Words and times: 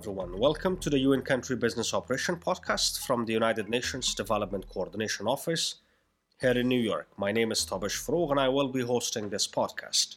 Everyone. 0.00 0.38
Welcome 0.38 0.78
to 0.78 0.88
the 0.88 1.00
UN 1.00 1.20
Country 1.20 1.56
Business 1.56 1.92
Operation 1.92 2.36
podcast 2.36 3.06
from 3.06 3.26
the 3.26 3.34
United 3.34 3.68
Nations 3.68 4.14
Development 4.14 4.66
Coordination 4.66 5.26
Office 5.26 5.74
here 6.40 6.52
in 6.52 6.68
New 6.68 6.80
York. 6.80 7.08
My 7.18 7.32
name 7.32 7.52
is 7.52 7.66
Tabish 7.66 7.96
Frog, 7.96 8.30
and 8.30 8.40
I 8.40 8.48
will 8.48 8.68
be 8.68 8.80
hosting 8.80 9.28
this 9.28 9.46
podcast. 9.46 10.16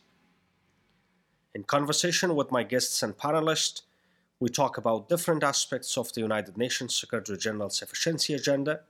In 1.53 1.63
conversation 1.63 2.33
with 2.33 2.49
my 2.49 2.63
guests 2.63 3.03
and 3.03 3.17
panelists, 3.17 3.81
we 4.39 4.47
talk 4.47 4.77
about 4.77 5.09
different 5.09 5.43
aspects 5.43 5.97
of 5.97 6.13
the 6.13 6.21
United 6.21 6.57
Nations 6.57 6.95
Secretary 6.95 7.37
General's 7.37 7.81
efficiency 7.81 8.33
agenda 8.33 8.83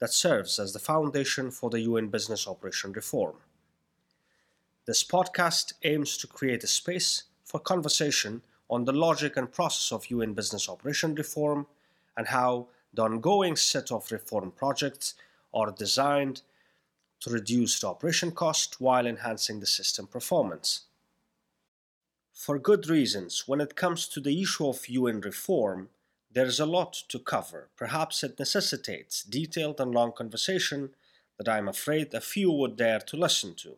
that 0.00 0.12
serves 0.12 0.58
as 0.58 0.72
the 0.72 0.80
foundation 0.80 1.52
for 1.52 1.70
the 1.70 1.82
UN 1.82 2.08
business 2.08 2.48
operation 2.48 2.90
reform. 2.90 3.36
This 4.84 5.04
podcast 5.04 5.74
aims 5.84 6.16
to 6.16 6.26
create 6.26 6.64
a 6.64 6.66
space 6.66 7.22
for 7.44 7.60
conversation 7.60 8.42
on 8.70 8.84
the 8.84 8.92
logic 8.92 9.36
and 9.36 9.52
process 9.52 9.92
of 9.92 10.10
UN 10.10 10.32
business 10.32 10.68
operation 10.68 11.14
reform 11.14 11.66
and 12.16 12.28
how 12.28 12.68
the 12.94 13.02
ongoing 13.02 13.56
set 13.56 13.90
of 13.90 14.10
reform 14.12 14.52
projects 14.52 15.14
are 15.52 15.72
designed 15.72 16.42
to 17.18 17.30
reduce 17.30 17.80
the 17.80 17.88
operation 17.88 18.30
cost 18.30 18.80
while 18.80 19.06
enhancing 19.06 19.60
the 19.60 19.66
system 19.66 20.06
performance. 20.06 20.82
For 22.32 22.58
good 22.58 22.88
reasons, 22.88 23.44
when 23.46 23.60
it 23.60 23.76
comes 23.76 24.08
to 24.08 24.20
the 24.20 24.40
issue 24.40 24.68
of 24.68 24.88
UN 24.88 25.20
reform, 25.20 25.90
there 26.32 26.46
is 26.46 26.60
a 26.60 26.64
lot 26.64 26.94
to 27.08 27.18
cover. 27.18 27.68
Perhaps 27.76 28.22
it 28.22 28.38
necessitates 28.38 29.24
detailed 29.24 29.80
and 29.80 29.92
long 29.92 30.12
conversation 30.12 30.90
that 31.38 31.48
I'm 31.48 31.68
afraid 31.68 32.14
a 32.14 32.20
few 32.20 32.52
would 32.52 32.76
dare 32.76 33.00
to 33.00 33.16
listen 33.16 33.54
to. 33.56 33.76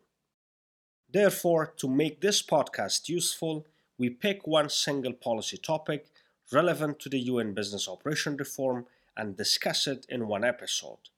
Therefore, 1.11 1.73
to 1.77 1.89
make 1.89 2.21
this 2.21 2.41
podcast 2.41 3.09
useful, 3.09 3.65
we 3.97 4.09
pick 4.09 4.47
one 4.47 4.69
single 4.69 5.13
policy 5.13 5.57
topic 5.57 6.07
relevant 6.51 6.99
to 6.99 7.09
the 7.09 7.19
UN 7.19 7.53
business 7.53 7.87
operation 7.87 8.35
reform 8.37 8.85
and 9.15 9.37
discuss 9.37 9.87
it 9.87 10.05
in 10.09 10.27
one 10.27 10.43
episode. 10.43 11.09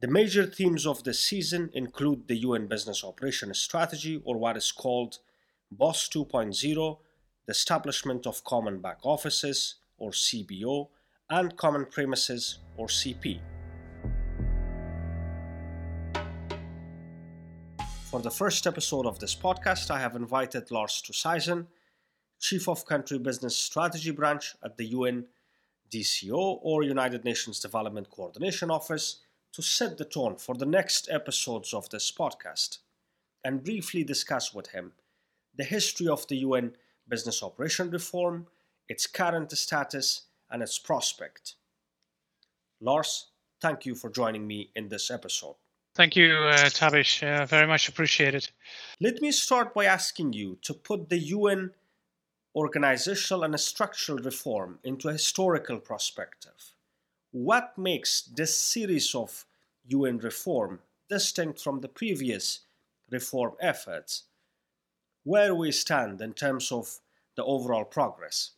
The 0.00 0.08
major 0.08 0.46
themes 0.46 0.84
of 0.84 1.04
this 1.04 1.20
season 1.20 1.70
include 1.72 2.26
the 2.26 2.38
UN 2.38 2.66
business 2.66 3.04
operation 3.04 3.54
strategy, 3.54 4.20
or 4.24 4.36
what 4.36 4.56
is 4.56 4.72
called 4.72 5.18
BOSS 5.70 6.08
2.0, 6.08 6.98
the 7.46 7.50
establishment 7.52 8.26
of 8.26 8.42
common 8.42 8.80
back 8.80 8.98
offices, 9.04 9.76
or 9.98 10.10
CBO, 10.10 10.88
and 11.30 11.56
common 11.56 11.86
premises, 11.86 12.58
or 12.76 12.88
CP. 12.88 13.40
For 18.12 18.20
the 18.20 18.30
first 18.30 18.66
episode 18.66 19.06
of 19.06 19.18
this 19.20 19.34
podcast, 19.34 19.90
I 19.90 19.98
have 19.98 20.16
invited 20.16 20.70
Lars 20.70 21.02
Stooshuizen, 21.02 21.66
Chief 22.38 22.68
of 22.68 22.84
Country 22.84 23.18
Business 23.18 23.56
Strategy 23.56 24.10
Branch 24.10 24.54
at 24.62 24.76
the 24.76 24.84
UN 24.88 25.24
DCO 25.90 26.58
or 26.60 26.82
United 26.82 27.24
Nations 27.24 27.58
Development 27.58 28.10
Coordination 28.10 28.70
Office, 28.70 29.20
to 29.54 29.62
set 29.62 29.96
the 29.96 30.04
tone 30.04 30.36
for 30.36 30.54
the 30.54 30.66
next 30.66 31.08
episodes 31.10 31.72
of 31.72 31.88
this 31.88 32.12
podcast 32.12 32.80
and 33.44 33.64
briefly 33.64 34.04
discuss 34.04 34.52
with 34.52 34.72
him 34.72 34.92
the 35.56 35.64
history 35.64 36.06
of 36.06 36.28
the 36.28 36.36
UN 36.36 36.76
business 37.08 37.42
operation 37.42 37.88
reform, 37.88 38.46
its 38.90 39.06
current 39.06 39.50
status, 39.52 40.26
and 40.50 40.62
its 40.62 40.78
prospect. 40.78 41.54
Lars, 42.78 43.28
thank 43.62 43.86
you 43.86 43.94
for 43.94 44.10
joining 44.10 44.46
me 44.46 44.68
in 44.76 44.90
this 44.90 45.10
episode. 45.10 45.54
Thank 45.94 46.16
you, 46.16 46.32
uh, 46.34 46.70
Tabish. 46.70 47.22
Uh, 47.22 47.44
very 47.44 47.66
much 47.66 47.88
appreciated. 47.88 48.48
Let 49.00 49.20
me 49.20 49.30
start 49.30 49.74
by 49.74 49.84
asking 49.84 50.32
you 50.32 50.58
to 50.62 50.72
put 50.72 51.10
the 51.10 51.18
UN 51.18 51.72
organizational 52.54 53.44
and 53.44 53.58
structural 53.60 54.18
reform 54.18 54.78
into 54.84 55.08
a 55.08 55.12
historical 55.12 55.78
perspective. 55.78 56.72
What 57.30 57.76
makes 57.76 58.22
this 58.22 58.56
series 58.56 59.14
of 59.14 59.44
UN 59.86 60.18
reform 60.18 60.80
distinct 61.08 61.60
from 61.60 61.80
the 61.80 61.88
previous 61.88 62.60
reform 63.10 63.52
efforts? 63.60 64.24
Where 65.24 65.54
we 65.54 65.72
stand 65.72 66.20
in 66.20 66.32
terms 66.32 66.72
of 66.72 67.00
the 67.36 67.44
overall 67.44 67.84
progress? 67.84 68.52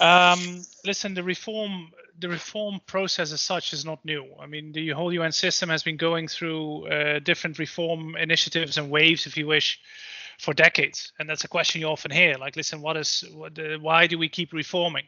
Um, 0.00 0.64
listen, 0.84 1.14
the 1.14 1.22
reform 1.22 1.92
the 2.18 2.28
reform 2.28 2.80
process 2.86 3.32
as 3.32 3.40
such 3.40 3.72
is 3.72 3.84
not 3.84 4.04
new. 4.04 4.26
I 4.40 4.46
mean, 4.46 4.72
the 4.72 4.90
whole 4.90 5.12
UN 5.12 5.32
system 5.32 5.68
has 5.68 5.82
been 5.82 5.96
going 5.96 6.28
through 6.28 6.86
uh, 6.88 7.18
different 7.18 7.58
reform 7.58 8.16
initiatives 8.16 8.78
and 8.78 8.90
waves, 8.90 9.26
if 9.26 9.36
you 9.36 9.46
wish, 9.46 9.80
for 10.38 10.54
decades. 10.54 11.12
And 11.18 11.28
that's 11.28 11.44
a 11.44 11.48
question 11.48 11.80
you 11.80 11.88
often 11.88 12.10
hear. 12.10 12.36
Like, 12.36 12.56
listen, 12.56 12.80
what 12.80 12.96
is 12.96 13.24
what, 13.32 13.58
uh, 13.58 13.78
why 13.78 14.06
do 14.06 14.18
we 14.18 14.28
keep 14.28 14.52
reforming? 14.52 15.04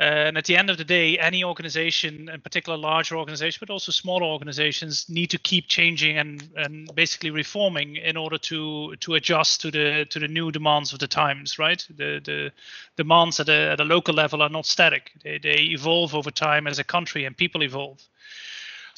Uh, 0.00 0.28
and 0.28 0.38
at 0.38 0.44
the 0.44 0.56
end 0.56 0.70
of 0.70 0.78
the 0.78 0.84
day, 0.84 1.18
any 1.18 1.42
organization, 1.42 2.28
in 2.28 2.40
particular 2.40 2.78
larger 2.78 3.16
organizations, 3.16 3.58
but 3.58 3.68
also 3.68 3.90
smaller 3.90 4.24
organizations, 4.24 5.08
need 5.08 5.28
to 5.28 5.38
keep 5.38 5.66
changing 5.66 6.16
and, 6.18 6.48
and 6.54 6.94
basically 6.94 7.30
reforming 7.30 7.96
in 7.96 8.16
order 8.16 8.38
to 8.38 8.94
to 8.96 9.14
adjust 9.14 9.60
to 9.60 9.72
the 9.72 10.06
to 10.08 10.20
the 10.20 10.28
new 10.28 10.52
demands 10.52 10.92
of 10.92 11.00
the 11.00 11.08
times. 11.08 11.58
Right, 11.58 11.84
the 11.96 12.20
the 12.24 12.52
demands 12.96 13.40
at 13.40 13.48
a 13.48 13.72
at 13.72 13.80
a 13.80 13.84
local 13.84 14.14
level 14.14 14.40
are 14.40 14.48
not 14.48 14.66
static; 14.66 15.10
they 15.24 15.38
they 15.38 15.62
evolve 15.72 16.14
over 16.14 16.30
time 16.30 16.68
as 16.68 16.78
a 16.78 16.84
country 16.84 17.24
and 17.24 17.36
people 17.36 17.64
evolve. 17.64 18.00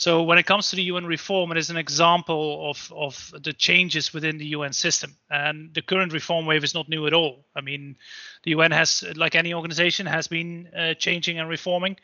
So 0.00 0.22
when 0.22 0.38
it 0.38 0.47
comes 0.47 0.71
to 0.71 0.77
the 0.77 0.84
UN 0.84 1.05
reform, 1.05 1.53
it 1.53 1.59
is 1.59 1.69
an 1.69 1.77
example 1.77 2.71
of, 2.71 2.91
of 2.97 3.34
the 3.44 3.53
changes 3.53 4.15
within 4.15 4.38
the 4.38 4.47
UN 4.56 4.72
system. 4.72 5.15
And 5.28 5.75
the 5.75 5.83
current 5.83 6.15
reform 6.15 6.47
wave 6.47 6.65
is 6.65 6.72
not 6.72 6.88
new 6.88 7.06
at 7.06 7.12
all. 7.12 7.44
I 7.55 7.61
mean, 7.61 7.97
the 8.43 8.53
UN 8.53 8.71
has, 8.71 9.05
like 9.15 9.34
any 9.34 9.53
organization, 9.53 10.06
has 10.06 10.27
been 10.27 10.71
uh, 10.75 10.94
changing 10.94 11.38
and 11.38 11.50
reforming. 11.50 11.99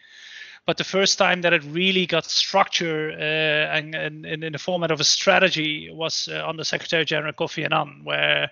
But 0.67 0.77
the 0.77 0.85
first 0.85 1.17
time 1.17 1.41
that 1.41 1.55
it 1.55 1.65
really 1.65 2.05
got 2.05 2.27
structure 2.27 3.13
uh, 3.13 3.79
and, 3.79 3.95
and, 3.95 4.27
and, 4.27 4.45
in 4.45 4.53
the 4.53 4.59
format 4.59 4.91
of 4.91 5.01
a 5.01 5.05
strategy 5.05 5.89
was 5.91 6.29
uh, 6.31 6.47
under 6.47 6.65
Secretary 6.65 7.07
General 7.07 7.33
Kofi 7.33 7.65
Annan, 7.65 8.05
where 8.05 8.51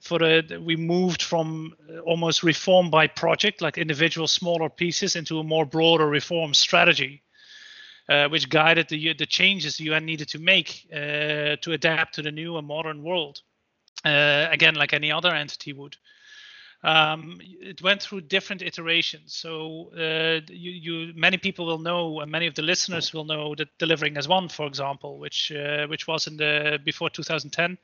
for 0.00 0.18
the 0.18 0.60
we 0.60 0.74
moved 0.74 1.22
from 1.22 1.76
almost 2.04 2.42
reform 2.42 2.90
by 2.90 3.06
project, 3.06 3.62
like 3.62 3.78
individual 3.78 4.26
smaller 4.26 4.68
pieces, 4.68 5.14
into 5.14 5.38
a 5.38 5.44
more 5.44 5.66
broader 5.66 6.08
reform 6.08 6.52
strategy 6.52 7.22
uh, 8.12 8.28
which 8.28 8.48
guided 8.48 8.88
the, 8.88 9.14
the 9.14 9.26
changes 9.26 9.76
the 9.76 9.84
UN 9.84 10.04
needed 10.04 10.28
to 10.28 10.38
make 10.38 10.86
uh, 10.92 11.56
to 11.62 11.72
adapt 11.72 12.14
to 12.14 12.22
the 12.22 12.32
new 12.32 12.56
and 12.58 12.66
modern 12.66 13.02
world. 13.02 13.40
Uh, 14.04 14.48
again, 14.50 14.74
like 14.74 14.92
any 14.92 15.10
other 15.10 15.32
entity 15.34 15.72
would. 15.72 15.96
Um, 16.84 17.38
it 17.40 17.80
went 17.80 18.02
through 18.02 18.22
different 18.22 18.60
iterations. 18.60 19.34
So 19.36 19.92
uh, 19.94 20.40
you, 20.48 20.72
you, 20.72 21.12
many 21.14 21.36
people 21.38 21.64
will 21.64 21.78
know, 21.78 22.20
and 22.20 22.30
many 22.30 22.48
of 22.48 22.54
the 22.54 22.62
listeners 22.62 23.12
will 23.12 23.24
know 23.24 23.54
that 23.54 23.78
delivering 23.78 24.16
as 24.16 24.26
one, 24.26 24.48
for 24.48 24.66
example, 24.66 25.18
which 25.18 25.52
uh, 25.52 25.86
which 25.86 26.08
was 26.08 26.26
in 26.26 26.36
the 26.36 26.80
before 26.84 27.08
2010, 27.08 27.78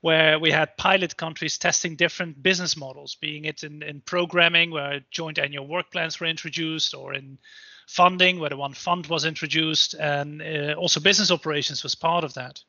where 0.00 0.40
we 0.40 0.50
had 0.50 0.76
pilot 0.76 1.16
countries 1.16 1.56
testing 1.56 1.94
different 1.94 2.42
business 2.42 2.76
models, 2.76 3.14
being 3.14 3.44
it 3.44 3.62
in, 3.62 3.82
in 3.84 4.00
programming, 4.00 4.72
where 4.72 5.00
joint 5.12 5.38
annual 5.38 5.68
work 5.68 5.92
plans 5.92 6.18
were 6.18 6.26
introduced, 6.26 6.94
or 6.94 7.14
in 7.14 7.38
funding, 7.90 8.38
where 8.38 8.50
the 8.50 8.56
one 8.56 8.72
fund 8.72 9.06
was 9.08 9.24
introduced, 9.24 9.94
and 9.94 10.40
uh, 10.40 10.74
also 10.74 11.00
business 11.00 11.32
operations 11.32 11.82
was 11.82 11.96
part 11.96 12.22
of 12.22 12.34
that. 12.34 12.62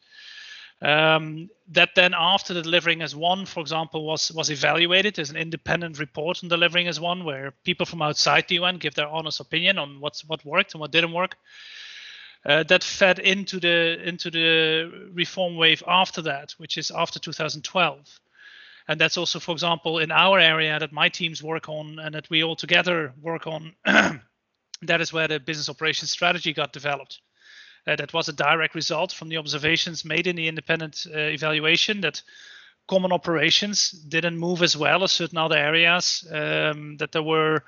Um, 0.81 1.47
that 1.67 1.89
then 1.95 2.15
after 2.17 2.55
the 2.55 2.63
delivering 2.63 3.03
as 3.03 3.15
one, 3.15 3.45
for 3.45 3.59
example, 3.59 4.03
was 4.03 4.31
was 4.31 4.49
evaluated 4.49 5.19
as 5.19 5.29
an 5.29 5.37
independent 5.37 5.99
report 5.99 6.43
on 6.43 6.49
delivering 6.49 6.87
as 6.87 6.99
one, 6.99 7.23
where 7.23 7.53
people 7.63 7.85
from 7.85 8.01
outside 8.01 8.47
the 8.47 8.55
UN 8.55 8.77
give 8.77 8.95
their 8.95 9.07
honest 9.07 9.39
opinion 9.39 9.77
on 9.77 9.99
what's 9.99 10.25
what 10.25 10.43
worked 10.43 10.73
and 10.73 10.81
what 10.81 10.91
didn't 10.91 11.13
work. 11.13 11.37
Uh, 12.43 12.63
that 12.63 12.83
fed 12.83 13.19
into 13.19 13.59
the 13.59 14.01
into 14.03 14.31
the 14.31 15.09
reform 15.13 15.55
wave 15.55 15.83
after 15.87 16.23
that, 16.23 16.53
which 16.57 16.77
is 16.79 16.89
after 16.89 17.19
2012 17.19 18.19
and 18.87 18.99
that's 18.99 19.17
also 19.17 19.39
for 19.39 19.51
example 19.51 19.99
in 19.99 20.11
our 20.11 20.39
area 20.39 20.79
that 20.79 20.91
my 20.91 21.07
teams 21.07 21.43
work 21.43 21.69
on 21.69 21.99
and 21.99 22.15
that 22.15 22.27
we 22.31 22.43
all 22.43 22.55
together 22.55 23.13
work 23.21 23.45
on 23.45 23.75
that 24.83 25.01
is 25.01 25.13
where 25.13 25.27
the 25.27 25.39
business 25.39 25.69
operations 25.69 26.11
strategy 26.11 26.53
got 26.53 26.73
developed. 26.73 27.19
Uh, 27.87 27.95
that 27.95 28.13
was 28.13 28.29
a 28.29 28.33
direct 28.33 28.75
result 28.75 29.11
from 29.11 29.29
the 29.29 29.37
observations 29.37 30.05
made 30.05 30.27
in 30.27 30.35
the 30.35 30.47
independent 30.47 31.07
uh, 31.13 31.17
evaluation 31.17 32.01
that 32.01 32.21
common 32.87 33.11
operations 33.11 33.91
didn't 33.91 34.37
move 34.37 34.61
as 34.61 34.77
well 34.77 35.03
as 35.03 35.11
certain 35.11 35.37
other 35.37 35.57
areas, 35.57 36.27
um, 36.31 36.97
that 36.97 37.11
there 37.11 37.23
were 37.23 37.63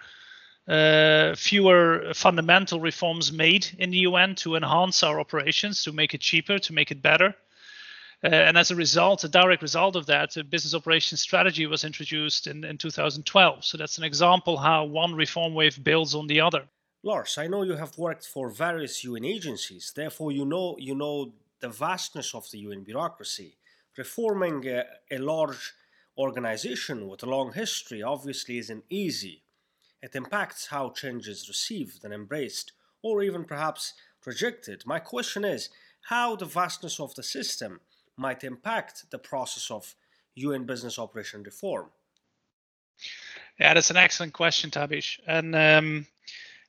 uh, 0.67 1.35
fewer 1.35 2.13
fundamental 2.13 2.79
reforms 2.79 3.31
made 3.31 3.67
in 3.79 3.89
the 3.89 3.99
UN 3.99 4.35
to 4.35 4.55
enhance 4.55 5.03
our 5.03 5.19
operations, 5.19 5.83
to 5.83 5.91
make 5.91 6.13
it 6.13 6.21
cheaper, 6.21 6.59
to 6.59 6.73
make 6.73 6.91
it 6.91 7.01
better. 7.01 7.35
Uh, 8.23 8.27
and 8.27 8.57
as 8.57 8.71
a 8.71 8.75
result, 8.75 9.23
a 9.23 9.27
direct 9.27 9.61
result 9.61 9.95
of 9.95 10.05
that, 10.05 10.37
a 10.37 10.43
business 10.43 10.73
operations 10.73 11.19
strategy 11.19 11.65
was 11.65 11.83
introduced 11.83 12.47
in, 12.47 12.63
in 12.63 12.77
2012. 12.77 13.65
So 13.65 13.77
that's 13.77 13.97
an 13.97 14.05
example 14.05 14.57
how 14.57 14.85
one 14.85 15.13
reform 15.15 15.53
wave 15.53 15.83
builds 15.83 16.15
on 16.15 16.27
the 16.27 16.39
other. 16.39 16.63
Lars, 17.05 17.37
I 17.37 17.47
know 17.47 17.63
you 17.63 17.75
have 17.75 17.97
worked 17.97 18.25
for 18.25 18.49
various 18.49 19.03
UN 19.03 19.25
agencies, 19.25 19.91
therefore 19.93 20.31
you 20.31 20.45
know 20.45 20.77
you 20.79 20.95
know 20.95 21.33
the 21.59 21.67
vastness 21.67 22.33
of 22.33 22.49
the 22.49 22.59
UN 22.59 22.83
bureaucracy. 22.83 23.57
Reforming 23.97 24.65
a, 24.67 24.85
a 25.11 25.17
large 25.17 25.73
organization 26.17 27.09
with 27.09 27.21
a 27.21 27.29
long 27.29 27.51
history 27.51 28.01
obviously 28.01 28.57
isn't 28.57 28.85
easy. 28.89 29.43
It 30.01 30.15
impacts 30.15 30.67
how 30.67 30.91
change 30.91 31.27
is 31.27 31.49
received 31.49 32.05
and 32.05 32.13
embraced, 32.13 32.71
or 33.01 33.21
even 33.21 33.43
perhaps 33.43 33.93
rejected. 34.25 34.83
My 34.85 34.99
question 34.99 35.43
is 35.43 35.69
how 36.03 36.37
the 36.37 36.45
vastness 36.45 37.01
of 37.01 37.15
the 37.15 37.23
system 37.23 37.81
might 38.15 38.45
impact 38.45 39.11
the 39.11 39.19
process 39.19 39.69
of 39.69 39.95
UN 40.35 40.65
business 40.65 40.97
operation 40.97 41.43
reform. 41.43 41.89
Yeah, 43.59 43.73
that's 43.73 43.91
an 43.91 43.97
excellent 43.97 44.33
question, 44.33 44.71
Tabish. 44.71 45.19
And 45.27 45.55
um, 45.55 46.07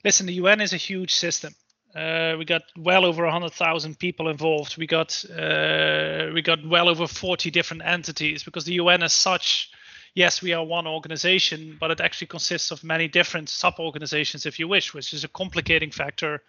listen, 0.04 0.26
the 0.26 0.34
UN 0.34 0.60
is 0.60 0.72
a 0.72 0.76
huge 0.76 1.14
system. 1.14 1.54
Uh, 1.94 2.34
we 2.38 2.44
got 2.44 2.62
well 2.76 3.04
over 3.04 3.22
100,000 3.22 3.98
people 3.98 4.28
involved. 4.28 4.76
We 4.76 4.86
got 4.86 5.24
uh, 5.30 6.30
we 6.34 6.42
got 6.42 6.66
well 6.66 6.88
over 6.88 7.06
40 7.06 7.50
different 7.50 7.84
entities 7.84 8.42
because 8.42 8.64
the 8.64 8.74
UN 8.74 9.04
as 9.04 9.12
such, 9.12 9.70
yes, 10.14 10.42
we 10.42 10.52
are 10.52 10.64
one 10.64 10.88
organization, 10.88 11.76
but 11.78 11.92
it 11.92 12.00
actually 12.00 12.26
consists 12.26 12.72
of 12.72 12.82
many 12.82 13.06
different 13.06 13.48
sub-organizations, 13.48 14.44
if 14.44 14.58
you 14.58 14.66
wish, 14.66 14.92
which 14.92 15.14
is 15.14 15.22
a 15.22 15.28
complicating 15.28 15.92
factor 15.92 16.42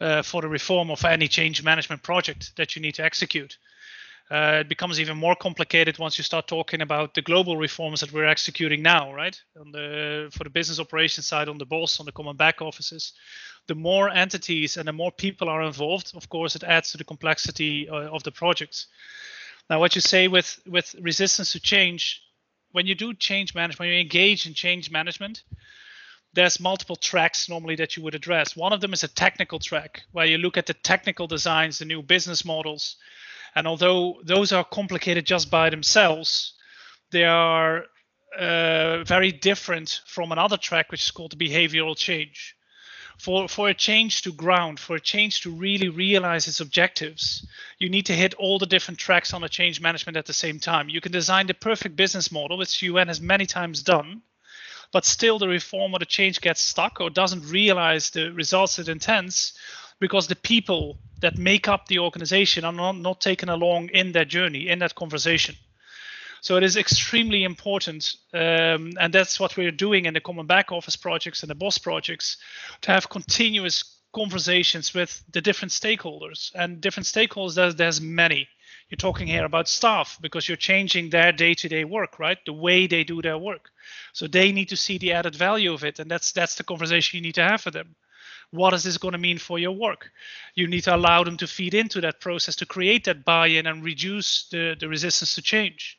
uh, 0.00 0.22
for 0.22 0.42
the 0.42 0.48
reform 0.48 0.92
of 0.92 1.04
any 1.04 1.26
change 1.26 1.64
management 1.64 2.04
project 2.04 2.52
that 2.56 2.76
you 2.76 2.82
need 2.82 2.94
to 2.94 3.04
execute. 3.04 3.58
Uh, 4.30 4.58
it 4.60 4.68
becomes 4.68 5.00
even 5.00 5.16
more 5.16 5.34
complicated 5.34 5.98
once 5.98 6.18
you 6.18 6.24
start 6.24 6.46
talking 6.46 6.82
about 6.82 7.14
the 7.14 7.22
global 7.22 7.56
reforms 7.56 8.00
that 8.00 8.12
we're 8.12 8.26
executing 8.26 8.82
now, 8.82 9.12
right? 9.12 9.40
On 9.58 9.72
the 9.72 10.28
for 10.30 10.44
the 10.44 10.50
business 10.50 10.78
operations 10.78 11.26
side, 11.26 11.48
on 11.48 11.56
the 11.56 11.64
BOSS, 11.64 12.00
on 12.00 12.06
the 12.06 12.12
common 12.12 12.36
back 12.36 12.60
offices, 12.60 13.14
the 13.68 13.74
more 13.74 14.10
entities 14.10 14.76
and 14.76 14.86
the 14.86 14.92
more 14.92 15.10
people 15.10 15.48
are 15.48 15.62
involved, 15.62 16.12
of 16.14 16.28
course, 16.28 16.54
it 16.54 16.62
adds 16.62 16.92
to 16.92 16.98
the 16.98 17.04
complexity 17.04 17.88
uh, 17.88 18.10
of 18.10 18.22
the 18.22 18.30
projects. 18.30 18.86
Now, 19.70 19.80
what 19.80 19.94
you 19.94 20.02
say 20.02 20.28
with 20.28 20.60
with 20.66 20.94
resistance 21.00 21.52
to 21.52 21.60
change, 21.60 22.22
when 22.72 22.86
you 22.86 22.94
do 22.94 23.14
change 23.14 23.54
management, 23.54 23.80
when 23.80 23.88
you 23.88 24.00
engage 24.00 24.46
in 24.46 24.52
change 24.52 24.90
management, 24.90 25.42
there's 26.34 26.60
multiple 26.60 26.96
tracks 26.96 27.48
normally 27.48 27.76
that 27.76 27.96
you 27.96 28.02
would 28.02 28.14
address. 28.14 28.54
One 28.54 28.74
of 28.74 28.82
them 28.82 28.92
is 28.92 29.04
a 29.04 29.08
technical 29.08 29.58
track 29.58 30.02
where 30.12 30.26
you 30.26 30.36
look 30.36 30.58
at 30.58 30.66
the 30.66 30.74
technical 30.74 31.26
designs, 31.26 31.78
the 31.78 31.86
new 31.86 32.02
business 32.02 32.44
models 32.44 32.96
and 33.54 33.66
although 33.66 34.20
those 34.24 34.52
are 34.52 34.64
complicated 34.64 35.26
just 35.26 35.50
by 35.50 35.70
themselves, 35.70 36.54
they 37.10 37.24
are 37.24 37.84
uh, 38.38 39.04
very 39.04 39.32
different 39.32 40.00
from 40.06 40.32
another 40.32 40.56
track, 40.56 40.90
which 40.90 41.02
is 41.02 41.10
called 41.10 41.38
behavioral 41.38 41.96
change. 41.96 42.54
For, 43.18 43.48
for 43.48 43.68
a 43.68 43.74
change 43.74 44.22
to 44.22 44.32
ground, 44.32 44.78
for 44.78 44.94
a 44.94 45.00
change 45.00 45.40
to 45.40 45.50
really 45.50 45.88
realize 45.88 46.46
its 46.46 46.60
objectives, 46.60 47.44
you 47.78 47.88
need 47.88 48.06
to 48.06 48.12
hit 48.12 48.34
all 48.34 48.60
the 48.60 48.66
different 48.66 49.00
tracks 49.00 49.34
on 49.34 49.42
a 49.42 49.48
change 49.48 49.80
management 49.80 50.16
at 50.16 50.26
the 50.26 50.32
same 50.32 50.60
time. 50.60 50.88
You 50.88 51.00
can 51.00 51.10
design 51.10 51.48
the 51.48 51.54
perfect 51.54 51.96
business 51.96 52.30
model, 52.30 52.58
which 52.58 52.80
UN 52.82 53.08
has 53.08 53.20
many 53.20 53.44
times 53.44 53.82
done, 53.82 54.22
but 54.92 55.04
still 55.04 55.40
the 55.40 55.48
reform 55.48 55.94
or 55.94 55.98
the 55.98 56.06
change 56.06 56.40
gets 56.40 56.60
stuck 56.60 57.00
or 57.00 57.10
doesn't 57.10 57.50
realize 57.50 58.10
the 58.10 58.32
results 58.32 58.78
it 58.78 58.88
intends 58.88 59.52
because 60.00 60.26
the 60.26 60.36
people 60.36 60.98
that 61.20 61.36
make 61.36 61.68
up 61.68 61.88
the 61.88 61.98
organization 61.98 62.64
are 62.64 62.72
not, 62.72 62.96
not 62.96 63.20
taken 63.20 63.48
along 63.48 63.88
in 63.88 64.12
that 64.12 64.28
journey, 64.28 64.68
in 64.68 64.78
that 64.78 64.94
conversation. 64.94 65.54
So 66.40 66.56
it 66.56 66.62
is 66.62 66.76
extremely 66.76 67.42
important, 67.42 68.14
um, 68.32 68.92
and 69.00 69.12
that's 69.12 69.40
what 69.40 69.56
we're 69.56 69.72
doing 69.72 70.04
in 70.04 70.14
the 70.14 70.20
common 70.20 70.46
back 70.46 70.70
office 70.70 70.94
projects 70.94 71.42
and 71.42 71.50
the 71.50 71.56
BOSS 71.56 71.78
projects, 71.78 72.36
to 72.82 72.92
have 72.92 73.08
continuous 73.08 73.96
conversations 74.14 74.94
with 74.94 75.22
the 75.32 75.40
different 75.40 75.72
stakeholders. 75.72 76.52
And 76.54 76.80
different 76.80 77.06
stakeholders, 77.06 77.56
there's, 77.56 77.74
there's 77.74 78.00
many. 78.00 78.48
You're 78.88 78.96
talking 78.96 79.26
here 79.26 79.44
about 79.44 79.68
staff 79.68 80.16
because 80.20 80.48
you're 80.48 80.56
changing 80.56 81.10
their 81.10 81.32
day-to-day 81.32 81.84
work, 81.84 82.20
right? 82.20 82.38
The 82.46 82.52
way 82.52 82.86
they 82.86 83.02
do 83.02 83.20
their 83.20 83.36
work. 83.36 83.70
So 84.12 84.28
they 84.28 84.52
need 84.52 84.68
to 84.68 84.76
see 84.76 84.96
the 84.96 85.12
added 85.12 85.34
value 85.34 85.74
of 85.74 85.84
it, 85.84 85.98
and 85.98 86.10
that's 86.10 86.32
that's 86.32 86.54
the 86.54 86.64
conversation 86.64 87.16
you 87.16 87.22
need 87.22 87.34
to 87.34 87.42
have 87.42 87.64
with 87.64 87.74
them 87.74 87.96
what 88.50 88.72
is 88.72 88.82
this 88.82 88.98
going 88.98 89.12
to 89.12 89.18
mean 89.18 89.38
for 89.38 89.58
your 89.58 89.72
work? 89.72 90.10
You 90.54 90.66
need 90.66 90.82
to 90.84 90.96
allow 90.96 91.22
them 91.22 91.36
to 91.38 91.46
feed 91.46 91.74
into 91.74 92.00
that 92.00 92.20
process 92.20 92.56
to 92.56 92.66
create 92.66 93.04
that 93.04 93.24
buy-in 93.24 93.66
and 93.66 93.84
reduce 93.84 94.48
the, 94.50 94.74
the 94.78 94.88
resistance 94.88 95.34
to 95.34 95.42
change. 95.42 95.98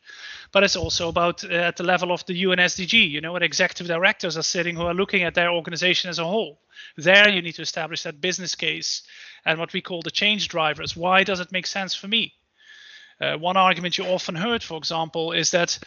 But 0.51 0.63
it's 0.63 0.75
also 0.75 1.09
about 1.09 1.43
uh, 1.43 1.53
at 1.53 1.77
the 1.77 1.83
level 1.83 2.11
of 2.11 2.25
the 2.25 2.33
UN 2.37 2.57
SDG, 2.57 3.09
you 3.09 3.21
know, 3.21 3.33
what 3.33 3.43
executive 3.43 3.87
directors 3.87 4.35
are 4.35 4.43
sitting 4.43 4.75
who 4.75 4.85
are 4.85 4.95
looking 4.95 5.23
at 5.23 5.35
their 5.35 5.51
organization 5.51 6.09
as 6.09 6.17
a 6.17 6.25
whole. 6.25 6.61
There 6.97 7.29
you 7.29 7.41
need 7.41 7.55
to 7.55 7.61
establish 7.61 8.03
that 8.03 8.21
business 8.21 8.55
case 8.55 9.03
and 9.45 9.59
what 9.59 9.73
we 9.73 9.81
call 9.81 10.01
the 10.01 10.11
change 10.11 10.47
drivers. 10.47 10.95
Why 10.95 11.23
does 11.23 11.39
it 11.39 11.51
make 11.51 11.67
sense 11.67 11.93
for 11.93 12.07
me? 12.07 12.33
Uh, 13.21 13.37
one 13.37 13.57
argument 13.57 13.97
you 13.97 14.05
often 14.05 14.35
heard, 14.35 14.63
for 14.63 14.77
example, 14.77 15.33
is 15.33 15.51
that 15.51 15.77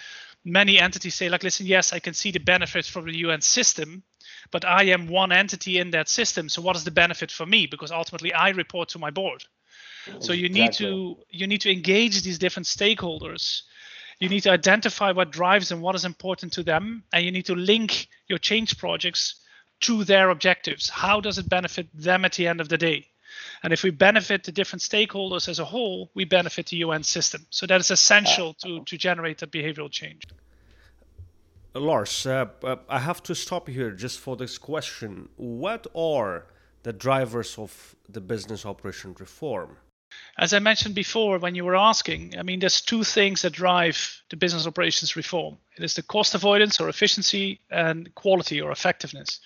many 0.45 0.79
entities 0.79 1.15
say, 1.15 1.29
like, 1.29 1.43
listen, 1.43 1.67
yes, 1.67 1.93
I 1.93 1.99
can 1.99 2.15
see 2.15 2.31
the 2.31 2.41
benefits 2.41 2.89
from 2.89 3.07
the 3.07 3.17
UN 3.19 3.41
system, 3.41 4.03
but 4.51 4.65
I 4.65 4.85
am 4.85 5.07
one 5.07 5.33
entity 5.33 5.79
in 5.79 5.91
that 5.91 6.09
system. 6.09 6.49
So 6.49 6.63
what 6.63 6.77
is 6.77 6.85
the 6.85 6.91
benefit 6.91 7.31
for 7.31 7.47
me? 7.47 7.67
Because 7.67 7.91
ultimately 7.91 8.33
I 8.33 8.51
report 8.51 8.91
to 8.91 8.99
my 8.99 9.11
board. 9.11 9.45
So 10.21 10.33
you 10.33 10.49
need 10.49 10.73
to 10.75 11.17
you 11.31 11.47
need 11.47 11.61
to 11.61 11.71
engage 11.71 12.23
these 12.23 12.39
different 12.39 12.67
stakeholders. 12.67 13.63
You 14.19 14.29
need 14.29 14.43
to 14.43 14.51
identify 14.51 15.13
what 15.13 15.31
drives 15.31 15.71
and 15.71 15.81
what 15.81 15.95
is 15.95 16.05
important 16.05 16.53
to 16.55 16.63
them, 16.63 17.05
and 17.13 17.25
you 17.25 17.31
need 17.31 17.47
to 17.47 17.55
link 17.55 18.09
your 18.29 18.39
change 18.39 18.79
projects 18.79 19.37
to 19.81 20.05
their 20.05 20.31
objectives. 20.31 20.89
How 20.89 21.21
does 21.21 21.39
it 21.39 21.49
benefit 21.49 21.89
them 21.95 22.25
at 22.25 22.33
the 22.33 22.47
end 22.47 22.61
of 22.61 22.69
the 22.69 22.79
day? 22.79 23.09
And 23.63 23.73
if 23.73 23.83
we 23.83 23.91
benefit 23.91 24.45
the 24.45 24.53
different 24.53 24.83
stakeholders 24.83 25.49
as 25.49 25.59
a 25.59 25.65
whole, 25.65 26.11
we 26.15 26.25
benefit 26.25 26.67
the 26.67 26.79
UN 26.79 27.03
system. 27.03 27.47
So 27.51 27.67
that 27.67 27.81
is 27.81 27.91
essential 27.91 28.55
to, 28.55 28.85
to 28.85 28.97
generate 28.97 29.39
that 29.39 29.51
behavioral 29.51 29.91
change. 29.91 30.23
Lars, 31.75 32.27
uh, 32.27 32.47
uh, 32.63 32.77
I 32.89 32.99
have 32.99 33.23
to 33.25 33.35
stop 33.35 33.69
here 33.69 33.91
just 33.93 34.21
for 34.21 34.37
this 34.37 34.59
question. 34.59 35.29
What 35.37 35.87
are 35.95 36.47
the 36.83 36.93
drivers 36.93 37.59
of 37.59 37.97
the 38.09 38.21
business 38.21 38.67
operation 38.67 39.15
reform? 39.19 39.79
As 40.37 40.53
I 40.53 40.59
mentioned 40.59 40.95
before, 40.95 41.39
when 41.39 41.55
you 41.55 41.65
were 41.65 41.77
asking, 41.77 42.35
I 42.39 42.43
mean, 42.43 42.61
there's 42.61 42.83
two 42.83 43.05
things 43.05 43.43
that 43.43 43.55
drive 43.55 44.23
the 44.29 44.37
business 44.37 44.67
operations 44.67 45.17
reform. 45.17 45.57
It 45.77 45.85
is 45.85 45.95
the 45.95 46.03
cost 46.03 46.35
avoidance 46.35 46.79
or 46.81 46.91
efficiency 46.91 47.61
and 47.71 48.15
quality 48.15 48.61
or 48.61 48.71
effectiveness. 48.71 49.41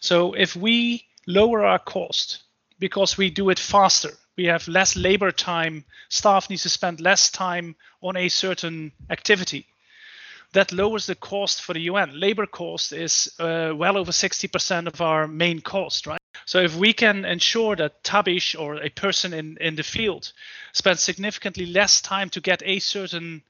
So 0.00 0.34
if 0.34 0.54
we 0.54 1.06
lower 1.26 1.64
our 1.64 1.78
cost 1.78 2.42
because 2.78 3.16
we 3.16 3.30
do 3.30 3.48
it 3.48 3.58
faster, 3.58 4.10
we 4.36 4.44
have 4.44 4.68
less 4.68 4.96
labor 4.96 5.30
time, 5.30 5.84
staff 6.10 6.50
needs 6.50 6.64
to 6.64 6.68
spend 6.68 7.00
less 7.00 7.30
time 7.30 7.76
on 8.02 8.16
a 8.16 8.28
certain 8.28 8.92
activity 9.08 9.66
that 10.54 10.72
lowers 10.72 11.06
the 11.06 11.14
cost 11.16 11.62
for 11.62 11.74
the 11.74 11.82
UN. 11.82 12.18
Labor 12.18 12.46
cost 12.46 12.92
is 12.92 13.30
uh, 13.38 13.72
well 13.74 13.98
over 13.98 14.12
60% 14.12 14.86
of 14.86 15.00
our 15.00 15.26
main 15.28 15.60
cost, 15.60 16.06
right? 16.06 16.20
So 16.46 16.60
if 16.60 16.76
we 16.76 16.92
can 16.92 17.24
ensure 17.24 17.76
that 17.76 18.02
Tabish 18.04 18.58
or 18.58 18.76
a 18.76 18.88
person 18.88 19.32
in, 19.32 19.56
in 19.60 19.76
the 19.76 19.82
field 19.82 20.32
spends 20.72 21.00
significantly 21.00 21.66
less 21.66 22.00
time 22.00 22.30
to 22.30 22.40
get 22.40 22.62
a 22.64 22.78
certain 22.78 23.42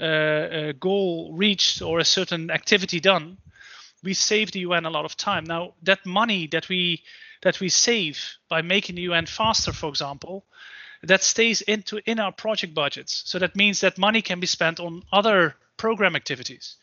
uh, 0.00 0.04
uh, 0.04 0.72
goal 0.72 1.32
reached 1.34 1.82
or 1.82 1.98
a 1.98 2.04
certain 2.04 2.50
activity 2.50 3.00
done, 3.00 3.36
we 4.02 4.14
save 4.14 4.52
the 4.52 4.60
UN 4.60 4.86
a 4.86 4.90
lot 4.90 5.04
of 5.04 5.16
time. 5.16 5.44
Now 5.44 5.74
that 5.82 6.06
money 6.06 6.46
that 6.48 6.68
we 6.68 7.02
that 7.42 7.60
we 7.60 7.68
save 7.68 8.36
by 8.48 8.62
making 8.62 8.94
the 8.96 9.02
UN 9.02 9.26
faster, 9.26 9.72
for 9.72 9.88
example, 9.88 10.44
that 11.02 11.22
stays 11.22 11.60
into 11.62 12.00
in 12.10 12.18
our 12.18 12.32
project 12.32 12.74
budgets. 12.74 13.22
So 13.26 13.38
that 13.38 13.56
means 13.56 13.80
that 13.80 13.98
money 13.98 14.22
can 14.22 14.40
be 14.40 14.46
spent 14.46 14.80
on 14.80 15.02
other 15.12 15.54
program 15.76 16.16
activities. 16.16 16.76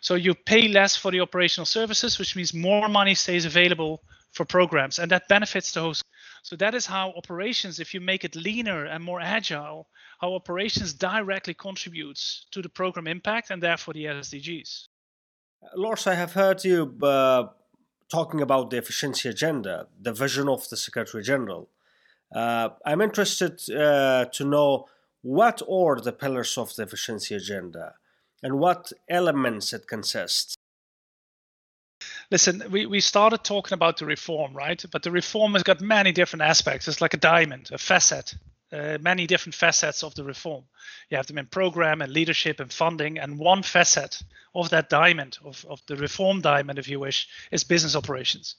So 0.00 0.14
you 0.14 0.34
pay 0.34 0.68
less 0.68 0.96
for 0.96 1.10
the 1.10 1.20
operational 1.20 1.66
services, 1.66 2.18
which 2.18 2.36
means 2.36 2.54
more 2.54 2.88
money 2.88 3.14
stays 3.14 3.44
available 3.44 4.02
for 4.32 4.44
programs, 4.44 4.98
and 4.98 5.10
that 5.10 5.28
benefits 5.28 5.72
the 5.72 5.80
host. 5.80 6.04
So 6.42 6.56
that 6.56 6.74
is 6.74 6.86
how 6.86 7.12
operations, 7.16 7.80
if 7.80 7.94
you 7.94 8.00
make 8.00 8.24
it 8.24 8.36
leaner 8.36 8.84
and 8.84 9.02
more 9.02 9.20
agile, 9.20 9.88
how 10.20 10.34
operations 10.34 10.92
directly 10.92 11.54
contributes 11.54 12.46
to 12.52 12.62
the 12.62 12.68
program 12.68 13.06
impact 13.06 13.50
and 13.50 13.62
therefore 13.62 13.94
the 13.94 14.04
SDGs. 14.04 14.88
Lars, 15.74 16.06
I 16.06 16.14
have 16.14 16.32
heard 16.32 16.64
you 16.64 16.96
uh, 17.02 17.48
talking 18.08 18.40
about 18.40 18.70
the 18.70 18.78
efficiency 18.78 19.28
agenda, 19.28 19.88
the 20.00 20.12
vision 20.12 20.48
of 20.48 20.68
the 20.68 20.76
Secretary 20.76 21.22
General. 21.22 21.68
Uh, 22.34 22.70
I'm 22.84 23.00
interested 23.00 23.60
uh, 23.70 24.26
to 24.26 24.44
know 24.44 24.86
what 25.22 25.62
are 25.68 26.00
the 26.00 26.12
pillars 26.12 26.56
of 26.56 26.74
the 26.76 26.84
efficiency 26.84 27.34
agenda 27.34 27.94
and 28.42 28.58
what 28.58 28.92
elements 29.08 29.72
it 29.72 29.86
consists? 29.86 30.56
Listen, 32.30 32.62
we, 32.70 32.86
we 32.86 33.00
started 33.00 33.42
talking 33.42 33.74
about 33.74 33.96
the 33.96 34.06
reform, 34.06 34.54
right? 34.54 34.82
But 34.92 35.02
the 35.02 35.10
reform 35.10 35.54
has 35.54 35.62
got 35.62 35.80
many 35.80 36.12
different 36.12 36.42
aspects. 36.42 36.86
It's 36.86 37.00
like 37.00 37.14
a 37.14 37.18
diamond, 37.18 37.70
a 37.72 37.78
facet, 37.78 38.34
uh, 38.70 38.98
many 39.00 39.26
different 39.26 39.54
facets 39.54 40.02
of 40.02 40.14
the 40.14 40.24
reform. 40.24 40.64
You 41.08 41.16
have 41.16 41.26
them 41.26 41.38
in 41.38 41.46
program 41.46 42.02
and 42.02 42.12
leadership 42.12 42.60
and 42.60 42.72
funding. 42.72 43.18
And 43.18 43.38
one 43.38 43.62
facet 43.62 44.22
of 44.54 44.68
that 44.70 44.90
diamond, 44.90 45.38
of, 45.42 45.64
of 45.68 45.80
the 45.86 45.96
reform 45.96 46.42
diamond, 46.42 46.78
if 46.78 46.88
you 46.88 47.00
wish, 47.00 47.28
is 47.50 47.64
business 47.64 47.96
operations. 47.96 48.56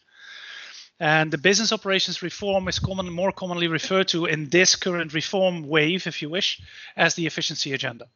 And 0.99 1.31
the 1.31 1.37
business 1.37 1.71
operations 1.71 2.21
reform 2.21 2.67
is 2.67 2.79
common, 2.79 3.09
more 3.13 3.31
commonly 3.31 3.67
referred 3.67 4.09
to 4.09 4.25
in 4.25 4.49
this 4.49 4.75
current 4.75 5.13
reform 5.13 5.67
wave, 5.67 6.07
if 6.07 6.21
you 6.21 6.29
wish, 6.29 6.59
as 6.97 7.15
the 7.15 7.25
efficiency 7.25 7.73
agenda. 7.73 8.07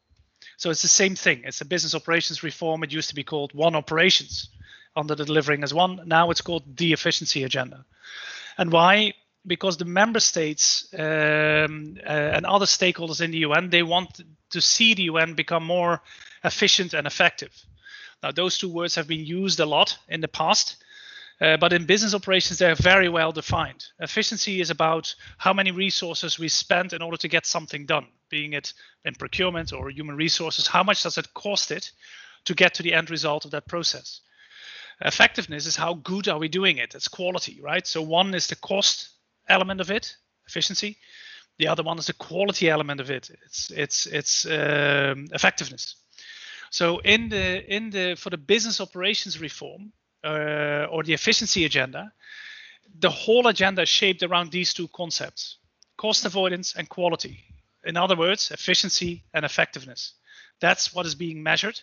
So 0.58 0.70
it's 0.70 0.82
the 0.82 0.88
same 0.88 1.16
thing. 1.16 1.42
It's 1.46 1.62
a 1.62 1.66
business 1.66 1.96
operations 1.96 2.44
reform. 2.44 2.84
It 2.84 2.92
used 2.92 3.10
to 3.10 3.16
be 3.16 3.24
called 3.24 3.54
One 3.54 3.76
Operations 3.76 4.50
under 4.96 5.16
the 5.16 5.26
delivering 5.26 5.64
as 5.64 5.74
one. 5.74 6.02
Now 6.06 6.30
it's 6.30 6.42
called 6.42 6.78
the 6.78 6.94
efficiency 6.94 7.44
agenda. 7.44 7.86
And 8.58 8.72
why? 8.72 9.14
Because 9.46 9.78
the 9.78 9.86
member 9.86 10.20
states 10.20 10.88
um, 10.94 11.98
uh, 12.06 12.10
and 12.10 12.46
other 12.46 12.66
stakeholders 12.66 13.22
in 13.22 13.32
the 13.32 13.40
UN 13.40 13.70
they 13.70 13.84
want 13.84 14.22
to 14.52 14.62
see 14.62 14.94
the 14.94 15.04
UN 15.04 15.34
become 15.34 15.66
more 15.66 16.02
efficient 16.44 16.94
and 16.94 17.08
effective. 17.08 17.52
Now 18.22 18.32
those 18.32 18.58
two 18.58 18.70
words 18.70 18.96
have 18.96 19.08
been 19.08 19.26
used 19.26 19.60
a 19.60 19.66
lot 19.66 19.98
in 20.08 20.22
the 20.22 20.28
past. 20.28 20.78
Uh, 21.42 21.58
but 21.58 21.74
in 21.74 21.86
business 21.86 22.14
operations, 22.14 22.60
they're 22.60 22.76
very 22.76 23.10
well 23.10 23.32
defined. 23.32 23.86
Efficiency 24.00 24.62
is 24.62 24.70
about 24.70 25.14
how 25.38 25.52
many 25.52 25.72
resources 25.72 26.40
we 26.40 26.48
spend 26.48 26.94
in 26.94 27.02
order 27.02 27.18
to 27.18 27.28
get 27.28 27.46
something 27.46 27.86
done, 27.86 28.08
being 28.34 28.54
it 28.54 28.74
in 29.06 29.14
procurement 29.14 29.72
or 29.74 29.92
human 29.92 30.16
resources. 30.16 30.68
How 30.68 30.84
much 30.84 31.04
does 31.04 31.18
it 31.18 31.34
cost 31.36 31.70
it 31.72 31.92
to 32.46 32.56
get 32.56 32.74
to 32.74 32.84
the 32.84 32.94
end 32.94 33.12
result 33.12 33.46
of 33.46 33.52
that 33.52 33.68
process? 33.68 34.22
Effectiveness 35.02 35.68
is 35.68 35.76
how 35.76 35.94
good 35.94 36.28
are 36.28 36.40
we 36.40 36.48
doing 36.50 36.78
it? 36.78 36.96
It's 36.96 37.08
quality, 37.08 37.60
right? 37.62 37.86
So 37.86 38.02
one 38.02 38.34
is 38.34 38.48
the 38.48 38.56
cost 38.56 39.10
element 39.48 39.82
of 39.82 39.92
it, 39.92 40.18
efficiency. 40.48 40.98
The 41.60 41.68
other 41.68 41.84
one 41.84 42.00
is 42.00 42.08
the 42.08 42.14
quality 42.14 42.70
element 42.70 43.02
of 43.02 43.10
it. 43.12 43.30
It's 43.46 43.72
it's 43.72 44.08
it's 44.08 44.46
um, 44.46 45.28
effectiveness. 45.32 45.96
So 46.70 47.00
in 47.04 47.30
the 47.30 47.76
in 47.76 47.92
the 47.92 48.16
for 48.16 48.32
the 48.32 48.38
business 48.38 48.82
operations 48.82 49.40
reform 49.40 49.94
uh, 50.24 50.88
or 50.90 51.04
the 51.04 51.14
efficiency 51.14 51.66
agenda, 51.66 52.12
the 53.00 53.12
whole 53.12 53.48
agenda 53.48 53.82
is 53.82 53.90
shaped 53.90 54.24
around 54.24 54.52
these 54.52 54.74
two 54.74 54.88
concepts: 54.88 55.58
cost 55.98 56.26
avoidance 56.26 56.76
and 56.78 56.88
quality. 56.90 57.53
In 57.86 57.98
other 57.98 58.16
words, 58.16 58.52
efficiency 58.52 59.24
and 59.34 59.46
effectiveness. 59.46 60.14
That's 60.62 60.94
what 60.94 61.06
is 61.06 61.16
being 61.16 61.44
measured, 61.44 61.82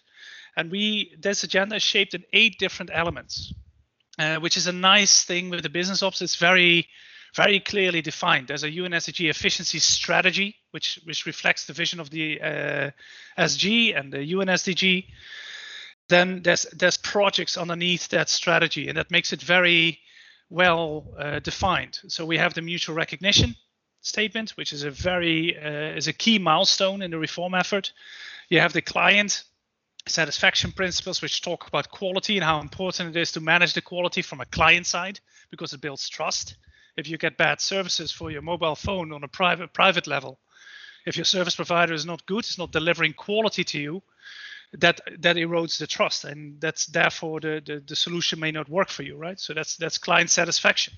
and 0.57 0.71
we 0.71 1.15
this 1.21 1.45
agenda 1.45 1.77
is 1.77 1.83
shaped 1.83 2.15
in 2.15 2.25
eight 2.33 2.59
different 2.59 2.91
elements, 2.95 3.53
uh, 4.19 4.37
which 4.37 4.57
is 4.57 4.67
a 4.67 4.73
nice 4.73 5.25
thing 5.25 5.51
with 5.51 5.63
the 5.63 5.69
business 5.69 6.03
ops. 6.03 6.23
It's 6.23 6.37
very 6.37 6.89
very 7.35 7.61
clearly 7.61 8.03
defined. 8.03 8.49
There's 8.49 8.65
a 8.65 8.71
UN 8.71 8.93
SDG 8.93 9.31
efficiency 9.31 9.79
strategy, 9.79 10.57
which 10.71 10.99
which 11.05 11.27
reflects 11.27 11.67
the 11.67 11.73
vision 11.73 12.01
of 12.01 12.11
the 12.11 12.41
uh, 12.41 12.91
SG 13.39 13.99
and 13.99 14.13
the 14.13 14.25
UN 14.25 14.49
SDG. 14.49 15.07
Then 16.09 16.43
there's 16.43 16.63
there's 16.73 16.97
projects 16.97 17.57
underneath 17.57 18.09
that 18.09 18.29
strategy, 18.29 18.89
and 18.89 18.97
that 18.97 19.11
makes 19.11 19.33
it 19.33 19.43
very 19.43 20.01
well 20.49 21.15
uh, 21.19 21.39
defined. 21.39 22.01
So 22.09 22.25
we 22.25 22.39
have 22.39 22.55
the 22.55 22.63
mutual 22.63 22.95
recognition 22.95 23.55
statement, 24.01 24.51
which 24.51 24.73
is 24.73 24.83
a 24.85 24.91
very 24.91 25.57
uh, 25.57 25.97
is 25.97 26.09
a 26.09 26.13
key 26.13 26.39
milestone 26.39 27.03
in 27.03 27.11
the 27.11 27.19
reform 27.19 27.55
effort. 27.55 27.93
You 28.49 28.61
have 28.61 28.73
the 28.73 28.83
client 28.83 29.45
satisfaction 30.07 30.73
principles, 30.73 31.23
which 31.23 31.43
talk 31.43 31.67
about 31.67 31.91
quality 31.91 32.37
and 32.37 32.45
how 32.45 32.61
important 32.61 33.17
it 33.17 33.21
is 33.21 33.33
to 33.33 33.41
manage 33.41 33.75
the 33.75 33.83
quality 33.83 34.23
from 34.23 34.41
a 34.41 34.47
client 34.47 34.87
side 34.87 35.21
because 35.51 35.73
it 35.73 35.81
builds 35.81 36.09
trust. 36.09 36.57
If 36.97 37.09
you 37.09 37.19
get 37.19 37.37
bad 37.37 37.61
services 37.61 38.11
for 38.11 38.31
your 38.31 38.43
mobile 38.43 38.75
phone 38.75 39.13
on 39.13 39.25
a 39.25 39.29
private 39.29 39.73
private 39.73 40.07
level, 40.07 40.41
if 41.07 41.17
your 41.17 41.25
service 41.25 41.57
provider 41.57 41.95
is 41.95 42.07
not 42.07 42.27
good, 42.27 42.41
it's 42.41 42.59
not 42.59 42.73
delivering 42.73 43.13
quality 43.15 43.65
to 43.65 43.79
you, 43.79 44.03
that 44.73 45.01
that 45.19 45.37
erodes 45.37 45.79
the 45.79 45.87
trust, 45.87 46.25
and 46.25 46.61
that's 46.61 46.87
therefore 46.87 47.41
the, 47.41 47.63
the 47.65 47.83
the 47.87 47.97
solution 47.97 48.41
may 48.41 48.51
not 48.51 48.69
work 48.69 48.89
for 48.89 49.03
you, 49.03 49.17
right? 49.17 49.39
So 49.39 49.55
that's 49.55 49.77
that's 49.77 49.99
client 49.99 50.31
satisfaction. 50.31 50.95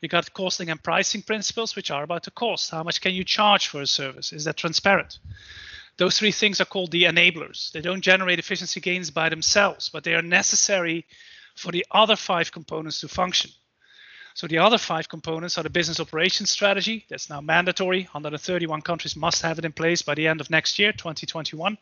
You 0.00 0.08
got 0.08 0.32
costing 0.32 0.70
and 0.70 0.82
pricing 0.82 1.22
principles, 1.22 1.76
which 1.76 1.90
are 1.90 2.02
about 2.02 2.24
the 2.24 2.30
cost. 2.30 2.70
How 2.70 2.82
much 2.82 3.00
can 3.00 3.14
you 3.14 3.24
charge 3.24 3.68
for 3.68 3.82
a 3.82 3.86
service? 3.86 4.32
Is 4.32 4.44
that 4.44 4.56
transparent? 4.56 5.18
Those 5.98 6.18
three 6.18 6.32
things 6.32 6.60
are 6.60 6.66
called 6.66 6.90
the 6.90 7.04
enablers. 7.04 7.70
They 7.72 7.82
don't 7.82 8.00
generate 8.00 8.38
efficiency 8.38 8.80
gains 8.80 9.10
by 9.10 9.28
themselves, 9.28 9.90
but 9.90 10.02
they 10.02 10.14
are 10.14 10.22
necessary 10.22 11.06
for 11.54 11.70
the 11.72 11.84
other 11.90 12.16
five 12.16 12.50
components 12.50 13.00
to 13.00 13.08
function. 13.08 13.50
So 14.32 14.46
the 14.46 14.58
other 14.58 14.78
five 14.78 15.08
components 15.08 15.58
are 15.58 15.62
the 15.62 15.68
business 15.68 16.00
operations 16.00 16.50
strategy. 16.50 17.04
That's 17.10 17.28
now 17.28 17.42
mandatory. 17.42 18.04
131 18.04 18.80
countries 18.80 19.16
must 19.16 19.42
have 19.42 19.58
it 19.58 19.66
in 19.66 19.72
place 19.72 20.00
by 20.00 20.14
the 20.14 20.28
end 20.28 20.40
of 20.40 20.48
next 20.48 20.78
year, 20.78 20.92
2021. 20.92 21.76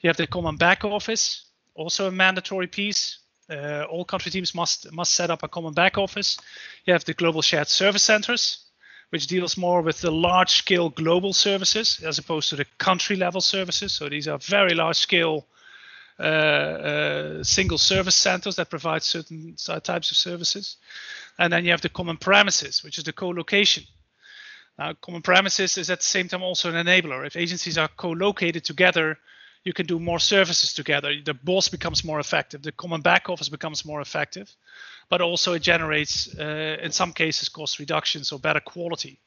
You 0.00 0.08
have 0.08 0.16
the 0.16 0.26
common 0.26 0.56
back 0.56 0.84
office, 0.84 1.44
also 1.74 2.06
a 2.06 2.10
mandatory 2.10 2.68
piece. 2.68 3.18
Uh, 3.50 3.84
all 3.90 4.04
country 4.04 4.30
teams 4.30 4.54
must 4.54 4.90
must 4.92 5.12
set 5.12 5.30
up 5.30 5.42
a 5.42 5.48
common 5.48 5.74
back 5.74 5.98
office. 5.98 6.38
You 6.86 6.92
have 6.92 7.04
the 7.04 7.14
global 7.14 7.42
shared 7.42 7.68
service 7.68 8.02
centers, 8.02 8.64
which 9.10 9.26
deals 9.26 9.56
more 9.56 9.82
with 9.82 10.00
the 10.00 10.10
large 10.10 10.50
scale 10.50 10.88
global 10.88 11.32
services 11.32 12.00
as 12.02 12.18
opposed 12.18 12.48
to 12.50 12.56
the 12.56 12.66
country 12.78 13.16
level 13.16 13.40
services. 13.40 13.92
So 13.92 14.08
these 14.08 14.28
are 14.28 14.38
very 14.38 14.74
large 14.74 14.96
scale 14.96 15.46
uh, 16.18 16.22
uh, 16.22 17.42
single 17.42 17.78
service 17.78 18.14
centers 18.14 18.56
that 18.56 18.70
provide 18.70 19.02
certain 19.02 19.56
types 19.82 20.10
of 20.10 20.16
services. 20.16 20.76
And 21.38 21.52
then 21.52 21.64
you 21.64 21.72
have 21.72 21.80
the 21.80 21.88
common 21.88 22.16
premises, 22.16 22.84
which 22.84 22.98
is 22.98 23.04
the 23.04 23.12
co-location. 23.12 23.84
Now, 24.78 24.92
common 24.94 25.22
premises 25.22 25.76
is 25.76 25.90
at 25.90 25.98
the 25.98 26.04
same 26.04 26.28
time 26.28 26.42
also 26.42 26.72
an 26.72 26.86
enabler. 26.86 27.26
If 27.26 27.36
agencies 27.36 27.78
are 27.78 27.88
co-located 27.88 28.64
together, 28.64 29.18
you 29.64 29.72
can 29.72 29.86
do 29.86 29.98
more 29.98 30.18
services 30.18 30.74
together. 30.74 31.12
The 31.24 31.34
boss 31.34 31.68
becomes 31.68 32.04
more 32.04 32.20
effective. 32.20 32.62
The 32.62 32.72
common 32.72 33.00
back 33.00 33.28
office 33.28 33.48
becomes 33.48 33.84
more 33.84 34.00
effective, 34.00 34.54
but 35.08 35.20
also 35.20 35.54
it 35.54 35.62
generates, 35.62 36.34
uh, 36.38 36.76
in 36.82 36.92
some 36.92 37.12
cases, 37.12 37.48
cost 37.48 37.78
reductions 37.78 38.30
or 38.30 38.38
better 38.38 38.60
quality 38.60 39.20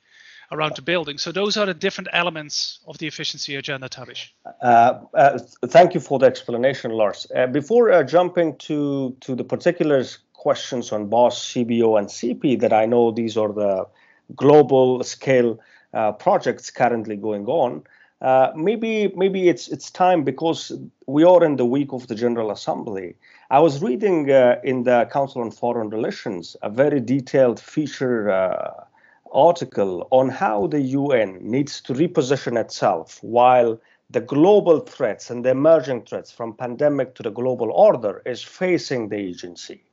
around 0.51 0.75
the 0.75 0.81
building. 0.81 1.17
So 1.17 1.31
those 1.31 1.57
are 1.57 1.65
the 1.65 1.73
different 1.73 2.09
elements 2.13 2.79
of 2.87 2.97
the 2.99 3.07
efficiency 3.07 3.55
agenda, 3.55 3.89
Tabish. 3.89 4.29
Uh, 4.61 4.99
uh, 5.13 5.39
thank 5.65 5.93
you 5.93 5.99
for 5.99 6.19
the 6.19 6.25
explanation, 6.25 6.91
Lars. 6.91 7.27
Uh, 7.35 7.47
before 7.47 7.91
uh, 7.91 8.03
jumping 8.03 8.55
to 8.57 9.15
to 9.21 9.35
the 9.35 9.43
particulars 9.43 10.19
questions 10.33 10.91
on 10.91 11.09
BOSS, 11.09 11.53
CBO, 11.53 11.97
and 11.97 12.07
CP, 12.07 12.59
that 12.59 12.71
I 12.71 12.85
know 12.85 13.11
these 13.11 13.35
are 13.37 13.51
the 13.51 13.87
global 14.35 15.03
scale 15.03 15.59
uh, 15.93 16.11
projects 16.11 16.69
currently 16.69 17.15
going 17.15 17.47
on. 17.47 17.83
Uh, 18.21 18.51
maybe 18.55 19.13
maybe 19.15 19.47
it's 19.47 19.67
it's 19.67 19.91
time 19.91 20.23
because 20.23 20.71
we 21.05 21.23
are 21.23 21.43
in 21.43 21.55
the 21.55 21.65
week 21.65 21.93
of 21.93 22.07
the 22.07 22.15
General 22.15 22.49
Assembly. 22.49 23.15
I 23.51 23.59
was 23.59 23.83
reading 23.83 24.31
uh, 24.31 24.59
in 24.63 24.83
the 24.83 25.07
Council 25.11 25.41
on 25.41 25.51
Foreign 25.51 25.89
Relations 25.89 26.55
a 26.63 26.69
very 26.69 26.99
detailed 26.99 27.59
feature 27.59 28.31
uh, 28.31 28.85
article 29.31 30.07
on 30.09 30.29
how 30.29 30.65
the 30.67 30.81
UN 30.81 31.37
needs 31.41 31.79
to 31.81 31.93
reposition 31.93 32.59
itself 32.59 33.19
while 33.21 33.79
the 34.09 34.21
global 34.21 34.79
threats 34.79 35.29
and 35.29 35.45
the 35.45 35.49
emerging 35.49 36.01
threats 36.05 36.31
from 36.31 36.53
pandemic 36.53 37.13
to 37.15 37.23
the 37.23 37.29
global 37.29 37.71
order 37.71 38.21
is 38.25 38.41
facing 38.41 39.09
the 39.09 39.17
agency. 39.17 39.83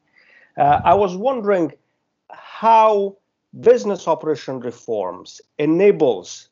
Uh, 0.56 0.80
I 0.84 0.94
was 0.94 1.16
wondering 1.16 1.72
how 2.30 3.16
business 3.60 4.08
operation 4.08 4.60
reforms 4.60 5.40
enables 5.58 6.48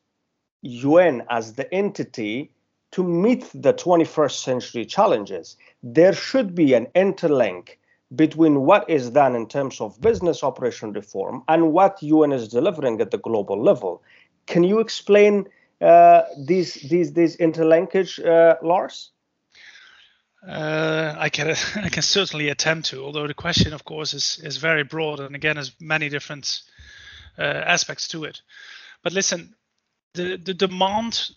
UN 0.63 1.23
as 1.29 1.53
the 1.53 1.71
entity 1.73 2.51
to 2.91 3.03
meet 3.03 3.49
the 3.53 3.73
21st 3.73 4.43
century 4.43 4.85
challenges, 4.85 5.57
there 5.81 6.13
should 6.13 6.55
be 6.55 6.73
an 6.73 6.87
interlink 6.95 7.77
between 8.15 8.61
what 8.61 8.89
is 8.89 9.09
done 9.09 9.35
in 9.35 9.47
terms 9.47 9.81
of 9.81 9.99
business 9.99 10.43
operation 10.43 10.93
reform 10.93 11.43
and 11.47 11.73
what 11.73 12.01
UN 12.01 12.31
is 12.31 12.47
delivering 12.47 13.01
at 13.01 13.11
the 13.11 13.17
global 13.17 13.61
level. 13.61 14.03
Can 14.45 14.63
you 14.63 14.79
explain 14.79 15.47
uh, 15.81 16.23
these 16.37 16.75
these 16.75 17.13
these 17.13 17.37
interlinkage, 17.37 18.23
uh, 18.23 18.55
Lars? 18.61 19.11
Uh, 20.47 21.15
I 21.17 21.29
can 21.29 21.55
I 21.75 21.89
can 21.89 22.03
certainly 22.03 22.49
attempt 22.49 22.89
to, 22.89 23.03
although 23.03 23.27
the 23.27 23.33
question, 23.33 23.73
of 23.73 23.83
course, 23.85 24.13
is 24.13 24.39
is 24.43 24.57
very 24.57 24.83
broad 24.83 25.19
and 25.19 25.35
again 25.35 25.55
has 25.55 25.71
many 25.79 26.09
different 26.09 26.61
uh, 27.39 27.41
aspects 27.41 28.07
to 28.09 28.25
it. 28.25 28.41
But 29.01 29.13
listen, 29.13 29.55
the, 30.13 30.37
the 30.37 30.53
demand 30.53 31.31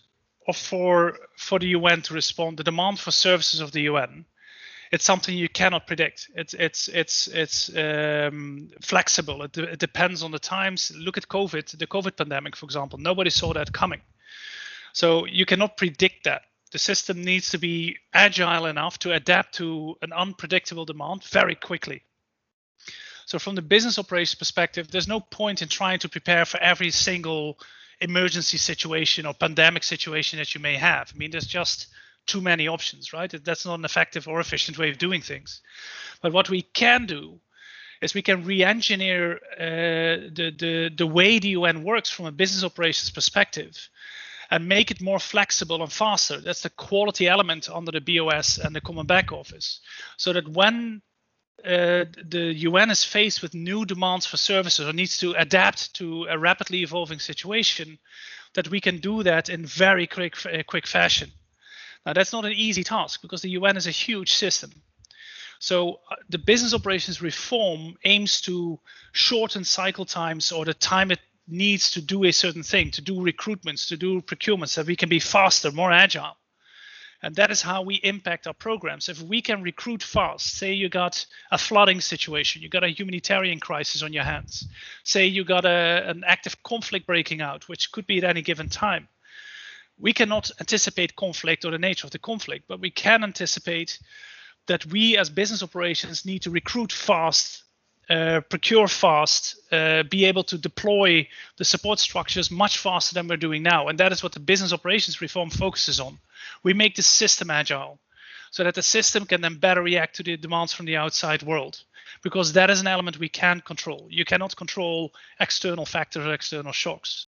for 0.53 1.17
for 1.35 1.59
the 1.59 1.67
UN 1.67 2.01
to 2.03 2.13
respond, 2.13 2.57
the 2.57 2.63
demand 2.63 2.99
for 2.99 3.11
services 3.11 3.59
of 3.59 3.71
the 3.71 3.81
UN, 3.81 4.25
it's 4.91 5.03
something 5.03 5.35
you 5.35 5.49
cannot 5.49 5.87
predict. 5.87 6.29
It's 6.35 6.53
it's 6.53 6.87
it's 6.87 7.27
it's 7.27 7.75
um, 7.75 8.69
flexible. 8.81 9.43
It, 9.43 9.57
it 9.57 9.79
depends 9.79 10.23
on 10.23 10.31
the 10.31 10.39
times. 10.39 10.91
Look 10.95 11.17
at 11.17 11.27
COVID, 11.27 11.77
the 11.77 11.87
COVID 11.87 12.15
pandemic, 12.15 12.55
for 12.55 12.65
example. 12.65 12.99
Nobody 12.99 13.29
saw 13.29 13.53
that 13.53 13.73
coming, 13.73 14.01
so 14.93 15.25
you 15.25 15.45
cannot 15.45 15.77
predict 15.77 16.23
that. 16.25 16.43
The 16.71 16.79
system 16.79 17.23
needs 17.23 17.49
to 17.51 17.57
be 17.57 17.97
agile 18.13 18.65
enough 18.65 18.99
to 18.99 19.13
adapt 19.13 19.55
to 19.55 19.95
an 20.01 20.11
unpredictable 20.11 20.85
demand 20.85 21.23
very 21.23 21.55
quickly. 21.55 22.03
So 23.25 23.39
from 23.39 23.55
the 23.55 23.61
business 23.61 23.97
operations 23.99 24.35
perspective, 24.35 24.89
there's 24.89 25.07
no 25.07 25.19
point 25.19 25.61
in 25.61 25.67
trying 25.67 25.99
to 25.99 26.09
prepare 26.09 26.45
for 26.45 26.59
every 26.59 26.91
single 26.91 27.57
emergency 28.01 28.57
situation 28.57 29.25
or 29.25 29.33
pandemic 29.33 29.83
situation 29.83 30.39
that 30.39 30.53
you 30.53 30.61
may 30.61 30.75
have. 30.75 31.11
I 31.13 31.17
mean, 31.17 31.31
there's 31.31 31.47
just 31.47 31.87
too 32.25 32.41
many 32.41 32.67
options, 32.67 33.13
right? 33.13 33.31
That's 33.43 33.65
not 33.65 33.79
an 33.79 33.85
effective 33.85 34.27
or 34.27 34.39
efficient 34.39 34.77
way 34.77 34.89
of 34.89 34.97
doing 34.97 35.21
things. 35.21 35.61
But 36.21 36.33
what 36.33 36.49
we 36.49 36.61
can 36.61 37.05
do 37.05 37.39
is 38.01 38.13
we 38.13 38.21
can 38.21 38.45
re-engineer 38.45 39.39
uh, 39.59 40.29
the, 40.33 40.53
the 40.57 40.91
the 40.95 41.07
way 41.07 41.39
the 41.39 41.49
UN 41.49 41.83
works 41.83 42.09
from 42.09 42.25
a 42.25 42.31
business 42.31 42.63
operations 42.63 43.09
perspective, 43.09 43.89
and 44.51 44.67
make 44.67 44.91
it 44.91 45.01
more 45.01 45.19
flexible 45.19 45.81
and 45.81 45.91
faster. 45.91 46.39
That's 46.39 46.61
the 46.61 46.69
quality 46.69 47.27
element 47.27 47.69
under 47.69 47.91
the 47.91 48.01
BOS 48.01 48.59
and 48.59 48.75
the 48.75 48.81
common 48.81 49.07
back 49.07 49.31
office. 49.31 49.79
So 50.17 50.33
that 50.33 50.47
when 50.47 51.01
uh, 51.65 52.05
the 52.23 52.53
UN 52.57 52.91
is 52.91 53.03
faced 53.03 53.41
with 53.41 53.53
new 53.53 53.85
demands 53.85 54.25
for 54.25 54.37
services 54.37 54.87
or 54.87 54.93
needs 54.93 55.17
to 55.17 55.33
adapt 55.33 55.93
to 55.95 56.25
a 56.29 56.37
rapidly 56.37 56.83
evolving 56.83 57.19
situation, 57.19 57.97
that 58.53 58.69
we 58.69 58.79
can 58.79 58.99
do 58.99 59.23
that 59.23 59.49
in 59.49 59.65
very 59.65 60.07
quick, 60.07 60.35
uh, 60.45 60.63
quick 60.65 60.87
fashion. 60.87 61.31
Now, 62.05 62.13
that's 62.13 62.31
not 62.31 62.45
an 62.45 62.53
easy 62.53 62.83
task 62.83 63.21
because 63.21 63.41
the 63.41 63.51
UN 63.51 63.77
is 63.77 63.87
a 63.87 63.91
huge 63.91 64.33
system. 64.33 64.71
So 65.59 65.99
uh, 66.09 66.15
the 66.29 66.37
business 66.37 66.73
operations 66.73 67.21
reform 67.21 67.97
aims 68.03 68.41
to 68.41 68.79
shorten 69.11 69.63
cycle 69.63 70.05
times 70.05 70.51
or 70.51 70.65
the 70.65 70.73
time 70.73 71.11
it 71.11 71.19
needs 71.47 71.91
to 71.91 72.01
do 72.01 72.25
a 72.25 72.31
certain 72.31 72.63
thing, 72.63 72.91
to 72.91 73.01
do 73.01 73.15
recruitments, 73.15 73.87
to 73.87 73.97
do 73.97 74.21
procurements, 74.21 74.69
so 74.69 74.83
we 74.83 74.95
can 74.95 75.09
be 75.09 75.19
faster, 75.19 75.71
more 75.71 75.91
agile. 75.91 76.35
And 77.23 77.35
that 77.35 77.49
is 77.49 77.63
how 77.63 77.81
we 77.81 77.95
impact 77.95 78.45
our 78.45 78.53
programs. 78.53 79.09
If 79.09 79.21
we 79.21 79.41
can 79.41 79.63
recruit 79.63 80.03
fast, 80.03 80.55
say 80.55 80.73
you 80.73 80.87
got 80.87 81.25
a 81.51 81.57
flooding 81.57 81.99
situation, 81.99 82.61
you 82.61 82.69
got 82.69 82.83
a 82.83 82.89
humanitarian 82.89 83.59
crisis 83.59 84.03
on 84.03 84.13
your 84.13 84.23
hands, 84.23 84.67
say 85.03 85.25
you 85.25 85.43
got 85.43 85.65
a, 85.65 86.03
an 86.09 86.23
active 86.27 86.61
conflict 86.61 87.07
breaking 87.07 87.41
out, 87.41 87.67
which 87.67 87.91
could 87.91 88.05
be 88.05 88.19
at 88.19 88.23
any 88.23 88.43
given 88.43 88.69
time. 88.69 89.07
We 89.99 90.13
cannot 90.13 90.51
anticipate 90.59 91.15
conflict 91.15 91.65
or 91.65 91.71
the 91.71 91.79
nature 91.79 92.05
of 92.05 92.11
the 92.11 92.19
conflict, 92.19 92.65
but 92.67 92.79
we 92.79 92.91
can 92.91 93.23
anticipate 93.23 93.97
that 94.67 94.85
we 94.85 95.17
as 95.17 95.29
business 95.31 95.63
operations 95.63 96.23
need 96.23 96.43
to 96.43 96.51
recruit 96.51 96.91
fast, 96.91 97.63
uh, 98.11 98.41
procure 98.47 98.87
fast, 98.87 99.55
uh, 99.71 100.03
be 100.03 100.25
able 100.25 100.43
to 100.43 100.57
deploy 100.57 101.27
the 101.57 101.65
support 101.65 101.97
structures 101.97 102.51
much 102.51 102.77
faster 102.77 103.15
than 103.15 103.27
we're 103.27 103.37
doing 103.37 103.63
now. 103.63 103.87
And 103.87 103.97
that 103.97 104.11
is 104.11 104.21
what 104.21 104.33
the 104.33 104.39
business 104.39 104.71
operations 104.71 105.19
reform 105.19 105.49
focuses 105.49 105.99
on. 105.99 106.19
We 106.63 106.73
make 106.73 106.95
the 106.95 107.03
system 107.03 107.49
agile 107.49 107.99
so 108.51 108.63
that 108.63 108.75
the 108.75 108.83
system 108.83 109.25
can 109.25 109.41
then 109.41 109.55
better 109.55 109.81
react 109.81 110.15
to 110.15 110.23
the 110.23 110.37
demands 110.37 110.73
from 110.73 110.85
the 110.85 110.97
outside 110.97 111.43
world 111.43 111.83
because 112.23 112.53
that 112.53 112.69
is 112.69 112.81
an 112.81 112.87
element 112.87 113.19
we 113.19 113.29
can 113.29 113.61
control. 113.61 114.07
You 114.09 114.25
cannot 114.25 114.55
control 114.55 115.13
external 115.39 115.85
factors 115.85 116.25
or 116.25 116.33
external 116.33 116.71
shocks. 116.71 117.27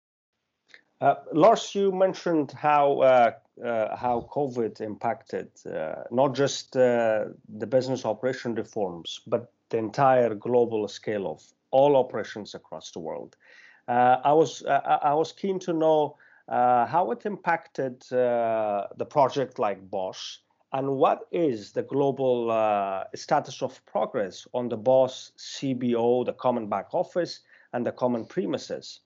Uh, 1.02 1.16
Lars, 1.34 1.74
you 1.74 1.92
mentioned 1.92 2.52
how 2.52 3.02
uh, 3.02 3.32
uh, 3.64 3.96
how 3.96 4.28
COVID 4.32 4.82
impacted 4.82 5.50
uh, 5.66 6.04
not 6.12 6.36
just 6.36 6.78
uh, 6.78 7.26
the 7.58 7.66
business 7.66 8.06
operation 8.06 8.54
reforms, 8.54 9.20
but 9.26 9.52
the 9.70 9.78
entire 9.78 10.36
global 10.36 10.88
scale 10.88 11.28
of 11.28 11.44
all 11.72 11.96
operations 11.96 12.54
across 12.54 12.92
the 12.92 13.00
world. 13.00 13.36
Uh, 13.88 14.18
I 14.24 14.34
was 14.34 14.64
I 14.68 15.14
was 15.16 15.32
keen 15.32 15.60
to 15.60 15.74
know 15.74 16.18
how 16.48 17.12
it 17.12 17.26
impacted 17.26 18.02
the 18.10 19.08
project 19.10 19.60
like 19.60 19.90
BOS, 19.90 20.40
and 20.74 20.88
what 20.88 21.28
is 21.32 21.72
the 21.72 21.84
global 21.84 23.06
status 23.16 23.62
of 23.62 23.86
progress 23.86 24.48
on 24.54 24.70
the 24.70 24.78
BOS 24.78 25.32
CBO, 25.38 26.26
the 26.26 26.34
Common 26.34 26.68
Back 26.68 26.94
Office, 26.94 27.42
and 27.74 27.86
the 27.86 27.92
Common 27.92 28.26
Premises. 28.26 29.02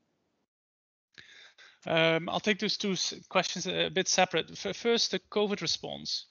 Um, 1.87 2.29
I'll 2.29 2.39
take 2.39 2.59
those 2.59 2.77
two 2.77 2.95
questions 3.29 3.67
a 3.67 3.89
bit 3.89 4.07
separate. 4.07 4.57
First, 4.57 5.11
the 5.11 5.19
COVID 5.31 5.61
response. 5.61 6.25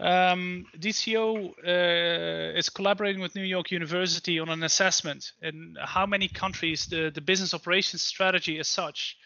Um, 0.00 0.64
DCO 0.78 1.50
uh, 1.62 2.58
is 2.58 2.70
collaborating 2.70 3.20
with 3.20 3.34
New 3.34 3.44
York 3.44 3.70
University 3.70 4.38
on 4.38 4.48
an 4.48 4.62
assessment 4.62 5.32
in 5.42 5.76
how 5.78 6.06
many 6.06 6.26
countries 6.26 6.86
the, 6.86 7.10
the 7.14 7.20
business 7.20 7.52
operations 7.52 8.02
strategy 8.02 8.58
as 8.58 8.66
such 8.66 9.18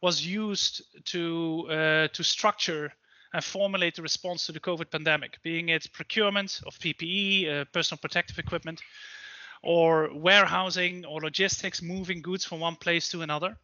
was 0.00 0.24
used 0.24 0.82
to 1.06 1.66
uh, 1.70 2.08
to 2.08 2.22
structure 2.22 2.92
and 3.34 3.44
formulate 3.44 3.94
the 3.94 4.02
response 4.02 4.46
to 4.46 4.52
the 4.52 4.60
COVID 4.60 4.90
pandemic, 4.90 5.38
being 5.42 5.68
it 5.68 5.92
procurement 5.92 6.60
of 6.66 6.78
PPE, 6.78 7.48
uh, 7.48 7.64
personal 7.72 7.98
protective 7.98 8.38
equipment, 8.38 8.80
or 9.62 10.10
warehousing 10.14 11.04
or 11.04 11.20
logistics, 11.20 11.82
moving 11.82 12.22
goods 12.22 12.44
from 12.44 12.60
one 12.60 12.76
place 12.76 13.08
to 13.10 13.22
another. 13.22 13.58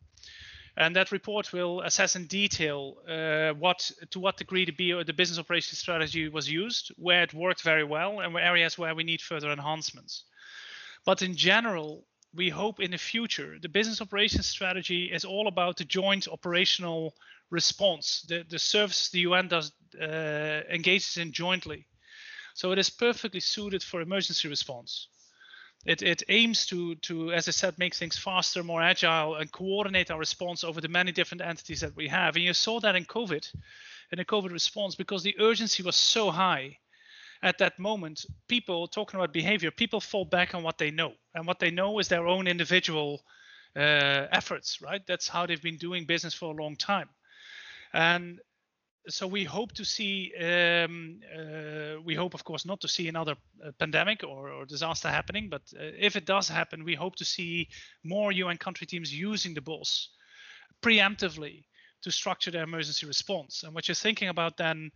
And 0.77 0.97
that 0.97 1.13
report 1.13 1.53
will 1.53 1.83
assess 1.83 2.17
in 2.17 2.27
detail 2.27 2.97
uh, 3.09 3.53
what 3.53 3.91
to 4.11 4.19
what 4.19 4.37
degree 4.37 4.65
the, 4.65 5.05
the 5.05 5.13
business 5.13 5.39
operations 5.39 5.79
strategy 5.79 6.29
was 6.29 6.51
used, 6.51 6.91
where 6.97 7.23
it 7.23 7.33
worked 7.33 7.63
very 7.63 7.85
well, 7.85 8.21
and 8.21 8.35
where 8.35 8.43
areas 8.43 8.77
where 8.77 8.95
we 8.95 9.05
need 9.05 9.23
further 9.23 9.53
enhancements. 9.53 10.25
But 11.07 11.23
in 11.23 11.37
general, 11.37 12.05
we 12.35 12.51
hope 12.51 12.81
in 12.81 12.91
the 12.91 12.99
future 12.99 13.59
the 13.61 13.69
business 13.69 14.01
operations 14.01 14.47
strategy 14.47 15.05
is 15.13 15.25
all 15.25 15.49
about 15.49 15.77
the 15.77 15.85
joint 15.85 16.29
operational 16.29 17.15
response, 17.51 18.25
the, 18.29 18.45
the 18.49 18.59
services 18.59 19.11
the 19.11 19.21
UN 19.21 19.49
does 19.49 19.73
uh, 20.01 20.61
engages 20.71 21.17
in 21.17 21.33
jointly. 21.33 21.87
So 22.55 22.73
it 22.73 22.79
is 22.79 22.91
perfectly 22.91 23.41
suited 23.41 23.83
for 23.83 24.01
emergency 24.01 24.49
response. 24.49 25.09
It, 25.87 26.03
it 26.03 26.23
aims 26.29 26.67
to, 26.67 26.95
to, 26.97 27.33
as 27.33 27.47
I 27.47 27.51
said, 27.51 27.79
make 27.79 27.95
things 27.95 28.17
faster, 28.17 28.63
more 28.63 28.81
agile, 28.81 29.35
and 29.35 29.53
coordinate 29.53 30.11
our 30.11 30.19
response 30.19 30.65
over 30.65 30.81
the 30.81 30.89
many 30.89 31.13
different 31.13 31.43
entities 31.43 31.81
that 31.81 31.95
we 31.95 32.09
have. 32.09 32.37
And 32.37 32.45
you 32.45 32.55
saw 32.55 32.81
that 32.81 32.97
in 32.97 33.05
COVID, 33.05 33.55
in 34.11 34.19
the 34.19 34.25
COVID 34.25 34.51
response, 34.51 34.95
because 34.95 35.23
the 35.23 35.37
urgency 35.39 35.83
was 35.83 35.97
so 35.97 36.31
high 36.31 36.79
at 37.45 37.59
that 37.59 37.79
moment. 37.79 38.25
People 38.49 38.89
talking 38.89 39.21
about 39.21 39.33
behavior, 39.33 39.71
people 39.71 40.01
fall 40.01 40.25
back 40.25 40.55
on 40.55 40.63
what 40.65 40.79
they 40.79 40.91
know, 40.91 41.13
and 41.35 41.47
what 41.47 41.61
they 41.61 41.71
know 41.71 41.99
is 42.01 42.09
their 42.09 42.27
own 42.27 42.49
individual 42.49 43.23
uh, 43.77 44.27
efforts. 44.33 44.81
Right? 44.81 45.07
That's 45.07 45.29
how 45.29 45.47
they've 45.47 45.63
been 45.63 45.77
doing 45.77 46.07
business 46.07 46.35
for 46.35 46.53
a 46.53 46.63
long 46.63 46.75
time. 46.75 47.11
And 47.93 48.41
so 49.09 49.27
we 49.27 49.45
hope 49.45 49.73
to 49.73 49.85
see 49.85 50.33
um, 50.41 51.21
uh, 51.39 52.01
we 52.03 52.15
hope 52.15 52.33
of 52.33 52.43
course 52.43 52.65
not 52.65 52.81
to 52.81 52.89
see 52.89 53.07
another 53.07 53.37
uh, 53.65 53.71
pandemic 53.79 54.25
or, 54.25 54.51
or, 54.51 54.65
disaster 54.65 55.09
happening 55.09 55.51
but 55.51 55.61
uh, 55.79 55.91
if 55.99 56.17
it 56.17 56.25
does 56.25 56.49
happen 56.49 56.85
we 56.85 56.95
hope 56.95 57.15
to 57.15 57.25
see 57.25 57.69
more 58.03 58.33
un 58.33 58.57
country 58.57 58.87
teams 58.87 59.13
using 59.13 59.53
the 59.53 59.61
BOSS 59.61 60.09
preemptively 60.81 61.65
to 62.01 62.11
structure 62.11 62.51
their 62.51 62.65
emergency 62.65 63.07
response 63.07 63.63
and 63.63 63.75
what 63.75 63.89
you're 63.89 63.95
thinking 63.95 64.29
about 64.29 64.57
then 64.57 64.91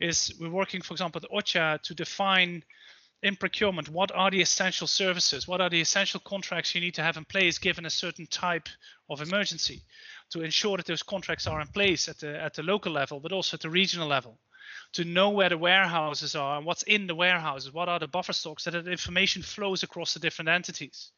is 0.00 0.32
we're 0.40 0.50
working 0.50 0.82
for 0.82 0.94
example 0.94 1.20
with 1.20 1.44
OCHA 1.44 1.82
to 1.82 1.94
define 1.94 2.62
in 3.22 3.34
procurement 3.34 3.88
what 3.88 4.12
are 4.14 4.30
the 4.30 4.40
essential 4.40 4.86
services 4.86 5.48
what 5.48 5.60
are 5.60 5.70
the 5.70 5.80
essential 5.80 6.20
contracts 6.20 6.74
you 6.74 6.80
need 6.80 6.94
to 6.94 7.02
have 7.02 7.16
in 7.16 7.24
place 7.24 7.58
given 7.58 7.84
a 7.84 7.90
certain 7.90 8.26
type 8.26 8.68
of 9.10 9.20
emergency 9.20 9.82
to 10.30 10.42
ensure 10.42 10.76
that 10.76 10.86
those 10.86 11.02
contracts 11.02 11.46
are 11.46 11.60
in 11.60 11.68
place 11.68 12.08
at 12.08 12.18
the 12.18 12.40
at 12.40 12.54
the 12.54 12.62
local 12.62 12.92
level, 12.92 13.20
but 13.20 13.32
also 13.32 13.56
at 13.56 13.60
the 13.60 13.70
regional 13.70 14.08
level, 14.08 14.38
to 14.92 15.04
know 15.04 15.30
where 15.30 15.48
the 15.48 15.58
warehouses 15.58 16.34
are 16.34 16.58
and 16.58 16.66
what's 16.66 16.82
in 16.84 17.06
the 17.06 17.14
warehouses, 17.14 17.72
what 17.72 17.88
are 17.88 17.98
the 17.98 18.08
buffer 18.08 18.32
stocks, 18.32 18.64
so 18.64 18.70
that 18.70 18.88
information 18.88 19.42
flows 19.42 19.82
across 19.82 20.14
the 20.14 20.20
different 20.20 20.48
entities. 20.48 21.10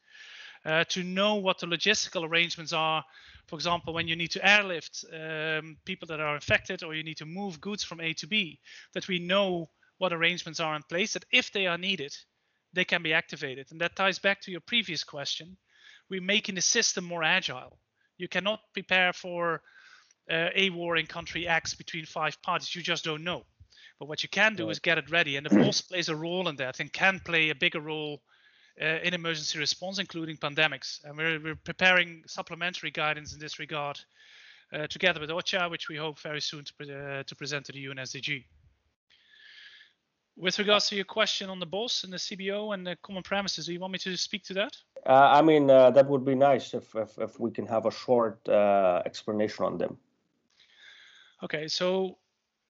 Uh, 0.63 0.83
to 0.85 1.03
know 1.03 1.35
what 1.35 1.57
the 1.57 1.65
logistical 1.65 2.23
arrangements 2.23 2.71
are, 2.71 3.03
for 3.51 3.57
example, 3.57 3.93
when 3.93 4.07
you 4.07 4.15
need 4.15 4.31
to 4.31 4.49
airlift 4.49 5.03
um, 5.13 5.75
people 5.83 6.07
that 6.07 6.21
are 6.21 6.35
infected 6.35 6.83
or 6.83 6.95
you 6.95 7.03
need 7.03 7.17
to 7.17 7.25
move 7.25 7.59
goods 7.59 7.83
from 7.83 7.99
A 7.99 8.13
to 8.13 8.25
B, 8.25 8.61
that 8.93 9.09
we 9.09 9.19
know 9.19 9.69
what 9.97 10.13
arrangements 10.13 10.61
are 10.61 10.73
in 10.73 10.83
place, 10.83 11.11
that 11.13 11.25
if 11.33 11.51
they 11.51 11.67
are 11.67 11.77
needed, 11.77 12.15
they 12.71 12.85
can 12.85 13.03
be 13.03 13.11
activated. 13.11 13.67
And 13.69 13.81
that 13.81 13.97
ties 13.97 14.19
back 14.19 14.39
to 14.43 14.51
your 14.51 14.61
previous 14.61 15.03
question. 15.03 15.57
We're 16.09 16.21
making 16.21 16.55
the 16.55 16.61
system 16.61 17.03
more 17.03 17.23
agile. 17.23 17.77
You 18.17 18.29
cannot 18.29 18.61
prepare 18.71 19.11
for 19.11 19.61
uh, 20.31 20.47
a 20.55 20.69
war 20.69 20.95
in 20.95 21.05
country 21.05 21.45
X 21.45 21.73
between 21.73 22.05
five 22.05 22.41
parties. 22.41 22.73
You 22.73 22.81
just 22.81 23.03
don't 23.03 23.25
know. 23.25 23.43
But 23.99 24.07
what 24.07 24.23
you 24.23 24.29
can 24.29 24.55
do 24.55 24.63
right. 24.63 24.71
is 24.71 24.79
get 24.79 24.97
it 24.97 25.11
ready, 25.11 25.35
and 25.35 25.45
the 25.45 25.53
BOSS 25.53 25.81
plays 25.81 26.07
a 26.07 26.15
role 26.15 26.47
in 26.47 26.55
that 26.55 26.79
and 26.79 26.91
can 26.93 27.19
play 27.19 27.49
a 27.49 27.55
bigger 27.55 27.81
role 27.81 28.21
uh, 28.79 28.99
in 29.03 29.13
emergency 29.13 29.57
response, 29.57 29.99
including 29.99 30.37
pandemics. 30.37 31.03
And 31.03 31.17
we're, 31.17 31.39
we're 31.39 31.55
preparing 31.55 32.23
supplementary 32.27 32.91
guidance 32.91 33.33
in 33.33 33.39
this 33.39 33.59
regard 33.59 33.99
uh, 34.73 34.87
together 34.87 35.19
with 35.19 35.29
OCHA, 35.29 35.69
which 35.69 35.89
we 35.89 35.97
hope 35.97 36.19
very 36.19 36.41
soon 36.41 36.63
to, 36.63 36.73
pre- 36.73 36.93
uh, 36.93 37.23
to 37.23 37.35
present 37.35 37.65
to 37.65 37.71
the 37.71 37.79
UN 37.79 37.97
SDG. 37.97 38.43
With 40.37 40.57
regards 40.59 40.87
to 40.87 40.95
your 40.95 41.05
question 41.05 41.49
on 41.49 41.59
the 41.59 41.65
BOSS 41.65 42.05
and 42.05 42.13
the 42.13 42.17
CBO 42.17 42.73
and 42.73 42.87
the 42.87 42.95
common 43.03 43.21
premises, 43.21 43.65
do 43.65 43.73
you 43.73 43.79
want 43.79 43.93
me 43.93 43.99
to 43.99 44.15
speak 44.15 44.43
to 44.45 44.53
that? 44.55 44.75
Uh, 45.05 45.11
I 45.11 45.41
mean, 45.41 45.69
uh, 45.69 45.91
that 45.91 46.07
would 46.07 46.25
be 46.25 46.35
nice 46.35 46.73
if, 46.73 46.95
if, 46.95 47.17
if 47.19 47.39
we 47.39 47.51
can 47.51 47.67
have 47.67 47.85
a 47.85 47.91
short 47.91 48.39
uh, 48.47 49.01
explanation 49.05 49.65
on 49.65 49.77
them. 49.77 49.97
Okay, 51.43 51.67
so 51.67 52.17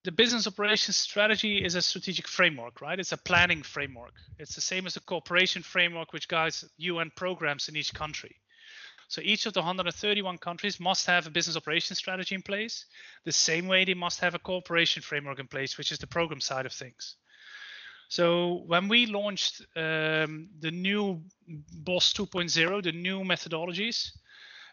the 0.03 0.11
business 0.11 0.47
operations 0.47 0.97
strategy 0.97 1.63
is 1.63 1.75
a 1.75 1.81
strategic 1.81 2.27
framework, 2.27 2.81
right? 2.81 2.99
It's 2.99 3.11
a 3.11 3.17
planning 3.17 3.61
framework. 3.61 4.13
It's 4.39 4.55
the 4.55 4.61
same 4.61 4.87
as 4.87 4.95
the 4.95 4.99
cooperation 5.01 5.61
framework, 5.61 6.11
which 6.11 6.27
guides 6.27 6.65
UN 6.77 7.11
programs 7.15 7.69
in 7.69 7.75
each 7.75 7.93
country. 7.93 8.35
So 9.07 9.21
each 9.23 9.45
of 9.45 9.53
the 9.53 9.59
131 9.59 10.37
countries 10.37 10.79
must 10.79 11.05
have 11.05 11.27
a 11.27 11.29
business 11.29 11.57
operations 11.57 11.99
strategy 11.99 12.33
in 12.33 12.41
place, 12.41 12.85
the 13.25 13.31
same 13.31 13.67
way 13.67 13.83
they 13.83 13.93
must 13.93 14.21
have 14.21 14.35
a 14.35 14.39
cooperation 14.39 15.03
framework 15.03 15.37
in 15.39 15.47
place, 15.47 15.77
which 15.77 15.91
is 15.91 15.99
the 15.99 16.07
program 16.07 16.39
side 16.39 16.65
of 16.65 16.71
things. 16.71 17.17
So 18.07 18.63
when 18.67 18.87
we 18.87 19.05
launched 19.05 19.61
um, 19.75 20.49
the 20.59 20.71
new 20.71 21.21
BOSS 21.47 22.13
2.0, 22.13 22.83
the 22.83 22.91
new 22.91 23.21
methodologies, 23.21 24.11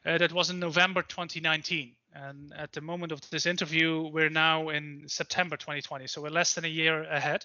uh, 0.06 0.18
that 0.18 0.32
was 0.32 0.50
in 0.50 0.58
November 0.58 1.02
2019. 1.02 1.94
And 2.14 2.52
at 2.56 2.72
the 2.72 2.80
moment 2.80 3.12
of 3.12 3.20
this 3.30 3.46
interview, 3.46 4.08
we're 4.12 4.30
now 4.30 4.70
in 4.70 5.04
September 5.06 5.56
2020, 5.56 6.06
so 6.06 6.22
we're 6.22 6.30
less 6.30 6.54
than 6.54 6.64
a 6.64 6.68
year 6.68 7.04
ahead. 7.04 7.44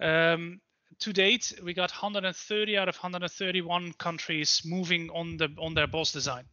Um, 0.00 0.60
to 1.00 1.12
date, 1.12 1.52
we 1.62 1.74
got 1.74 1.90
130 1.90 2.78
out 2.78 2.88
of 2.88 2.96
131 2.96 3.92
countries 3.94 4.62
moving 4.64 5.10
on 5.10 5.36
the 5.36 5.48
on 5.58 5.74
their 5.74 5.86
BOS 5.86 6.12
design, 6.12 6.44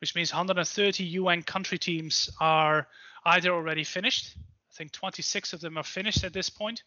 which 0.00 0.14
means 0.14 0.32
130 0.32 1.04
UN 1.04 1.42
country 1.42 1.78
teams 1.78 2.30
are 2.40 2.88
either 3.24 3.52
already 3.52 3.84
finished. 3.84 4.36
I 4.36 4.74
think 4.74 4.92
26 4.92 5.54
of 5.54 5.60
them 5.60 5.76
are 5.76 5.84
finished 5.84 6.24
at 6.24 6.32
this 6.32 6.48
point, 6.50 6.82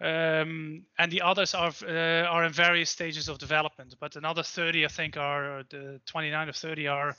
um, 0.00 0.84
and 0.98 1.10
the 1.10 1.22
others 1.22 1.54
are 1.54 1.72
uh, 1.82 2.24
are 2.28 2.44
in 2.44 2.52
various 2.52 2.90
stages 2.90 3.28
of 3.28 3.38
development. 3.38 3.94
But 3.98 4.16
another 4.16 4.42
30, 4.42 4.84
I 4.84 4.88
think, 4.88 5.16
are 5.16 5.64
the 5.68 6.00
29 6.06 6.48
or 6.48 6.52
30 6.52 6.88
are 6.88 7.16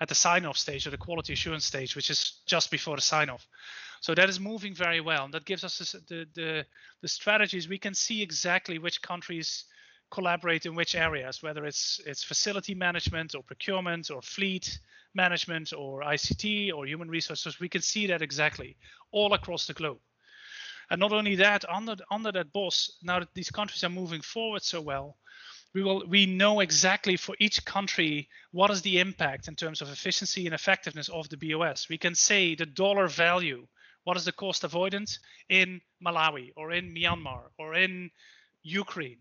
at 0.00 0.08
the 0.08 0.14
sign-off 0.14 0.56
stage 0.56 0.86
or 0.86 0.90
the 0.90 0.96
quality 0.96 1.32
assurance 1.32 1.64
stage, 1.64 1.96
which 1.96 2.10
is 2.10 2.40
just 2.46 2.70
before 2.70 2.96
the 2.96 3.02
sign-off. 3.02 3.46
So 4.00 4.14
that 4.14 4.28
is 4.28 4.38
moving 4.38 4.74
very 4.74 5.00
well, 5.00 5.24
and 5.24 5.34
that 5.34 5.44
gives 5.44 5.64
us 5.64 5.94
the 6.08 6.26
the, 6.34 6.64
the 7.02 7.08
strategies. 7.08 7.68
We 7.68 7.78
can 7.78 7.94
see 7.94 8.22
exactly 8.22 8.78
which 8.78 9.02
countries 9.02 9.64
collaborate 10.10 10.66
in 10.66 10.74
which 10.74 10.94
areas, 10.94 11.42
whether 11.42 11.64
it's 11.66 12.00
it's 12.06 12.22
facility 12.22 12.74
management 12.74 13.34
or 13.34 13.42
procurement 13.42 14.10
or 14.10 14.22
fleet 14.22 14.78
management 15.14 15.72
or 15.72 16.02
ICT 16.02 16.72
or 16.72 16.86
human 16.86 17.08
resources. 17.08 17.60
We 17.60 17.68
can 17.68 17.82
see 17.82 18.06
that 18.06 18.22
exactly 18.22 18.76
all 19.10 19.34
across 19.34 19.66
the 19.66 19.74
globe. 19.74 19.98
And 20.90 21.00
not 21.00 21.12
only 21.12 21.34
that, 21.36 21.68
under 21.68 21.96
under 22.10 22.32
that 22.32 22.52
boss, 22.52 22.98
now 23.02 23.18
that 23.18 23.34
these 23.34 23.50
countries 23.50 23.84
are 23.84 23.90
moving 23.90 24.22
forward 24.22 24.62
so 24.62 24.80
well, 24.80 25.18
we 25.78 25.84
will 25.84 26.04
we 26.08 26.26
know 26.26 26.58
exactly 26.58 27.16
for 27.16 27.36
each 27.38 27.64
country 27.64 28.28
what 28.50 28.70
is 28.72 28.82
the 28.82 28.98
impact 28.98 29.46
in 29.46 29.54
terms 29.54 29.80
of 29.80 29.88
efficiency 29.88 30.44
and 30.44 30.52
effectiveness 30.54 31.08
of 31.08 31.28
the 31.28 31.36
BOS. 31.36 31.88
We 31.88 31.98
can 31.98 32.16
say 32.16 32.56
the 32.56 32.66
dollar 32.66 33.06
value, 33.06 33.64
what 34.02 34.16
is 34.16 34.24
the 34.24 34.32
cost 34.32 34.64
avoidance 34.64 35.20
in 35.48 35.80
Malawi 36.04 36.50
or 36.56 36.72
in 36.72 36.92
Myanmar 36.92 37.42
or 37.58 37.74
in 37.74 38.10
Ukraine. 38.64 39.20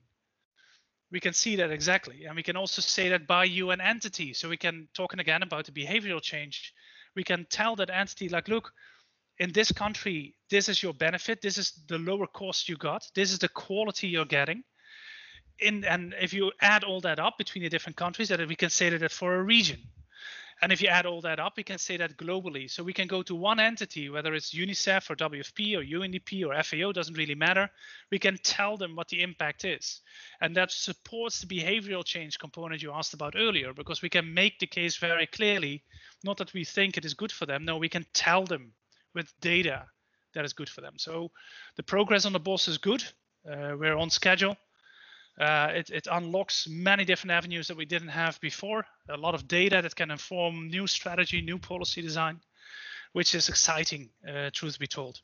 We 1.12 1.20
can 1.20 1.34
see 1.34 1.58
that 1.58 1.72
exactly. 1.72 2.26
And 2.26 2.36
we 2.36 2.42
can 2.42 2.58
also 2.58 2.82
say 2.82 3.10
that 3.10 3.28
by 3.28 3.44
UN 3.44 3.80
entity. 3.80 4.34
So 4.34 4.50
we 4.50 4.58
can 4.58 4.88
talking 4.96 5.20
again 5.20 5.44
about 5.44 5.66
the 5.66 5.72
behavioral 5.72 6.22
change. 6.22 6.74
We 7.16 7.24
can 7.24 7.46
tell 7.52 7.76
that 7.76 7.92
entity 7.92 8.30
like, 8.30 8.48
look, 8.48 8.74
in 9.38 9.52
this 9.52 9.72
country, 9.72 10.34
this 10.50 10.70
is 10.70 10.82
your 10.82 10.96
benefit. 10.96 11.40
This 11.44 11.60
is 11.60 11.72
the 11.88 12.00
lower 12.00 12.26
cost 12.26 12.68
you 12.68 12.78
got. 12.78 13.04
This 13.14 13.32
is 13.32 13.38
the 13.38 13.50
quality 13.50 14.08
you're 14.08 14.26
getting 14.26 14.64
in 15.60 15.84
and 15.86 16.14
if 16.22 16.34
you 16.34 16.52
add 16.62 16.84
all 16.84 17.02
that 17.02 17.20
up 17.20 17.38
between 17.38 17.64
the 17.64 17.70
different 17.70 17.96
countries 17.96 18.30
that 18.30 18.46
we 18.48 18.56
can 18.56 18.70
say 18.70 18.90
that 18.90 19.12
for 19.12 19.36
a 19.36 19.44
region. 19.44 19.80
And 20.60 20.72
if 20.72 20.82
you 20.82 20.88
add 20.88 21.06
all 21.06 21.22
that 21.22 21.40
up 21.40 21.54
we 21.58 21.64
can 21.64 21.78
say 21.78 21.98
that 21.98 22.18
globally. 22.18 22.70
So 22.70 22.84
we 22.84 22.94
can 22.94 23.08
go 23.08 23.22
to 23.24 23.36
one 23.36 23.60
entity 23.60 24.10
whether 24.10 24.34
it's 24.34 24.54
unicef 24.54 25.10
or 25.10 25.16
wfp 25.16 25.76
or 25.78 25.84
undp 25.84 26.46
or 26.46 26.64
fao 26.64 26.92
doesn't 26.92 27.18
really 27.18 27.36
matter. 27.36 27.70
We 28.12 28.20
can 28.20 28.38
tell 28.44 28.78
them 28.78 28.96
what 28.96 29.08
the 29.08 29.22
impact 29.22 29.66
is. 29.66 30.02
And 30.42 30.56
that 30.56 30.72
supports 30.72 31.42
the 31.42 31.48
behavioral 31.48 32.06
change 32.06 32.40
component 32.40 32.82
you 32.82 32.92
asked 32.92 33.14
about 33.14 33.36
earlier 33.38 33.74
because 33.74 34.02
we 34.02 34.10
can 34.10 34.34
make 34.34 34.60
the 34.60 34.68
case 34.68 34.98
very 34.98 35.28
clearly. 35.28 35.84
Not 36.24 36.38
that 36.38 36.54
we 36.54 36.64
think 36.64 36.98
it 36.98 37.06
is 37.06 37.14
good 37.14 37.32
for 37.32 37.46
them. 37.46 37.66
No 37.66 37.78
we 37.78 37.90
can 37.90 38.06
tell 38.14 38.46
them 38.46 38.74
with 39.14 39.32
data 39.42 39.86
that 40.34 40.46
is 40.46 40.54
good 40.54 40.70
for 40.70 40.82
them. 40.82 40.94
So 40.98 41.32
the 41.78 41.84
progress 41.84 42.26
on 42.26 42.34
the 42.34 42.40
boss 42.40 42.68
is 42.68 42.78
good. 42.78 43.04
Uh, 43.50 43.76
we're 43.80 43.96
on 43.96 44.10
schedule 44.10 44.58
uh, 45.40 45.70
it, 45.74 45.90
it, 45.90 46.08
unlocks 46.12 46.68
many 46.68 47.06
different 47.06 47.32
avenues 47.32 47.68
that 47.68 47.78
we 47.78 47.86
didn't 47.86 48.08
have 48.08 48.40
before. 48.42 48.86
A 49.10 49.18
lot 49.18 49.36
of 49.36 49.48
data 49.48 49.82
that 49.82 49.96
can 49.96 50.10
inform 50.10 50.68
new 50.68 50.88
strategy, 50.88 51.42
new 51.42 51.60
policy 51.60 52.02
design, 52.02 52.40
which 53.14 53.36
is 53.36 53.48
exciting, 53.48 54.10
uh, 54.28 54.50
truth 54.52 54.80
be 54.80 54.88
told. 54.88 55.22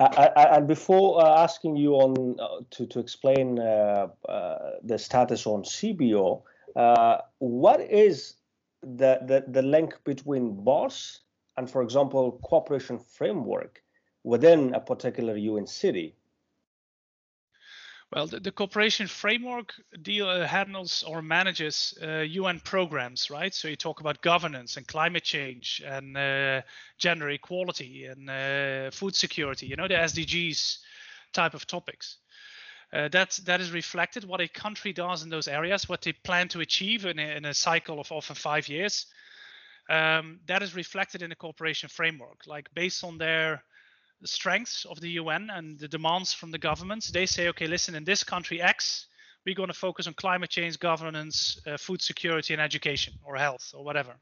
and 0.00 0.66
before 0.66 1.22
uh, 1.22 1.42
asking 1.42 1.76
you 1.76 1.94
on 1.94 2.40
uh, 2.40 2.64
to 2.70 2.86
to 2.86 2.98
explain 3.00 3.58
uh, 3.58 4.08
uh, 4.28 4.70
the 4.82 4.98
status 4.98 5.46
on 5.46 5.62
CBO, 5.62 6.42
what 7.38 7.80
is 7.80 8.36
the, 8.82 9.18
the 9.26 9.44
the 9.48 9.62
link 9.62 9.98
between 10.04 10.64
BOS 10.64 11.20
and, 11.58 11.68
for 11.68 11.82
example, 11.82 12.40
cooperation 12.42 12.98
framework 12.98 13.82
within 14.24 14.74
a 14.74 14.80
particular 14.80 15.36
UN 15.36 15.66
city? 15.66 16.17
Well, 18.10 18.26
the, 18.26 18.40
the 18.40 18.52
cooperation 18.52 19.06
framework 19.06 19.74
deal 20.00 20.28
uh, 20.30 20.46
handles 20.46 21.02
or 21.06 21.20
manages 21.20 21.92
uh, 22.02 22.20
UN 22.20 22.60
programs, 22.60 23.30
right? 23.30 23.52
So 23.52 23.68
you 23.68 23.76
talk 23.76 24.00
about 24.00 24.22
governance 24.22 24.78
and 24.78 24.86
climate 24.86 25.24
change 25.24 25.82
and 25.84 26.16
uh, 26.16 26.62
gender 26.96 27.28
equality 27.28 28.06
and 28.06 28.30
uh, 28.30 28.90
food 28.92 29.14
security. 29.14 29.66
You 29.66 29.76
know 29.76 29.88
the 29.88 29.94
SDGs 29.94 30.78
type 31.34 31.52
of 31.52 31.66
topics. 31.66 32.16
Uh, 32.90 33.08
that 33.08 33.38
that 33.44 33.60
is 33.60 33.72
reflected 33.72 34.24
what 34.24 34.40
a 34.40 34.48
country 34.48 34.94
does 34.94 35.22
in 35.22 35.28
those 35.28 35.46
areas, 35.46 35.86
what 35.86 36.00
they 36.00 36.12
plan 36.12 36.48
to 36.48 36.60
achieve 36.60 37.04
in 37.04 37.18
a, 37.18 37.36
in 37.36 37.44
a 37.44 37.52
cycle 37.52 38.00
of 38.00 38.10
often 38.10 38.34
five 38.34 38.68
years. 38.68 39.04
Um, 39.90 40.40
that 40.46 40.62
is 40.62 40.74
reflected 40.74 41.20
in 41.20 41.28
the 41.28 41.36
cooperation 41.36 41.90
framework, 41.90 42.46
like 42.46 42.72
based 42.74 43.04
on 43.04 43.18
their 43.18 43.62
the 44.20 44.28
strengths 44.28 44.84
of 44.84 45.00
the 45.00 45.10
UN 45.10 45.50
and 45.50 45.78
the 45.78 45.88
demands 45.88 46.32
from 46.32 46.50
the 46.50 46.58
governments. 46.58 47.10
They 47.10 47.26
say, 47.26 47.48
okay, 47.48 47.66
listen, 47.66 47.94
in 47.94 48.04
this 48.04 48.24
country 48.24 48.60
X, 48.60 49.06
we're 49.46 49.54
going 49.54 49.68
to 49.68 49.74
focus 49.74 50.06
on 50.06 50.14
climate 50.14 50.50
change, 50.50 50.78
governance, 50.78 51.58
uh, 51.66 51.76
food 51.76 52.02
security, 52.02 52.52
and 52.52 52.62
education, 52.62 53.14
or 53.24 53.36
health, 53.36 53.72
or 53.74 53.84
whatever. 53.84 54.16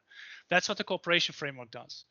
That's 0.51 0.69
what 0.69 0.79
the 0.79 0.85
cooperation 0.85 1.33
framework 1.33 1.71
does. 1.71 2.05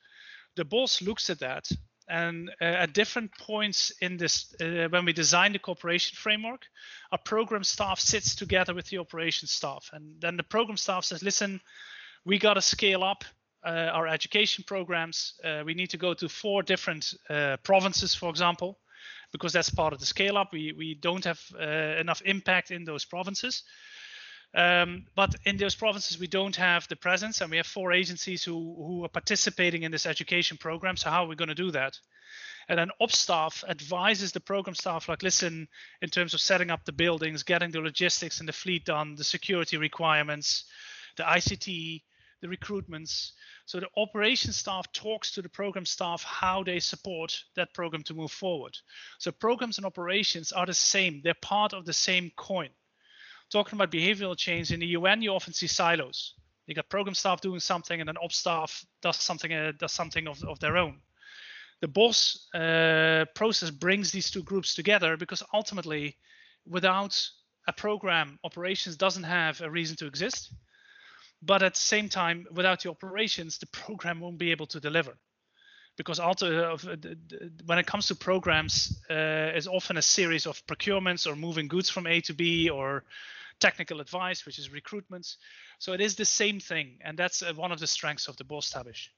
The 0.56 0.66
BOSS 0.66 1.02
looks 1.02 1.30
at 1.30 1.40
that, 1.40 1.70
and 2.08 2.50
uh, 2.62 2.66
at 2.66 2.94
different 2.94 3.32
points 3.38 3.92
in 4.02 4.18
this, 4.18 4.54
uh, 4.60 4.88
when 4.90 5.06
we 5.06 5.14
design 5.14 5.54
the 5.54 5.60
cooperation 5.60 6.16
framework, 6.16 6.66
our 7.12 7.18
program 7.18 7.64
staff 7.64 8.00
sits 8.00 8.36
together 8.36 8.74
with 8.74 8.88
the 8.88 8.98
operations 8.98 9.52
staff, 9.52 9.90
and 9.94 10.20
then 10.20 10.38
the 10.38 10.44
program 10.44 10.78
staff 10.78 11.06
says, 11.06 11.24
listen, 11.24 11.62
we 12.26 12.40
got 12.40 12.56
to 12.56 12.62
scale 12.62 13.04
up 13.04 13.24
uh, 13.66 13.90
our 13.94 14.08
education 14.08 14.64
programs. 14.68 15.34
Uh, 15.44 15.64
we 15.66 15.74
need 15.74 15.90
to 15.90 15.98
go 15.98 16.14
to 16.14 16.30
four 16.30 16.62
different 16.62 17.14
uh, 17.30 17.58
provinces, 17.64 18.14
for 18.14 18.30
example, 18.30 18.78
because 19.32 19.54
that's 19.54 19.70
part 19.70 19.94
of 19.94 20.00
the 20.00 20.06
scale 20.06 20.38
up. 20.38 20.50
We, 20.54 20.72
we 20.72 20.94
don't 20.94 21.24
have 21.26 21.42
enough 22.00 22.22
impact 22.24 22.72
in 22.72 22.86
those 22.86 23.06
provinces. 23.06 23.64
Um, 24.56 25.06
but 25.16 25.36
in 25.44 25.58
those 25.58 25.76
provinces, 25.76 26.18
we 26.18 26.28
don't 26.28 26.56
have 26.56 26.88
the 26.88 26.96
presence, 26.96 27.42
and 27.42 27.52
we 27.52 27.58
have 27.58 27.68
four 27.68 27.92
agencies 27.92 28.44
who, 28.44 28.54
who 28.54 29.04
are 29.04 29.10
participating 29.10 29.84
in 29.84 29.92
this 29.92 30.06
education 30.06 30.58
program. 30.58 30.96
So, 30.96 31.10
how 31.10 31.26
are 31.26 31.28
we 31.28 31.36
going 31.36 31.50
to 31.50 31.56
do 31.56 31.72
that? 31.72 32.00
And 32.70 32.80
then 32.80 32.90
ops 33.02 33.18
staff 33.18 33.64
advises 33.68 34.32
the 34.32 34.40
program 34.40 34.74
staff, 34.74 35.10
like, 35.10 35.24
listen, 35.24 35.68
in 36.02 36.10
terms 36.10 36.34
of 36.34 36.40
setting 36.40 36.72
up 36.72 36.86
the 36.86 36.94
buildings, 36.94 37.44
getting 37.44 37.72
the 37.72 37.82
logistics 37.82 38.40
and 38.40 38.48
the 38.48 38.54
fleet 38.54 38.86
done, 38.86 39.16
the 39.16 39.24
security 39.24 39.78
requirements, 39.78 40.64
the 41.18 41.24
ICT, 41.24 42.02
the 42.42 42.48
recruitments. 42.48 43.32
So 43.66 43.80
the 43.80 43.88
operations 43.98 44.56
staff 44.56 44.92
talks 44.92 45.32
to 45.32 45.42
the 45.42 45.50
program 45.50 45.86
staff 45.86 46.24
how 46.24 46.64
they 46.64 46.80
support 46.80 47.38
that 47.56 47.74
program 47.74 48.04
to 48.04 48.14
move 48.14 48.32
forward. 48.32 48.78
So 49.20 49.32
programs 49.32 49.78
and 49.78 49.86
operations 49.86 50.52
are 50.52 50.66
the 50.66 50.74
same. 50.74 51.22
They're 51.24 51.34
part 51.42 51.74
of 51.74 51.86
the 51.86 51.94
same 51.94 52.32
coin. 52.36 52.70
Talking 53.52 53.78
about 53.78 53.92
behavioral 53.92 54.38
change 54.38 54.72
in 54.72 54.80
the 54.80 54.88
UN, 54.88 55.22
you 55.22 55.32
often 55.32 55.54
see 55.54 55.68
silos. 55.68 56.34
You 56.68 56.74
got 56.74 56.90
program 56.90 57.14
staff 57.14 57.42
doing 57.42 57.60
something, 57.60 58.00
and 58.00 58.08
then 58.08 58.18
ops 58.18 58.38
staff 58.38 58.84
does 59.02 59.18
something 59.18 59.54
uh, 59.54 59.72
does 59.78 59.92
something 59.92 60.28
of, 60.28 60.44
of 60.44 60.60
their 60.60 60.78
own. 60.78 61.00
The 61.82 61.88
boss 61.88 62.48
uh, 62.56 63.26
process 63.36 63.70
brings 63.70 64.12
these 64.12 64.32
two 64.32 64.42
groups 64.42 64.74
together 64.74 65.16
because 65.16 65.44
ultimately, 65.54 66.18
without 66.66 67.22
a 67.68 67.74
program, 67.74 68.40
operations 68.44 68.96
doesn't 68.96 69.24
have 69.24 69.62
a 69.62 69.70
reason 69.70 69.96
to 69.98 70.08
exist 70.08 70.52
but 71.46 71.62
at 71.62 71.76
the 71.76 71.82
same 71.82 72.10
time, 72.10 72.48
without 72.52 72.82
the 72.82 72.90
operations, 72.90 73.58
the 73.58 73.68
program 73.68 74.20
won't 74.20 74.38
be 74.38 74.52
able 74.52 74.68
to 74.68 74.80
deliver. 74.80 75.18
Because 75.98 76.20
also, 76.20 76.74
uh, 76.74 76.78
when 77.66 77.78
it 77.78 77.88
comes 77.88 78.08
to 78.08 78.16
programs, 78.16 79.02
uh, 79.10 79.52
is 79.56 79.68
often 79.68 79.98
a 79.98 80.02
series 80.02 80.46
of 80.46 80.66
procurements 80.68 81.26
or 81.26 81.36
moving 81.36 81.70
goods 81.70 81.90
from 81.90 82.06
A 82.06 82.20
to 82.22 82.34
B 82.34 82.70
or 82.70 83.06
technical 83.60 84.02
advice, 84.02 84.46
which 84.46 84.60
is 84.60 84.70
recruitments. 84.70 85.38
So 85.80 85.94
it 85.94 86.02
is 86.02 86.16
the 86.16 86.26
same 86.26 86.60
thing, 86.60 87.00
and 87.02 87.18
that's 87.18 87.42
uh, 87.42 87.54
one 87.56 87.72
of 87.72 87.80
the 87.80 87.88
strengths 87.88 88.28
of 88.28 88.36
the 88.36 88.44
BOS 88.44 88.72
Tabish. 88.72 89.10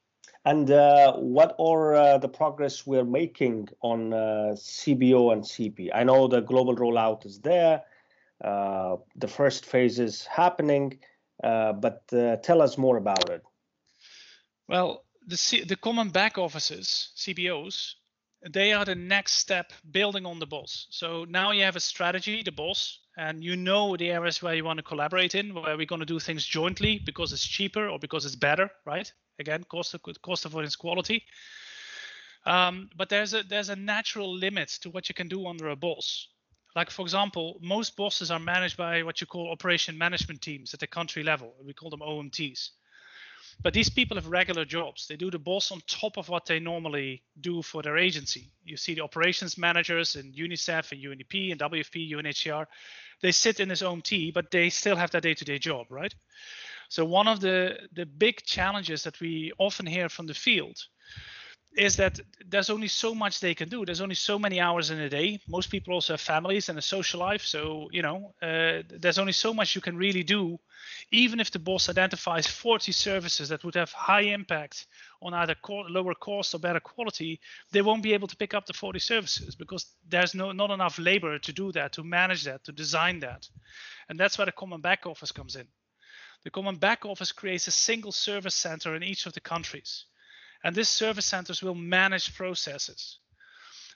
And 0.46 0.70
uh, 0.70 1.13
what 1.13 1.56
are 1.60 1.96
uh, 1.96 2.18
the 2.20 2.30
progress 2.30 2.86
we're 2.86 3.04
making 3.04 3.70
on 3.82 4.13
uh, 4.13 4.54
CBO 4.54 5.34
and 5.34 5.44
CP? 5.44 5.90
I 5.94 6.04
know 6.04 6.28
the 6.28 6.42
global 6.42 6.76
rollout 6.76 7.26
is 7.26 7.40
there. 7.40 7.82
Uh, 8.44 8.98
the 9.16 9.28
first 9.28 9.66
phase 9.66 10.00
is 10.00 10.26
happening. 10.26 11.00
Uh, 11.43 11.73
but 11.73 12.04
uh, 12.13 12.38
tell 12.38 12.62
us 12.62 12.78
more 12.78 12.97
about 12.97 13.30
it. 13.30 13.43
Well, 14.67 15.04
the, 15.26 15.38
C- 15.38 15.63
the 15.63 15.76
common 15.76 16.10
back 16.10 16.38
offices, 16.38 17.12
CBOs, 17.15 17.93
they 18.50 18.73
are 18.73 18.86
the 18.86 18.95
next 18.95 19.34
step 19.34 19.73
building 19.91 20.26
on 20.26 20.39
the 20.39 20.45
boss. 20.45 20.88
So 20.89 21.26
now 21.26 21.52
you 21.52 21.63
have 21.63 21.76
a 21.76 21.82
strategy, 21.82 22.43
the 22.43 22.52
boss, 22.52 23.00
and 23.17 23.43
you 23.43 23.56
know 23.56 23.97
the 23.97 24.12
areas 24.12 24.41
where 24.41 24.54
you 24.54 24.63
want 24.63 24.78
to 24.78 24.84
collaborate 24.84 25.36
in, 25.36 25.54
where 25.54 25.78
we're 25.78 25.86
going 25.86 26.02
to 26.02 26.06
do 26.06 26.19
things 26.19 26.45
jointly 26.45 27.02
because 27.04 27.34
it's 27.34 27.45
cheaper 27.45 27.89
or 27.89 28.00
because 28.00 28.26
it's 28.26 28.36
better, 28.36 28.69
right? 28.86 29.12
Again, 29.39 29.63
cost 29.63 29.93
of 29.93 30.02
cost 30.21 30.45
avoidance 30.45 30.76
quality. 30.76 31.23
Um, 32.45 32.89
but 32.95 33.10
there's 33.10 33.34
a 33.34 33.43
there's 33.43 33.69
a 33.69 33.76
natural 33.76 34.34
limit 34.34 34.69
to 34.82 34.89
what 34.89 35.10
you 35.10 35.15
can 35.15 35.28
do 35.28 35.47
under 35.47 35.69
a 35.69 35.76
boss. 35.76 36.28
Like 36.78 36.92
for 36.92 37.02
example, 37.02 37.58
most 37.60 37.96
bosses 37.96 38.30
are 38.30 38.38
managed 38.38 38.78
by 38.78 39.02
what 39.02 39.20
you 39.20 39.26
call 39.26 39.52
operation 39.52 39.98
management 39.98 40.44
teams 40.44 40.76
at 40.76 40.80
the 40.80 40.86
country 40.86 41.24
level. 41.24 41.56
We 41.66 41.74
call 41.74 41.90
them 41.90 42.02
OMTs. 42.02 42.70
But 43.63 43.74
these 43.74 43.90
people 43.90 44.16
have 44.16 44.28
regular 44.28 44.63
jobs. 44.63 45.08
They 45.08 45.16
do 45.16 45.32
the 45.32 45.40
boss 45.40 45.72
on 45.72 45.82
top 45.88 46.18
of 46.18 46.30
what 46.30 46.46
they 46.46 46.60
normally 46.60 47.24
do 47.42 47.63
for 47.63 47.82
their 47.82 47.98
agency. 47.98 48.52
You 48.63 48.78
see 48.78 48.94
the 48.94 49.02
operations 49.02 49.58
managers 49.58 50.16
in 50.16 50.32
UNICEF 50.34 50.92
and 50.92 51.02
UNDP 51.02 51.52
and 51.52 51.60
WFP, 51.60 52.12
UNHCR. 52.12 52.68
They 53.24 53.32
sit 53.32 53.60
in 53.60 53.70
this 53.70 53.82
OMT, 53.82 54.36
but 54.36 54.52
they 54.52 54.70
still 54.70 54.98
have 54.98 55.10
their 55.10 55.22
day-to-day 55.22 55.58
job, 55.58 55.88
right? 55.90 56.13
So 56.90 57.06
one 57.06 57.28
of 57.28 57.40
the 57.40 57.90
the 57.92 58.06
big 58.06 58.44
challenges 58.44 59.02
that 59.02 59.20
we 59.20 59.52
often 59.58 59.88
hear 59.88 60.10
from 60.10 60.28
the 60.28 60.36
field 60.36 60.78
is 61.78 61.96
that 61.98 62.20
there's 62.50 62.72
only 62.72 62.88
so 62.88 63.13
much 63.13 63.40
they 63.40 63.54
can 63.54 63.70
do. 63.70 63.86
There's 63.86 64.02
only 64.02 64.16
so 64.16 64.40
many 64.40 64.60
hours 64.60 64.90
in 64.90 65.00
a 65.00 65.10
day. 65.10 65.40
Most 65.48 65.70
people 65.70 65.94
also 65.94 66.13
have 66.13 66.22
families 66.22 66.70
and 66.70 66.80
a 66.80 66.82
social 66.82 67.20
life, 67.20 67.44
so 67.44 67.88
you 67.92 68.02
know 68.02 68.34
uh, 68.42 68.82
there's 68.90 69.20
only 69.20 69.32
so 69.32 69.54
much 69.54 69.76
you 69.76 69.82
can 69.82 69.96
really 69.96 70.24
do. 70.24 70.58
Even 71.12 71.40
if 71.40 71.52
the 71.52 71.60
boss 71.60 71.88
identifies 71.88 72.48
40 72.48 72.92
services 72.92 73.50
that 73.50 73.63
would 73.63 73.76
have 73.76 73.92
high 73.92 74.22
impact 74.22 74.88
on 75.22 75.36
either 75.36 75.56
co- 75.62 75.86
lower 75.88 76.16
cost 76.16 76.56
or 76.56 76.60
better 76.60 76.80
quality, 76.80 77.40
they 77.72 77.84
won't 77.84 78.04
be 78.04 78.13
able 78.13 78.28
to 78.28 78.38
pick 78.38 78.56
up 78.56 78.66
the 78.66 78.74
40 78.74 79.00
services 79.00 79.56
because 79.56 79.86
there's 80.08 80.34
no 80.34 80.52
not 80.54 80.72
enough 80.72 80.98
labor 80.98 81.38
to 81.38 81.54
do 81.54 81.72
that, 81.74 81.94
to 81.94 82.04
manage 82.04 82.44
that, 82.46 82.63
to 82.63 82.72
design 82.72 83.20
that, 83.20 83.48
and 84.10 84.20
that's 84.20 84.38
where 84.38 84.46
the 84.48 84.52
common 84.52 84.82
back 84.82 85.06
office 85.06 85.32
comes 85.32 85.56
in. 85.56 85.68
The 86.44 86.50
common 86.50 86.78
back 86.78 87.06
office 87.06 87.32
creates 87.32 87.68
a 87.68 87.72
single 87.72 88.12
service 88.12 88.56
center 88.56 88.96
in 88.96 89.04
each 89.04 89.28
of 89.28 89.34
the 89.34 89.42
countries 89.42 90.06
and 90.63 90.76
this 90.76 90.89
service 90.89 91.26
centers 91.26 91.62
will 91.62 91.76
manage 91.76 92.36
processes. 92.36 93.20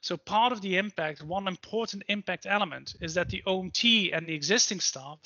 So 0.01 0.17
part 0.17 0.51
of 0.51 0.61
the 0.61 0.77
impact, 0.77 1.21
one 1.21 1.47
important 1.47 2.03
impact 2.07 2.45
element 2.47 2.95
is 3.01 3.13
that 3.13 3.29
the 3.29 3.43
OMT 3.45 4.15
and 4.15 4.25
the 4.25 4.33
existing 4.33 4.79
staff 4.79 5.19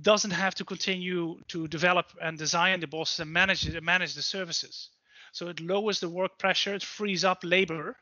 doesn't 0.00 0.30
have 0.30 0.54
to 0.54 0.64
continue 0.64 1.40
to 1.48 1.66
develop 1.66 2.06
and 2.22 2.38
design 2.38 2.78
the 2.80 2.86
bosses 2.86 3.20
and 3.20 3.32
manage 3.32 3.68
manage 3.82 4.14
the 4.14 4.22
services. 4.22 4.90
So 5.32 5.48
it 5.48 5.60
lowers 5.60 6.00
the 6.00 6.08
work 6.08 6.38
pressure, 6.38 6.74
it 6.74 6.82
frees 6.82 7.24
up 7.24 7.40
labor 7.42 7.96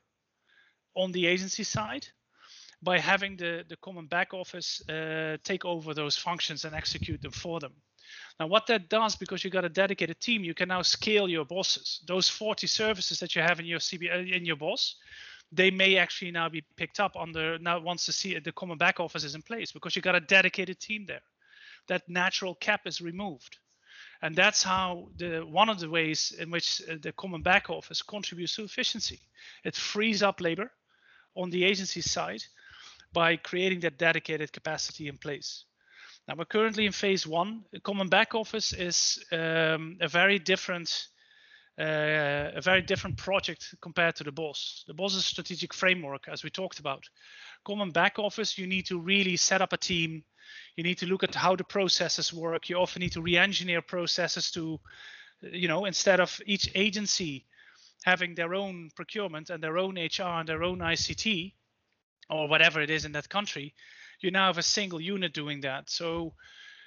on 0.95 1.13
the 1.13 1.27
agency 1.27 1.65
side 1.65 2.07
by 2.83 2.99
having 2.99 3.37
the, 3.37 3.65
the 3.69 3.77
common 3.77 4.07
back 4.07 4.35
office 4.35 4.87
uh, 4.89 5.39
take 5.45 5.65
over 5.65 5.95
those 5.95 6.17
functions 6.17 6.65
and 6.65 6.75
execute 6.75 7.23
them 7.23 7.33
for 7.33 7.59
them. 7.59 7.73
Now, 8.39 8.47
what 8.47 8.67
that 8.67 8.89
does, 8.89 9.17
because 9.17 9.43
you've 9.43 9.53
got 9.53 9.65
a 9.65 9.69
dedicated 9.69 10.21
team, 10.21 10.45
you 10.45 10.55
can 10.55 10.69
now 10.69 10.83
scale 10.83 11.29
your 11.29 11.45
bosses. 11.45 12.03
Those 12.07 12.29
40 12.29 12.67
services 12.67 13.19
that 13.21 13.35
you 13.35 13.43
have 13.43 13.61
in 13.61 13.67
your 13.67 13.79
CB 13.79 14.15
uh, 14.15 14.19
in 14.19 14.45
your 14.45 14.57
boss, 14.57 14.97
they 15.53 15.71
may 15.71 15.97
actually 15.97 16.31
now 16.31 16.49
be 16.49 16.65
picked 16.77 17.01
up 17.01 17.17
under 17.17 17.59
now 17.59 17.81
once 17.81 18.07
the 18.07 18.13
C, 18.13 18.39
the 18.39 18.53
common 18.53 18.79
back 18.79 19.01
office 19.01 19.25
is 19.25 19.35
in 19.35 19.43
place 19.43 19.73
because 19.73 19.97
you've 19.97 20.05
got 20.05 20.15
a 20.15 20.21
dedicated 20.21 20.81
team 20.81 21.07
there. 21.07 21.23
That 21.89 22.09
natural 22.09 22.55
cap 22.57 22.87
is 22.87 23.01
removed, 23.01 23.59
and 24.21 24.35
that's 24.35 24.63
how 24.63 25.09
the 25.17 25.41
one 25.41 25.69
of 25.69 25.79
the 25.79 25.89
ways 25.89 26.35
in 26.39 26.51
which 26.51 26.83
uh, 26.91 26.97
the 27.01 27.13
common 27.13 27.43
back 27.43 27.71
office 27.71 28.03
contributes 28.03 28.57
to 28.57 28.65
efficiency. 28.65 29.21
It 29.65 29.77
frees 29.77 30.23
up 30.23 30.41
labor 30.41 30.73
on 31.37 31.51
the 31.51 31.65
agency 31.65 32.01
side 32.01 32.43
by 33.13 33.37
creating 33.37 33.81
that 33.81 33.99
dedicated 33.99 34.53
capacity 34.53 35.09
in 35.09 35.17
place. 35.17 35.65
Now 36.29 36.35
we're 36.37 36.45
currently 36.45 36.87
in 36.87 36.93
phase 36.93 37.25
one. 37.25 37.65
The 37.73 37.79
common 37.79 38.09
back 38.09 38.35
office 38.35 38.73
is 38.73 39.25
um, 39.31 39.97
a 40.01 40.09
very 40.09 40.41
different 40.41 41.09
uh, 41.79 42.51
a 42.55 42.61
very 42.63 42.81
different 42.81 43.19
project 43.19 43.75
compared 43.83 44.17
to 44.17 44.25
the 44.25 44.33
boss. 44.33 44.83
The 44.89 44.95
boss 44.95 45.15
is 45.15 45.27
strategic 45.27 45.75
framework, 45.75 46.27
as 46.27 46.43
we 46.43 46.49
talked 46.49 46.79
about. 46.79 47.05
Common 47.65 47.91
back 47.91 48.19
office, 48.19 48.57
you 48.57 48.67
need 48.67 48.87
to 48.87 48.99
really 48.99 49.37
set 49.37 49.61
up 49.61 49.75
a 49.75 49.77
team. 49.77 50.25
You 50.77 50.85
need 50.85 50.99
to 50.99 51.07
look 51.07 51.23
at 51.23 51.35
how 51.35 51.55
the 51.55 51.65
processes 51.65 52.33
work. 52.33 52.71
You 52.71 52.77
often 52.77 53.01
need 53.01 53.13
to 53.13 53.21
re-engineer 53.21 53.83
processes 53.83 54.51
to, 54.53 54.81
you 55.43 55.69
know, 55.69 55.85
instead 55.85 56.19
of 56.19 56.41
each 56.47 56.71
agency 56.75 57.45
having 58.05 58.35
their 58.35 58.55
own 58.55 58.89
procurement 58.97 59.51
and 59.51 59.63
their 59.63 59.77
own 59.77 59.97
HR 59.97 60.41
and 60.41 60.49
their 60.49 60.63
own 60.63 60.79
ICT, 60.79 61.53
or 62.31 62.49
whatever 62.49 62.81
it 62.81 62.89
is 62.89 63.05
in 63.05 63.13
that 63.13 63.29
country, 63.29 63.75
you 64.21 64.31
now 64.31 64.47
have 64.47 64.59
a 64.59 64.63
single 64.63 65.01
unit 65.01 65.33
doing 65.33 65.61
that. 65.63 65.91
So 65.91 66.35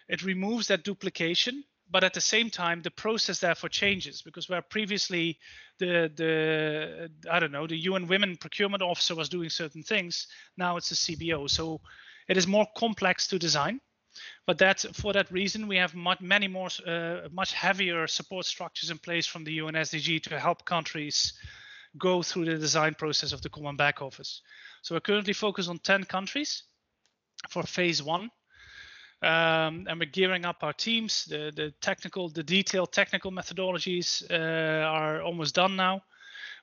it 0.07 0.23
removes 0.23 0.67
that 0.67 0.83
duplication, 0.83 1.63
but 1.91 2.03
at 2.03 2.13
the 2.13 2.21
same 2.21 2.49
time, 2.49 2.81
the 2.81 2.91
process 2.91 3.39
therefore 3.39 3.69
changes 3.69 4.21
because 4.21 4.49
where 4.49 4.61
previously 4.61 5.39
the 5.79 6.11
the 6.15 7.09
I 7.31 7.39
don't 7.39 7.51
know 7.51 7.67
the 7.67 7.83
UN 7.83 8.07
Women 8.07 8.37
Procurement 8.37 8.83
Officer 8.83 9.15
was 9.15 9.29
doing 9.29 9.49
certain 9.49 9.83
things, 9.83 10.27
now 10.57 10.77
it's 10.77 10.91
a 10.91 10.95
CBO. 10.95 11.49
So 11.49 11.81
it 12.27 12.37
is 12.37 12.47
more 12.47 12.67
complex 12.77 13.27
to 13.27 13.39
design. 13.39 13.81
But 14.45 14.57
that 14.57 14.85
for 14.93 15.13
that 15.13 15.31
reason, 15.31 15.67
we 15.67 15.77
have 15.77 15.95
much, 15.95 16.19
many 16.19 16.47
more, 16.47 16.69
uh, 16.85 17.29
much 17.31 17.53
heavier 17.53 18.07
support 18.07 18.45
structures 18.45 18.89
in 18.89 18.97
place 18.97 19.27
from 19.27 19.43
the 19.43 19.53
UN 19.53 19.75
SDG 19.75 20.23
to 20.23 20.39
help 20.39 20.65
countries 20.65 21.33
go 21.97 22.21
through 22.21 22.45
the 22.45 22.57
design 22.57 22.95
process 22.95 23.31
of 23.31 23.41
the 23.41 23.49
common 23.49 23.75
back 23.75 24.01
office. 24.01 24.41
So 24.81 24.95
we're 24.95 25.01
currently 25.01 25.33
focused 25.33 25.69
on 25.69 25.79
10 25.79 26.05
countries 26.05 26.63
for 27.47 27.63
phase 27.63 28.03
one. 28.03 28.29
Um, 29.21 29.85
and 29.89 29.99
we're 29.99 30.05
gearing 30.05 30.45
up 30.45 30.63
our 30.63 30.73
teams. 30.73 31.25
The, 31.25 31.51
the 31.53 31.73
technical, 31.81 32.29
the 32.29 32.43
detailed 32.43 32.91
technical 32.91 33.31
methodologies 33.31 34.23
uh, 34.31 34.83
are 34.83 35.21
almost 35.21 35.55
done 35.55 35.75
now. 35.75 36.01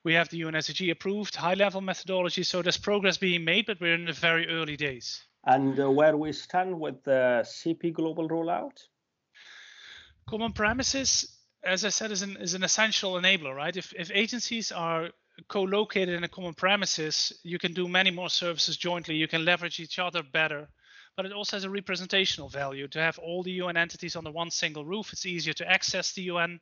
We 0.05 0.15
have 0.15 0.29
the 0.29 0.41
UNSG 0.41 0.91
approved 0.91 1.37
high 1.37 1.55
level 1.55 1.81
methodology. 1.81 2.45
So 2.45 2.63
there's 2.63 2.79
progress 2.79 3.19
being 3.19 3.45
made, 3.45 3.67
but 3.67 3.81
we're 3.81 3.95
in 3.95 4.07
the 4.07 4.13
very 4.13 4.49
early 4.49 4.77
days. 4.77 5.23
And 5.45 5.79
uh, 5.79 5.91
where 5.91 6.17
we 6.17 6.33
stand 6.33 6.79
with 6.79 7.03
the 7.05 7.45
CP 7.45 7.93
global 7.93 8.29
rollout? 8.29 8.79
Common 10.29 10.53
premises, 10.53 11.37
as 11.63 11.85
I 11.85 11.91
said, 11.91 12.11
is 12.11 12.23
an, 12.23 12.37
is 12.39 12.55
an 12.55 12.65
essential 12.65 13.15
enabler, 13.15 13.55
right? 13.55 13.77
If, 13.77 13.93
if 13.95 14.11
agencies 14.13 14.73
are 14.73 15.11
co-located 15.49 16.09
in 16.11 16.25
a 16.25 16.29
common 16.29 16.55
premises, 16.55 17.33
you 17.43 17.59
can 17.59 17.73
do 17.73 17.89
many 17.89 18.11
more 18.11 18.31
services 18.31 18.77
jointly. 18.77 19.17
You 19.17 19.29
can 19.29 19.45
leverage 19.45 19.81
each 19.81 19.99
other 19.99 20.23
better. 20.23 20.69
But 21.17 21.27
it 21.27 21.33
also 21.33 21.57
has 21.57 21.65
a 21.65 21.71
representational 21.71 22.49
value 22.49 22.89
to 22.89 23.01
have 23.01 23.19
all 23.19 23.43
the 23.43 23.53
UN 23.53 23.77
entities 23.77 24.17
under 24.17 24.31
one 24.31 24.51
single 24.51 24.85
roof. 24.85 25.13
It's 25.13 25.27
easier 25.27 25.55
to 25.55 25.71
access 25.71 26.13
the 26.13 26.23
UN. 26.23 26.61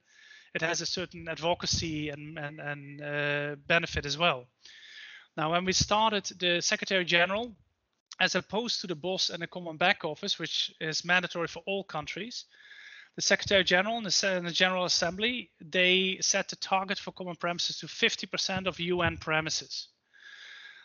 It 0.54 0.62
has 0.62 0.80
a 0.80 0.87
certain 0.87 1.28
advocacy 1.28 2.10
and, 2.10 2.38
and, 2.38 2.60
and 2.60 3.02
uh, 3.02 3.56
benefit 3.66 4.06
as 4.06 4.16
well. 4.16 4.46
Now, 5.37 5.50
when 5.50 5.64
we 5.64 5.72
started 5.72 6.26
the 6.38 6.60
Secretary 6.60 7.04
General, 7.04 7.56
as 8.20 8.37
opposed 8.37 8.80
to 8.80 8.87
the 8.87 8.94
boss 8.94 9.30
and 9.30 9.42
the 9.42 9.48
common 9.48 9.76
back 9.76 10.04
office, 10.04 10.38
which 10.38 10.72
is 10.80 11.04
mandatory 11.04 11.48
for 11.48 11.62
all 11.66 11.82
countries, 11.82 12.44
the 13.16 13.22
Secretary 13.22 13.62
General 13.62 13.98
and 13.98 14.07
the, 14.07 14.29
and 14.37 14.46
the, 14.46 14.50
General 14.50 14.85
Assembly, 14.85 15.50
they 15.61 16.18
set 16.20 16.48
the 16.48 16.57
target 16.57 16.98
for 16.98 17.12
common 17.12 17.37
premises 17.37 17.79
to 17.79 17.87
50% 17.87 18.66
of 18.66 18.81
UN 18.81 19.16
premises. 19.18 19.88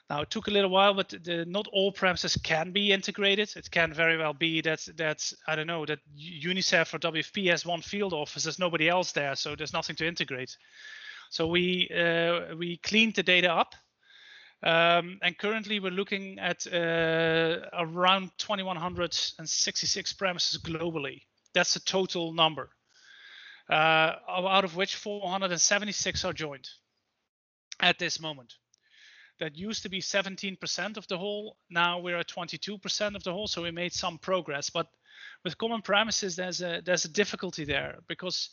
Now 0.09 0.21
it 0.21 0.31
took 0.31 0.47
a 0.47 0.51
little 0.51 0.69
while, 0.69 0.93
but 0.93 1.09
the, 1.09 1.45
not 1.45 1.67
all 1.71 1.91
premises 1.91 2.35
can 2.43 2.71
be 2.71 2.91
integrated. 2.91 3.55
It 3.55 3.69
can 3.69 3.93
very 3.93 4.17
well 4.17 4.33
be 4.33 4.61
that 4.61 4.87
that 4.97 5.31
I 5.47 5.55
don't 5.55 5.67
know 5.67 5.85
that 5.85 5.99
UNICEF 6.17 6.93
or 6.93 6.99
WFP 6.99 7.49
has 7.51 7.63
one 7.65 7.81
field 7.81 8.13
office. 8.13 8.43
There's 8.43 8.57
nobody 8.57 8.89
else 8.89 9.11
there, 9.11 9.35
so 9.35 9.55
there's 9.55 9.73
nothing 9.73 9.95
to 9.97 10.07
integrate. 10.07 10.57
So 11.29 11.45
we 11.45 11.89
uh, 11.95 12.55
we 12.55 12.77
cleaned 12.77 13.15
the 13.15 13.23
data 13.23 13.53
up, 13.53 13.75
um, 14.63 15.19
and 15.21 15.37
currently 15.37 15.79
we're 15.79 15.91
looking 15.91 16.39
at 16.39 16.65
uh, 16.65 17.69
around 17.73 18.31
2,166 18.39 20.13
premises 20.13 20.59
globally. 20.59 21.21
That's 21.53 21.73
the 21.73 21.79
total 21.79 22.33
number, 22.33 22.69
uh, 23.69 24.15
out 24.27 24.65
of 24.65 24.75
which 24.75 24.95
476 24.95 26.25
are 26.25 26.33
joined 26.33 26.69
at 27.79 27.99
this 27.99 28.19
moment. 28.19 28.53
That 29.39 29.55
used 29.55 29.83
to 29.83 29.89
be 29.89 30.01
17% 30.01 30.97
of 30.97 31.07
the 31.07 31.17
whole. 31.17 31.57
Now 31.69 31.99
we're 31.99 32.17
at 32.17 32.27
22% 32.27 33.15
of 33.15 33.23
the 33.23 33.31
whole. 33.31 33.47
So 33.47 33.63
we 33.63 33.71
made 33.71 33.93
some 33.93 34.17
progress. 34.17 34.69
But 34.69 34.87
with 35.43 35.57
common 35.57 35.81
premises, 35.81 36.35
there's 36.35 36.61
a 36.61 36.81
there's 36.83 37.05
a 37.05 37.09
difficulty 37.09 37.63
there 37.63 37.99
because 38.07 38.49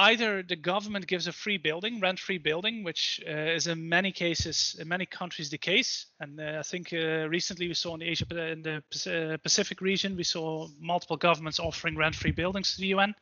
either 0.00 0.42
the 0.42 0.56
government 0.56 1.06
gives 1.06 1.26
a 1.26 1.32
free 1.32 1.58
building, 1.58 2.00
rent-free 2.00 2.38
building, 2.38 2.82
which 2.82 3.20
uh, 3.28 3.30
is 3.30 3.66
in 3.66 3.88
many 3.88 4.12
cases, 4.12 4.76
in 4.80 4.88
many 4.88 5.04
countries, 5.04 5.50
the 5.50 5.58
case. 5.58 6.06
And 6.20 6.40
uh, 6.40 6.56
I 6.58 6.62
think 6.62 6.92
uh, 6.92 7.28
recently 7.28 7.68
we 7.68 7.74
saw 7.74 7.94
in 7.94 8.00
the 8.00 8.08
Asia, 8.08 8.52
in 8.52 8.62
the 8.62 8.76
uh, 8.78 9.36
Pacific 9.42 9.80
region, 9.80 10.16
we 10.16 10.24
saw 10.24 10.68
multiple 10.80 11.16
governments 11.16 11.60
offering 11.60 11.96
rent-free 11.96 12.32
buildings 12.32 12.74
to 12.74 12.80
the 12.80 12.88
UN. 12.88 13.14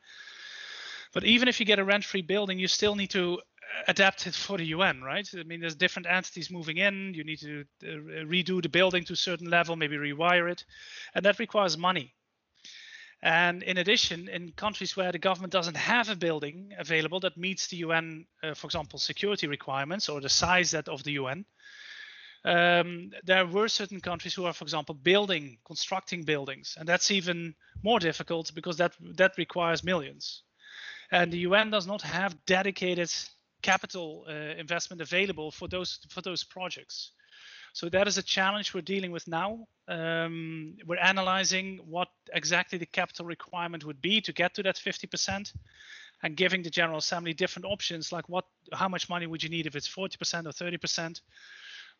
But 1.12 1.24
even 1.24 1.48
if 1.48 1.58
you 1.58 1.66
get 1.66 1.78
a 1.78 1.84
rent-free 1.84 2.22
building, 2.22 2.58
you 2.58 2.68
still 2.68 2.94
need 2.94 3.10
to 3.10 3.40
adapt 3.86 4.26
it 4.26 4.34
for 4.34 4.56
the 4.56 4.66
UN, 4.66 5.02
right? 5.02 5.28
I 5.36 5.42
mean, 5.42 5.60
there's 5.60 5.74
different 5.74 6.06
entities 6.08 6.50
moving 6.50 6.78
in. 6.78 7.12
You 7.14 7.24
need 7.24 7.40
to 7.40 7.64
uh, 7.82 7.86
redo 8.24 8.62
the 8.62 8.68
building 8.68 9.04
to 9.04 9.14
a 9.14 9.16
certain 9.16 9.50
level, 9.50 9.76
maybe 9.76 9.96
rewire 9.96 10.50
it, 10.50 10.64
and 11.14 11.24
that 11.24 11.38
requires 11.38 11.76
money. 11.76 12.14
And 13.22 13.62
in 13.64 13.78
addition, 13.78 14.28
in 14.28 14.52
countries 14.52 14.96
where 14.96 15.10
the 15.10 15.18
government 15.18 15.52
doesn't 15.52 15.76
have 15.76 16.08
a 16.08 16.16
building 16.16 16.72
available 16.78 17.20
that 17.20 17.36
meets 17.36 17.66
the 17.66 17.78
UN, 17.78 18.26
uh, 18.42 18.54
for 18.54 18.66
example, 18.66 18.98
security 18.98 19.48
requirements 19.48 20.08
or 20.08 20.20
the 20.20 20.28
size 20.28 20.70
that 20.70 20.88
of 20.88 21.02
the 21.02 21.12
UN, 21.12 21.44
um, 22.44 23.10
there 23.24 23.44
were 23.46 23.68
certain 23.68 24.00
countries 24.00 24.34
who 24.34 24.44
are, 24.44 24.52
for 24.52 24.64
example, 24.64 24.94
building, 24.94 25.58
constructing 25.64 26.22
buildings, 26.22 26.76
and 26.78 26.88
that's 26.88 27.10
even 27.10 27.54
more 27.82 27.98
difficult 27.98 28.54
because 28.54 28.76
that 28.76 28.92
that 29.16 29.36
requires 29.36 29.82
millions. 29.82 30.42
And 31.10 31.32
the 31.32 31.38
UN 31.38 31.70
does 31.70 31.86
not 31.86 32.02
have 32.02 32.44
dedicated 32.46 33.12
capital 33.62 34.24
uh, 34.28 34.32
investment 34.32 35.02
available 35.02 35.50
for 35.50 35.66
those 35.66 35.98
for 36.10 36.20
those 36.22 36.44
projects. 36.44 37.10
So 37.72 37.88
that 37.88 38.08
is 38.08 38.18
a 38.18 38.22
challenge 38.22 38.74
we're 38.74 38.80
dealing 38.80 39.12
with 39.12 39.26
now. 39.28 39.66
Um, 39.86 40.76
we're 40.86 40.98
analyzing 40.98 41.80
what 41.84 42.08
exactly 42.32 42.78
the 42.78 42.86
capital 42.86 43.24
requirement 43.24 43.84
would 43.84 44.00
be 44.00 44.20
to 44.22 44.32
get 44.32 44.54
to 44.54 44.62
that 44.64 44.76
50% 44.76 45.52
and 46.22 46.36
giving 46.36 46.62
the 46.62 46.70
General 46.70 46.98
Assembly 46.98 47.32
different 47.32 47.66
options 47.66 48.12
like 48.12 48.28
what 48.28 48.44
how 48.72 48.88
much 48.88 49.08
money 49.08 49.26
would 49.26 49.42
you 49.42 49.48
need 49.48 49.66
if 49.66 49.76
it's 49.76 49.88
40% 49.88 50.14
or 50.46 50.50
30%. 50.50 51.20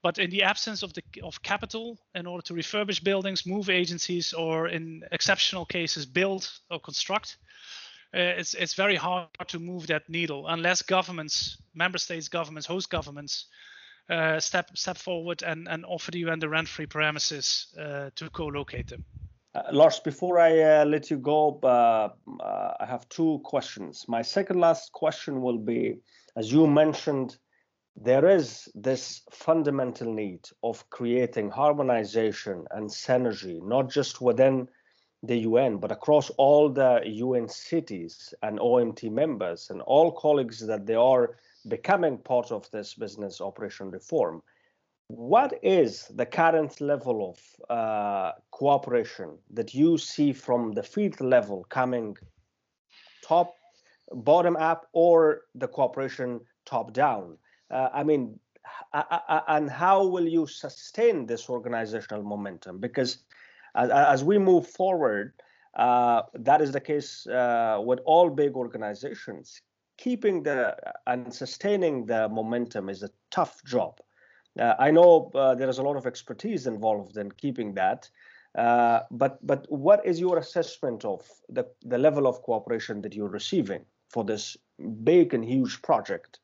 But 0.02 0.18
in 0.18 0.30
the 0.30 0.44
absence 0.44 0.82
of 0.82 0.92
the 0.92 1.02
of 1.22 1.42
capital 1.42 1.98
in 2.14 2.26
order 2.26 2.42
to 2.42 2.54
refurbish 2.54 3.02
buildings, 3.02 3.46
move 3.46 3.68
agencies, 3.68 4.32
or 4.32 4.68
in 4.68 5.02
exceptional 5.10 5.66
cases 5.66 6.06
build 6.06 6.48
or 6.70 6.78
construct, 6.78 7.36
uh, 8.14 8.38
it's 8.38 8.54
it's 8.54 8.74
very 8.74 8.96
hard 8.96 9.28
to 9.48 9.58
move 9.58 9.88
that 9.88 10.08
needle 10.08 10.46
unless 10.46 10.82
governments, 10.82 11.58
member 11.74 11.98
states 11.98 12.28
governments, 12.28 12.66
host 12.66 12.90
governments 12.90 13.46
uh, 14.10 14.40
step 14.40 14.76
step 14.76 14.96
forward 14.96 15.42
and, 15.42 15.68
and 15.68 15.84
offer 15.84 16.10
the 16.10 16.20
UN 16.20 16.38
the 16.38 16.48
rent-free 16.48 16.86
premises 16.86 17.66
uh, 17.78 18.10
to 18.16 18.30
co-locate 18.30 18.88
them. 18.88 19.04
Uh, 19.54 19.62
Lars, 19.72 20.00
before 20.00 20.38
I 20.38 20.60
uh, 20.60 20.84
let 20.84 21.10
you 21.10 21.18
go, 21.18 21.58
uh, 21.62 22.10
uh, 22.40 22.72
I 22.80 22.86
have 22.86 23.08
two 23.08 23.40
questions. 23.44 24.04
My 24.06 24.22
second 24.22 24.60
last 24.60 24.92
question 24.92 25.40
will 25.40 25.58
be, 25.58 25.96
as 26.36 26.52
you 26.52 26.66
mentioned, 26.66 27.38
there 27.96 28.28
is 28.28 28.68
this 28.74 29.22
fundamental 29.32 30.12
need 30.12 30.48
of 30.62 30.88
creating 30.90 31.50
harmonization 31.50 32.64
and 32.70 32.88
synergy, 32.88 33.60
not 33.62 33.90
just 33.90 34.20
within 34.20 34.68
the 35.24 35.38
UN, 35.38 35.78
but 35.78 35.90
across 35.90 36.30
all 36.30 36.68
the 36.68 37.02
UN 37.04 37.48
cities 37.48 38.32
and 38.42 38.60
OMT 38.60 39.10
members 39.10 39.70
and 39.70 39.80
all 39.82 40.12
colleagues 40.12 40.64
that 40.66 40.86
they 40.86 40.94
are 40.94 41.36
becoming 41.66 42.18
part 42.18 42.50
of 42.52 42.70
this 42.70 42.94
business 42.94 43.40
operation 43.40 43.90
reform. 43.90 44.42
What 45.08 45.58
is 45.62 46.06
the 46.14 46.26
current 46.26 46.80
level 46.80 47.30
of 47.30 47.70
uh, 47.70 48.32
cooperation 48.50 49.38
that 49.50 49.74
you 49.74 49.96
see 49.96 50.32
from 50.32 50.72
the 50.72 50.82
field 50.82 51.20
level 51.20 51.64
coming 51.70 52.16
top, 53.24 53.54
bottom 54.12 54.56
up, 54.56 54.86
or 54.92 55.42
the 55.54 55.68
cooperation 55.68 56.40
top 56.66 56.92
down? 56.92 57.38
Uh, 57.70 57.88
I 57.92 58.04
mean, 58.04 58.38
and 58.92 59.70
how 59.70 60.06
will 60.06 60.28
you 60.28 60.46
sustain 60.46 61.26
this 61.26 61.48
organizational 61.48 62.22
momentum? 62.22 62.78
Because 62.78 63.24
as, 63.74 64.24
we 64.24 64.38
move 64.38 64.66
forward, 64.66 65.32
uh, 65.74 66.22
that 66.34 66.60
is 66.60 66.72
the 66.72 66.80
case 66.80 67.26
uh, 67.26 67.80
with 67.82 68.00
all 68.04 68.28
big 68.28 68.56
organizations 68.56 69.62
keeping 69.98 70.42
the 70.42 70.76
and 71.06 71.34
sustaining 71.34 72.06
the 72.06 72.28
momentum 72.28 72.88
is 72.88 73.02
a 73.02 73.10
tough 73.30 73.62
job. 73.64 74.00
Uh, 74.58 74.74
I 74.78 74.90
know 74.90 75.30
uh, 75.34 75.54
there 75.54 75.68
is 75.68 75.78
a 75.78 75.82
lot 75.82 75.96
of 75.96 76.06
expertise 76.06 76.66
involved 76.66 77.16
in 77.16 77.30
keeping 77.32 77.74
that, 77.74 78.08
uh, 78.54 79.00
but 79.10 79.44
but 79.46 79.66
what 79.68 80.06
is 80.06 80.18
your 80.18 80.38
assessment 80.38 81.04
of 81.04 81.28
the 81.48 81.66
the 81.82 81.98
level 81.98 82.26
of 82.26 82.42
cooperation 82.42 83.02
that 83.02 83.14
you're 83.14 83.28
receiving 83.28 83.84
for 84.08 84.24
this 84.24 84.56
big 85.04 85.34
and 85.34 85.44
huge 85.44 85.82
project? 85.82 86.40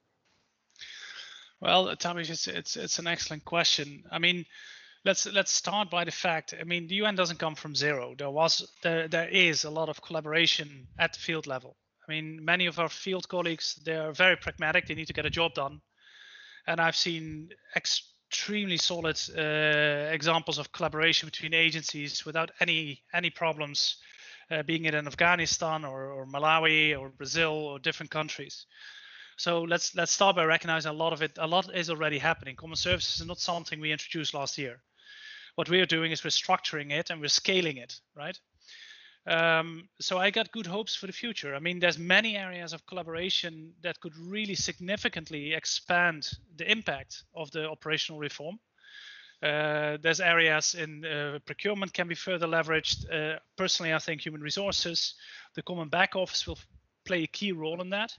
Well, 1.61 1.97
Tommy, 1.97 2.23
it's 2.23 2.47
it's 2.47 2.77
it's 2.77 2.99
an 2.99 3.07
excellent 3.07 3.45
question. 3.45 4.05
I 4.11 4.19
mean, 4.19 4.45
let's 5.05 5.27
let's 5.27 5.53
start 5.53 5.91
by 5.91 6.05
the 6.05 6.11
fact. 6.11 6.55
I 6.61 6.65
mean, 6.65 6.89
the 6.89 6.97
UN 6.97 7.15
doesn't 7.15 7.39
come 7.39 7.55
from 7.55 7.75
zero. 7.75 8.15
There 8.19 8.31
was 8.31 8.71
there 8.83 9.09
there 9.09 9.29
is 9.29 9.65
a 9.65 9.71
lot 9.71 9.89
of 9.89 10.03
collaboration 10.03 10.87
at 10.99 11.15
the 11.15 11.21
field 11.21 11.47
level. 11.47 11.77
I 12.07 12.13
mean, 12.13 12.45
many 12.45 12.67
of 12.67 12.79
our 12.79 12.89
field 12.89 13.29
colleagues, 13.29 13.81
they 13.85 13.97
are 13.97 14.13
very 14.13 14.37
pragmatic. 14.37 14.87
They 14.87 14.95
need 14.95 15.07
to 15.07 15.13
get 15.13 15.27
a 15.27 15.31
job 15.31 15.55
done. 15.55 15.81
And 16.67 16.81
I've 16.81 16.97
seen 16.97 17.51
extremely 17.77 18.77
solid 18.77 19.19
uh, 19.37 20.13
examples 20.13 20.59
of 20.59 20.73
collaboration 20.73 21.27
between 21.27 21.55
agencies 21.55 22.25
without 22.25 22.51
any 22.61 23.03
any 23.13 23.31
problems, 23.31 23.97
uh, 24.51 24.63
being 24.63 24.85
it 24.85 24.95
in 24.95 25.07
Afghanistan 25.07 25.85
or, 25.85 26.11
or 26.13 26.27
Malawi 26.27 26.99
or 26.99 27.11
Brazil 27.11 27.53
or 27.53 27.79
different 27.79 28.11
countries. 28.11 28.67
So 29.37 29.63
let's 29.63 29.95
let's 29.95 30.13
start 30.13 30.37
by 30.37 30.45
recognizing 30.45 30.91
a 30.91 30.95
lot 30.95 31.13
of 31.13 31.23
it. 31.23 31.33
A 31.39 31.47
lot 31.47 31.75
is 31.75 31.91
already 31.91 32.19
happening. 32.19 32.57
Common 32.57 32.77
services 32.77 33.21
is 33.21 33.27
not 33.27 33.39
something 33.39 33.81
we 33.81 33.93
introduced 33.93 34.35
last 34.35 34.59
year. 34.59 34.83
What 35.55 35.71
we 35.71 35.81
are 35.81 35.87
doing 35.87 36.13
is 36.13 36.25
we're 36.25 36.31
structuring 36.31 36.93
it 36.93 37.11
and 37.11 37.21
we're 37.21 37.29
scaling 37.29 37.77
it, 37.77 38.01
right? 38.17 38.39
Um, 39.27 39.89
so 40.01 40.19
I 40.19 40.31
got 40.31 40.53
good 40.53 40.67
hopes 40.67 40.95
for 40.95 41.07
the 41.07 41.13
future. 41.13 41.55
I 41.55 41.59
mean, 41.59 41.79
there's 41.79 41.99
many 41.99 42.37
areas 42.37 42.73
of 42.73 42.87
collaboration 42.87 43.73
that 43.83 44.01
could 44.01 44.17
really 44.19 44.55
significantly 44.55 45.55
expand 45.55 46.31
the 46.57 46.71
impact 46.71 47.25
of 47.35 47.51
the 47.51 47.69
operational 47.69 48.21
reform. 48.21 48.59
Uh, 49.43 49.97
there's 50.03 50.21
areas 50.21 50.75
in 50.75 51.05
uh, 51.05 51.39
procurement 51.47 51.93
can 51.93 52.09
be 52.09 52.15
further 52.15 52.47
leveraged. 52.47 53.11
Uh, 53.11 53.39
personally, 53.57 53.95
I 53.95 53.99
think 53.99 54.21
human 54.21 54.43
resources, 54.43 55.15
the 55.55 55.63
common 55.63 55.89
back 55.89 56.17
office 56.17 56.47
will 56.47 56.59
play 57.07 57.23
a 57.23 57.27
key 57.27 57.53
role 57.53 57.81
in 57.81 57.91
that. 57.91 58.15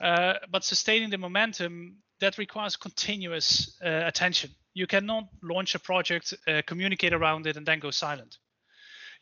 Uh, 0.00 0.34
but 0.50 0.64
sustaining 0.64 1.10
the 1.10 1.18
momentum 1.18 1.96
that 2.20 2.38
requires 2.38 2.76
continuous 2.76 3.76
uh, 3.84 4.02
attention. 4.04 4.50
You 4.74 4.86
cannot 4.86 5.28
launch 5.42 5.74
a 5.74 5.78
project, 5.78 6.34
uh, 6.46 6.62
communicate 6.66 7.12
around 7.12 7.46
it, 7.46 7.56
and 7.56 7.66
then 7.66 7.78
go 7.78 7.90
silent 7.90 8.38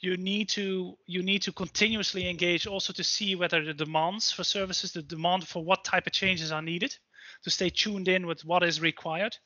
you 0.01 0.17
need 0.17 0.49
to 0.51 0.97
you 1.07 1.23
need 1.23 1.43
to 1.43 1.53
continuously 1.53 2.29
engage 2.29 2.67
also 2.67 2.93
to 2.93 3.05
see 3.05 3.35
whether 3.35 3.65
the 3.65 3.75
demands 3.75 4.31
for 4.31 4.45
services 4.45 4.93
the 4.93 5.03
demand 5.03 5.47
for 5.47 5.65
what 5.65 5.85
type 5.85 6.07
of 6.07 6.13
changes 6.13 6.53
are 6.53 6.63
needed 6.63 6.97
to 7.43 7.51
stay 7.51 7.71
tuned 7.71 8.09
in 8.09 8.27
with 8.27 8.45
what 8.45 8.63
is 8.63 8.81
required. 8.81 9.37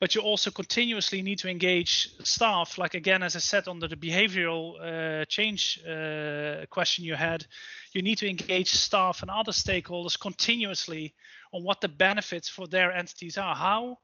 But 0.00 0.14
you 0.14 0.22
also 0.22 0.50
continuously 0.50 1.22
need 1.22 1.38
to 1.38 1.48
engage 1.48 2.10
staff 2.24 2.78
like 2.78 2.94
again 2.94 3.22
as 3.22 3.36
i 3.36 3.38
said 3.38 3.68
under 3.68 3.86
the 3.86 3.96
behavioral 3.96 4.74
uh, 4.80 5.24
change 5.26 5.80
uh, 5.86 6.66
question 6.70 7.04
you 7.04 7.14
had. 7.14 7.46
You 7.92 8.02
need 8.02 8.18
to 8.18 8.28
engage 8.28 8.70
staff 8.70 9.22
and 9.22 9.30
other 9.30 9.52
stakeholders 9.52 10.18
continuously 10.18 11.14
on 11.52 11.62
what 11.62 11.80
the 11.80 11.88
benefits 11.88 12.48
for 12.48 12.66
their 12.66 12.90
entities 12.90 13.38
are. 13.38 13.54
How 13.54 13.98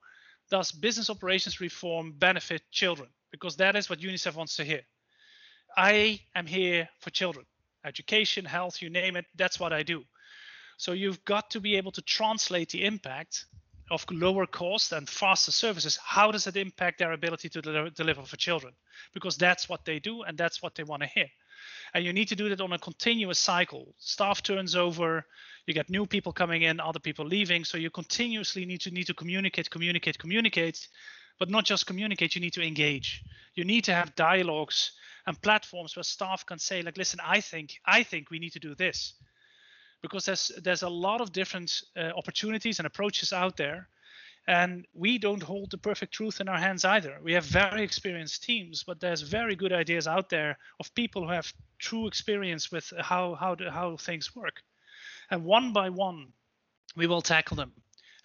does 0.49 0.71
business 0.71 1.11
operations 1.11 1.61
reform 1.61 2.13
benefit 2.13 2.63
children? 2.71 3.09
Because 3.33 3.57
that 3.57 3.75
is 3.77 3.91
what 3.91 4.01
unicef 4.01 4.37
wants 4.37 4.57
to 4.57 4.65
hear 4.65 4.83
I 5.77 6.21
am 6.35 6.47
here 6.47 6.89
for 7.01 7.11
children, 7.11 7.47
education, 7.85 8.45
health, 8.45 8.83
you 8.83 8.91
name 8.91 9.17
it. 9.17 9.27
That's 9.37 9.61
what 9.61 9.73
I 9.73 9.83
do. 9.83 10.05
So 10.77 10.93
you've 10.93 11.25
got 11.25 11.51
to 11.51 11.61
be 11.61 11.77
able 11.77 11.93
to 11.93 12.03
translate 12.03 12.71
the 12.71 12.85
impact 12.85 13.45
of 13.91 14.07
lower 14.11 14.47
cost 14.47 14.93
and 14.93 15.09
faster 15.09 15.51
services. 15.51 15.99
How 16.03 16.31
does 16.31 16.47
it 16.47 16.57
impact 16.57 16.99
their 16.99 17.13
ability 17.13 17.49
to 17.51 17.61
deliver, 17.61 17.91
deliver 17.91 18.23
for 18.23 18.37
children? 18.37 18.73
Because 19.13 19.37
that's 19.37 19.69
what 19.69 19.85
they 19.85 19.99
do 19.99 20.23
and 20.23 20.39
that's 20.39 20.63
what 20.63 20.75
they 20.75 20.85
want 20.85 21.03
to 21.03 21.09
hear. 21.09 21.27
And 21.93 22.05
you 22.05 22.13
need 22.13 22.29
to 22.29 22.37
do 22.37 22.49
that 22.49 22.61
on 22.61 22.73
a 22.73 22.79
continuous 22.79 23.39
cycle. 23.39 23.95
Staff 23.99 24.43
turns 24.43 24.77
over, 24.77 25.27
you 25.67 25.75
get 25.75 25.91
new 25.91 26.07
people 26.07 26.33
coming 26.33 26.63
in, 26.63 26.81
other 26.81 27.01
people 27.01 27.27
leaving. 27.27 27.65
So 27.65 27.77
you 27.77 27.91
continuously 27.91 28.65
need 28.65 28.81
to 28.83 28.91
need 28.91 29.07
to 29.09 29.15
communicate, 29.15 29.69
communicate, 29.71 30.19
communicate, 30.19 30.89
but 31.39 31.51
not 31.51 31.65
just 31.65 31.87
communicate. 31.87 32.35
You 32.35 32.41
need 32.41 32.55
to 32.55 32.63
engage. 32.63 33.23
You 33.55 33.65
need 33.65 33.85
to 33.85 33.95
have 33.95 34.15
dialogues 34.15 34.93
and 35.31 35.41
platforms 35.43 35.95
where 35.95 36.03
staff 36.03 36.45
can 36.45 36.59
say 36.59 36.83
like 36.83 36.99
listen 36.99 37.21
i 37.25 37.41
think 37.41 37.81
i 37.87 38.03
think 38.03 38.31
we 38.31 38.41
need 38.41 38.53
to 38.53 38.59
do 38.59 38.75
this. 38.75 39.15
Because 40.03 40.25
there's 40.25 40.51
there's 40.65 40.83
a 40.83 40.89
lot 41.07 41.21
of 41.21 41.31
different 41.31 41.83
uh, 41.97 42.11
opportunities 42.17 42.81
and 42.81 42.87
approaches 42.87 43.33
out 43.33 43.57
there 43.57 43.89
and 44.49 44.87
we 44.93 45.19
don't 45.19 45.43
hold 45.43 45.71
the 45.71 45.79
perfect 45.79 46.13
truth 46.13 46.41
in 46.41 46.49
our 46.49 46.59
hands 46.59 46.85
either. 46.85 47.19
We 47.23 47.35
have 47.35 47.45
very 47.45 47.85
experienced 47.85 48.43
teams 48.43 48.83
but 48.83 48.99
there's 48.99 49.23
very 49.23 49.55
good 49.55 49.73
ideas 49.73 50.09
out 50.09 50.31
there 50.31 50.59
of 50.81 50.95
people 50.95 51.23
who 51.23 51.33
have 51.33 51.53
true 51.79 52.09
experience 52.09 52.73
with 52.73 52.93
how 52.99 53.37
how 53.37 53.55
how 53.71 53.97
things 53.99 54.35
work. 54.35 54.63
And 55.31 55.45
one 55.45 55.73
by 55.73 55.91
one 55.91 56.33
we 56.97 57.07
will 57.07 57.23
tackle 57.23 57.57
them. 57.57 57.73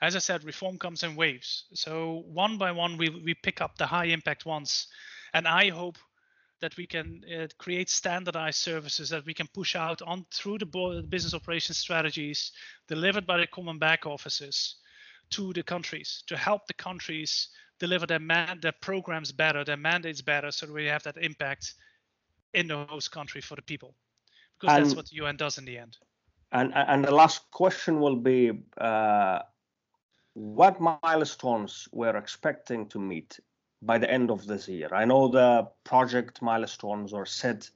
As 0.01 0.15
i 0.15 0.19
said 0.19 0.43
reform 0.43 0.79
comes 0.79 1.03
in 1.03 1.15
waves. 1.15 1.65
So 1.73 2.23
one 2.43 2.57
by 2.57 2.71
one 2.71 2.97
we, 2.97 3.09
we 3.09 3.35
pick 3.35 3.61
up 3.61 3.77
the 3.77 3.85
high 3.95 4.09
impact 4.17 4.45
ones 4.45 4.87
and 5.33 5.47
i 5.47 5.69
hope 5.69 5.97
that 6.65 6.77
we 6.77 6.87
can 6.87 7.21
uh, 7.31 7.45
create 7.59 7.89
standardized 7.91 8.57
services 8.57 9.07
that 9.09 9.23
we 9.27 9.35
can 9.35 9.47
push 9.53 9.75
out 9.75 10.01
on 10.01 10.25
through 10.33 10.57
the 10.57 11.05
business 11.07 11.35
operations 11.35 11.77
strategies 11.77 12.51
delivered 12.87 13.27
by 13.27 13.37
the 13.37 13.45
common 13.45 13.77
back 13.77 14.07
offices 14.07 14.77
to 15.29 15.53
the 15.53 15.61
countries 15.61 16.23
to 16.25 16.35
help 16.35 16.65
the 16.65 16.73
countries 16.73 17.49
deliver 17.79 18.07
their 18.07 18.19
man 18.19 18.59
their 18.61 18.77
programs 18.81 19.31
better, 19.31 19.63
their 19.63 19.77
mandates 19.77 20.23
better, 20.23 20.49
so 20.49 20.65
we 20.73 20.87
have 20.87 21.03
that 21.03 21.17
impact 21.17 21.75
in 22.55 22.67
the 22.67 22.77
host 22.85 23.11
country 23.11 23.41
for 23.41 23.55
the 23.55 23.61
people. 23.61 23.93
because 24.59 24.75
and, 24.75 24.85
that's 24.85 24.95
what 24.95 25.05
the 25.09 25.17
UN 25.17 25.37
does 25.37 25.59
in 25.59 25.65
the 25.65 25.77
end. 25.77 25.97
And 26.51 26.73
and 26.73 27.05
the 27.05 27.15
last 27.21 27.51
question 27.51 27.99
will 27.99 28.15
be, 28.15 28.39
uh, 28.77 29.39
what 30.33 30.75
milestones 30.79 31.87
we're 31.91 32.17
expecting 32.17 32.89
to 32.89 32.99
meet 32.99 33.39
by 33.85 33.97
the 33.97 34.09
end 34.09 34.31
of 34.31 34.45
this 34.47 34.67
year? 34.67 34.89
I 34.91 35.05
know 35.05 35.27
the 35.27 35.67
project 35.83 36.41
milestones 36.41 37.13
are 37.13 37.25
set 37.25 37.69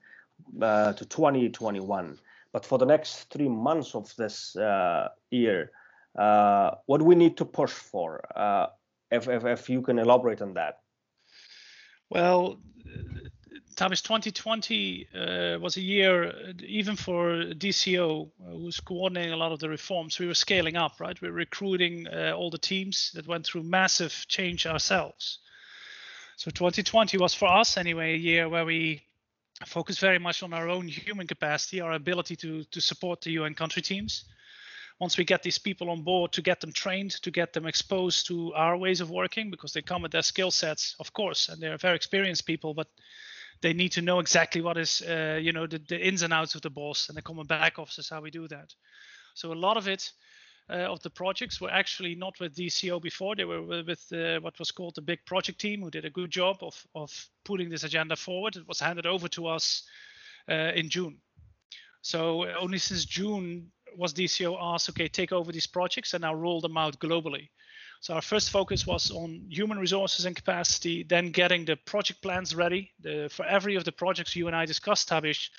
uh, 0.62 0.94
to 0.94 1.06
2021, 1.06 2.18
but 2.52 2.66
for 2.66 2.78
the 2.78 2.86
next 2.86 3.30
three 3.30 3.50
months 3.50 3.96
of 3.96 4.14
this 4.16 4.56
uh, 4.56 5.10
year, 5.30 5.72
uh, 6.18 6.72
what 6.86 7.02
we 7.02 7.16
need 7.16 7.38
to 7.38 7.46
push 7.46 7.72
for? 7.72 8.22
Uh, 8.36 8.68
if, 9.12 9.28
if 9.28 9.46
if 9.46 9.70
you 9.70 9.82
can 9.82 10.00
elaborate 10.00 10.42
on 10.42 10.54
that. 10.54 10.80
Well, 12.10 12.60
Thomas, 13.76 14.02
2020 14.02 15.08
uh, 15.16 15.60
was 15.60 15.78
a 15.78 15.82
year, 15.82 16.54
even 16.66 16.96
for 16.96 17.54
DCO, 17.54 18.28
uh, 18.28 18.52
who's 18.52 18.80
coordinating 18.80 19.32
a 19.32 19.38
lot 19.38 19.52
of 19.52 19.60
the 19.60 19.70
reforms, 19.70 20.20
we 20.20 20.28
were 20.28 20.34
scaling 20.34 20.76
up, 20.76 21.00
right? 21.00 21.20
We 21.22 21.30
are 21.30 21.32
recruiting 21.32 22.08
uh, 22.08 22.34
all 22.36 22.50
the 22.50 22.58
teams 22.58 23.12
that 23.14 23.28
went 23.28 23.46
through 23.46 23.64
massive 23.64 24.26
change 24.28 24.66
ourselves. 24.66 25.40
So 26.40 26.50
2020 26.52 27.18
was 27.18 27.34
for 27.34 27.50
us 27.50 27.76
anyway 27.76 28.14
a 28.14 28.18
year 28.18 28.48
where 28.48 28.64
we 28.64 29.02
focused 29.66 30.00
very 30.00 30.20
much 30.20 30.42
on 30.42 30.54
our 30.54 30.70
own 30.70 30.88
human 30.88 31.28
capacity, 31.28 31.82
our 31.82 31.92
ability 31.92 32.38
to 32.38 32.64
to 32.64 32.80
support 32.80 33.20
the 33.20 33.32
UN 33.32 33.56
country 33.56 33.82
teams. 33.82 34.24
Once 35.02 35.18
we 35.18 35.26
get 35.26 35.44
these 35.44 35.58
people 35.58 35.90
on 35.90 36.02
board, 36.02 36.32
to 36.32 36.42
get 36.42 36.62
them 36.62 36.72
trained, 36.72 37.12
to 37.24 37.30
get 37.30 37.52
them 37.52 37.66
exposed 37.66 38.28
to 38.28 38.54
our 38.54 38.78
ways 38.78 39.02
of 39.02 39.10
working, 39.10 39.52
because 39.52 39.74
they 39.74 39.82
come 39.82 40.02
with 40.02 40.14
their 40.14 40.22
skill 40.22 40.50
sets, 40.50 40.96
of 41.02 41.12
course, 41.12 41.50
and 41.50 41.62
they're 41.62 41.78
very 41.78 41.98
experienced 41.98 42.46
people, 42.46 42.74
but 42.74 42.88
they 43.60 43.74
need 43.74 43.92
to 43.92 44.02
know 44.02 44.20
exactly 44.20 44.62
what 44.62 44.78
is 44.78 45.02
uh, 45.02 45.38
you 45.42 45.52
know 45.52 45.68
the, 45.68 45.80
the, 45.90 46.00
ins 46.00 46.22
and 46.22 46.32
outs 46.32 46.56
of 46.56 46.62
the 46.62 46.70
BOS 46.70 47.10
and 47.10 47.18
the 47.18 47.22
common 47.22 47.48
back 47.48 47.78
office 47.80 48.00
is 48.00 48.10
how 48.10 48.22
we 48.22 48.32
do 48.32 48.48
that 48.48 48.74
so 49.34 49.52
a 49.52 49.62
lot 49.68 49.76
of 49.76 49.90
it 49.90 50.14
of 50.76 51.02
the 51.02 51.10
projects 51.10 51.60
were 51.60 51.72
actually 51.72 52.16
not 52.16 52.40
with 52.40 52.56
DCO 52.56 53.02
before. 53.02 53.36
They 53.36 53.46
were 53.46 53.84
with 53.84 54.06
uh, 54.14 54.40
what 54.40 54.60
was 54.60 54.72
called 54.72 54.96
the 54.96 55.02
big 55.02 55.26
project 55.26 55.60
team 55.60 55.82
who 55.82 55.92
did 55.92 56.06
a 56.06 56.10
good 56.10 56.32
job 56.32 56.58
of 56.62 56.86
of 56.94 57.12
putting 57.44 57.70
this 57.70 57.84
agenda 57.84 58.16
forward. 58.16 58.56
It 58.56 58.68
was 58.68 58.80
handed 58.80 59.06
over 59.06 59.28
to 59.30 59.48
us 59.48 59.84
uh, 60.50 60.72
in 60.76 60.90
June. 60.90 61.18
So 62.02 62.48
only 62.58 62.78
since 62.78 63.06
June 63.06 63.72
was 63.98 64.14
DCO 64.14 64.58
asked 64.60 64.90
okay 64.90 65.08
take 65.08 65.32
over 65.32 65.52
these 65.52 65.68
projects 65.68 66.14
and 66.14 66.22
now 66.22 66.34
roll 66.34 66.62
them 66.62 66.78
out 66.78 67.00
globally. 67.00 67.50
So 68.02 68.14
our 68.14 68.22
first 68.22 68.50
focus 68.50 68.88
was 68.88 69.12
on 69.12 69.46
human 69.50 69.78
resources 69.78 70.26
and 70.26 70.36
capacity, 70.36 71.04
then 71.04 71.32
getting 71.32 71.66
the 71.66 71.76
project 71.76 72.22
plans 72.22 72.56
ready. 72.56 72.92
The, 73.02 73.30
for 73.30 73.46
every 73.46 73.76
of 73.76 73.84
the 73.84 73.92
projects 73.92 74.36
you 74.36 74.48
and 74.48 74.56
I 74.56 74.66
discussed, 74.66 75.10
Tabish, 75.10 75.50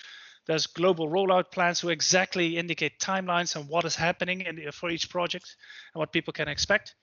there's 0.51 0.67
global 0.67 1.09
rollout 1.09 1.53
plans 1.53 1.79
who 1.79 1.91
exactly 1.91 2.57
indicate 2.57 2.99
timelines 2.99 3.55
and 3.55 3.69
what 3.69 3.85
is 3.85 3.95
happening 3.95 4.41
in, 4.41 4.73
for 4.73 4.91
each 4.91 5.09
project 5.09 5.55
and 5.95 6.01
what 6.01 6.11
people 6.11 6.33
can 6.33 6.49
expect. 6.49 6.97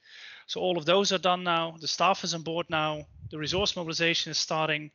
So 0.48 0.60
all 0.60 0.78
of 0.78 0.84
those 0.84 1.14
are 1.14 1.18
done 1.18 1.46
now. 1.46 1.78
The 1.80 1.88
staff 1.88 2.26
is 2.26 2.34
on 2.34 2.42
board 2.42 2.66
now. 2.70 3.06
The 3.32 3.38
resource 3.38 3.78
mobilization 3.78 4.32
is 4.32 4.38
starting, 4.38 4.92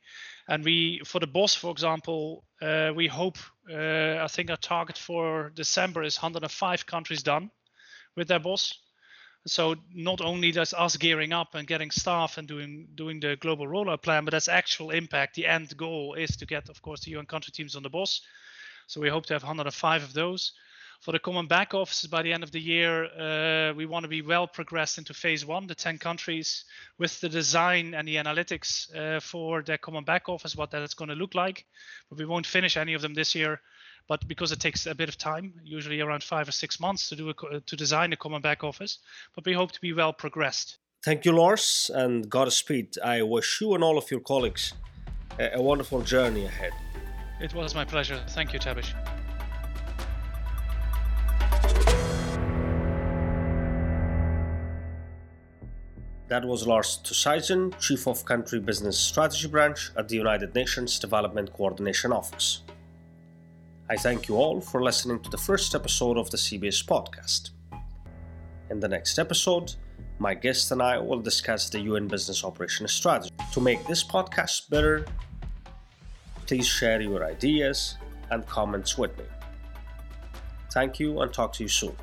and 0.47 0.63
we, 0.63 1.01
for 1.03 1.19
the 1.19 1.25
BOS, 1.25 1.55
for 1.55 1.71
example, 1.71 2.43
uh, 2.61 2.91
we 2.95 3.07
hope. 3.07 3.39
Uh, 3.67 4.17
I 4.21 4.27
think 4.29 4.51
our 4.51 4.57
target 4.57 4.99
for 4.99 5.51
December 5.55 6.03
is 6.03 6.21
105 6.21 6.85
countries 6.85 7.23
done 7.23 7.49
with 8.15 8.27
their 8.27 8.39
BOS. 8.39 8.77
So 9.47 9.75
not 9.93 10.21
only 10.21 10.51
does 10.51 10.73
us 10.73 10.95
gearing 10.95 11.33
up 11.33 11.55
and 11.55 11.67
getting 11.67 11.91
staff 11.91 12.37
and 12.37 12.47
doing 12.47 12.87
doing 12.93 13.19
the 13.19 13.35
global 13.35 13.67
rollout 13.67 14.03
plan, 14.03 14.25
but 14.25 14.31
that's 14.31 14.47
actual 14.47 14.91
impact. 14.91 15.35
The 15.35 15.47
end 15.47 15.75
goal 15.75 16.13
is 16.13 16.37
to 16.37 16.45
get, 16.45 16.69
of 16.69 16.81
course, 16.81 17.01
the 17.01 17.11
UN 17.11 17.25
country 17.25 17.51
teams 17.51 17.75
on 17.75 17.83
the 17.83 17.89
BOS. 17.89 18.21
So 18.87 19.01
we 19.01 19.09
hope 19.09 19.25
to 19.27 19.33
have 19.33 19.43
105 19.43 20.03
of 20.03 20.13
those. 20.13 20.53
For 21.01 21.11
the 21.11 21.19
common 21.19 21.47
back 21.47 21.73
offices 21.73 22.09
by 22.09 22.21
the 22.21 22.31
end 22.31 22.43
of 22.43 22.51
the 22.51 22.61
year, 22.61 23.05
uh, 23.05 23.73
we 23.73 23.85
want 23.85 24.03
to 24.03 24.09
be 24.09 24.21
well 24.21 24.47
progressed 24.47 24.97
into 24.97 25.13
phase 25.13 25.45
one, 25.45 25.67
the 25.67 25.75
10 25.75 25.97
countries, 25.97 26.63
with 26.97 27.19
the 27.19 27.27
design 27.27 27.93
and 27.93 28.07
the 28.07 28.15
analytics 28.15 28.95
uh, 28.95 29.19
for 29.19 29.61
their 29.61 29.77
common 29.77 30.05
back 30.05 30.29
office, 30.29 30.55
what 30.55 30.71
that's 30.71 30.93
going 30.93 31.09
to 31.09 31.15
look 31.15 31.35
like. 31.35 31.65
But 32.09 32.19
we 32.19 32.25
won't 32.25 32.45
finish 32.45 32.77
any 32.77 32.93
of 32.93 33.01
them 33.01 33.13
this 33.13 33.35
year 33.35 33.59
but 34.07 34.27
because 34.27 34.51
it 34.51 34.59
takes 34.59 34.85
a 34.85 34.95
bit 34.95 35.09
of 35.09 35.17
time, 35.17 35.53
usually 35.63 36.01
around 36.01 36.23
five 36.23 36.47
or 36.47 36.51
six 36.51 36.79
months 36.79 37.09
to 37.09 37.15
do 37.15 37.29
a, 37.29 37.59
to 37.61 37.75
design 37.75 38.13
a 38.13 38.17
common 38.17 38.41
back 38.41 38.63
office, 38.63 38.99
but 39.35 39.45
we 39.45 39.53
hope 39.53 39.71
to 39.71 39.81
be 39.81 39.93
well 39.93 40.13
progressed. 40.13 40.77
Thank 41.03 41.25
you, 41.25 41.33
Lars, 41.33 41.91
and 41.93 42.29
Godspeed. 42.29 42.97
I 43.03 43.21
wish 43.21 43.59
you 43.61 43.75
and 43.75 43.83
all 43.83 43.97
of 43.97 44.09
your 44.09 44.21
colleagues 44.21 44.73
a, 45.39 45.51
a 45.55 45.61
wonderful 45.61 46.01
journey 46.01 46.45
ahead. 46.45 46.73
It 47.39 47.53
was 47.53 47.75
my 47.75 47.85
pleasure. 47.85 48.21
Thank 48.29 48.53
you, 48.53 48.59
Tabish. 48.59 48.93
That 56.29 56.45
was 56.45 56.65
Lars 56.65 56.99
Tusaisen, 57.03 57.77
Chief 57.79 58.07
of 58.07 58.25
Country 58.25 58.59
Business 58.59 58.97
Strategy 58.97 59.47
Branch 59.47 59.91
at 59.97 60.07
the 60.07 60.15
United 60.15 60.55
Nations 60.55 60.97
Development 60.97 61.51
Coordination 61.53 62.11
Office. 62.11 62.63
I 63.89 63.97
thank 63.97 64.27
you 64.27 64.37
all 64.37 64.61
for 64.61 64.81
listening 64.81 65.19
to 65.19 65.29
the 65.29 65.37
first 65.37 65.75
episode 65.75 66.17
of 66.17 66.31
the 66.31 66.37
CBS 66.37 66.83
podcast. 66.83 67.51
In 68.71 68.79
the 68.79 68.87
next 68.87 69.19
episode, 69.19 69.75
my 70.17 70.33
guest 70.33 70.71
and 70.71 70.81
I 70.81 70.97
will 70.97 71.19
discuss 71.19 71.69
the 71.69 71.81
UN 71.81 72.07
Business 72.07 72.43
Operations 72.43 72.93
Strategy. 72.93 73.29
To 73.51 73.59
make 73.59 73.85
this 73.85 74.03
podcast 74.03 74.69
better, 74.69 75.05
please 76.53 76.67
share 76.67 77.01
your 77.01 77.25
ideas 77.25 77.97
and 78.29 78.45
comments 78.45 78.95
with 78.95 79.17
me. 79.17 79.23
Thank 80.71 80.99
you 80.99 81.21
and 81.21 81.33
talk 81.33 81.51
to 81.53 81.63
you 81.63 81.67
soon. 81.67 81.95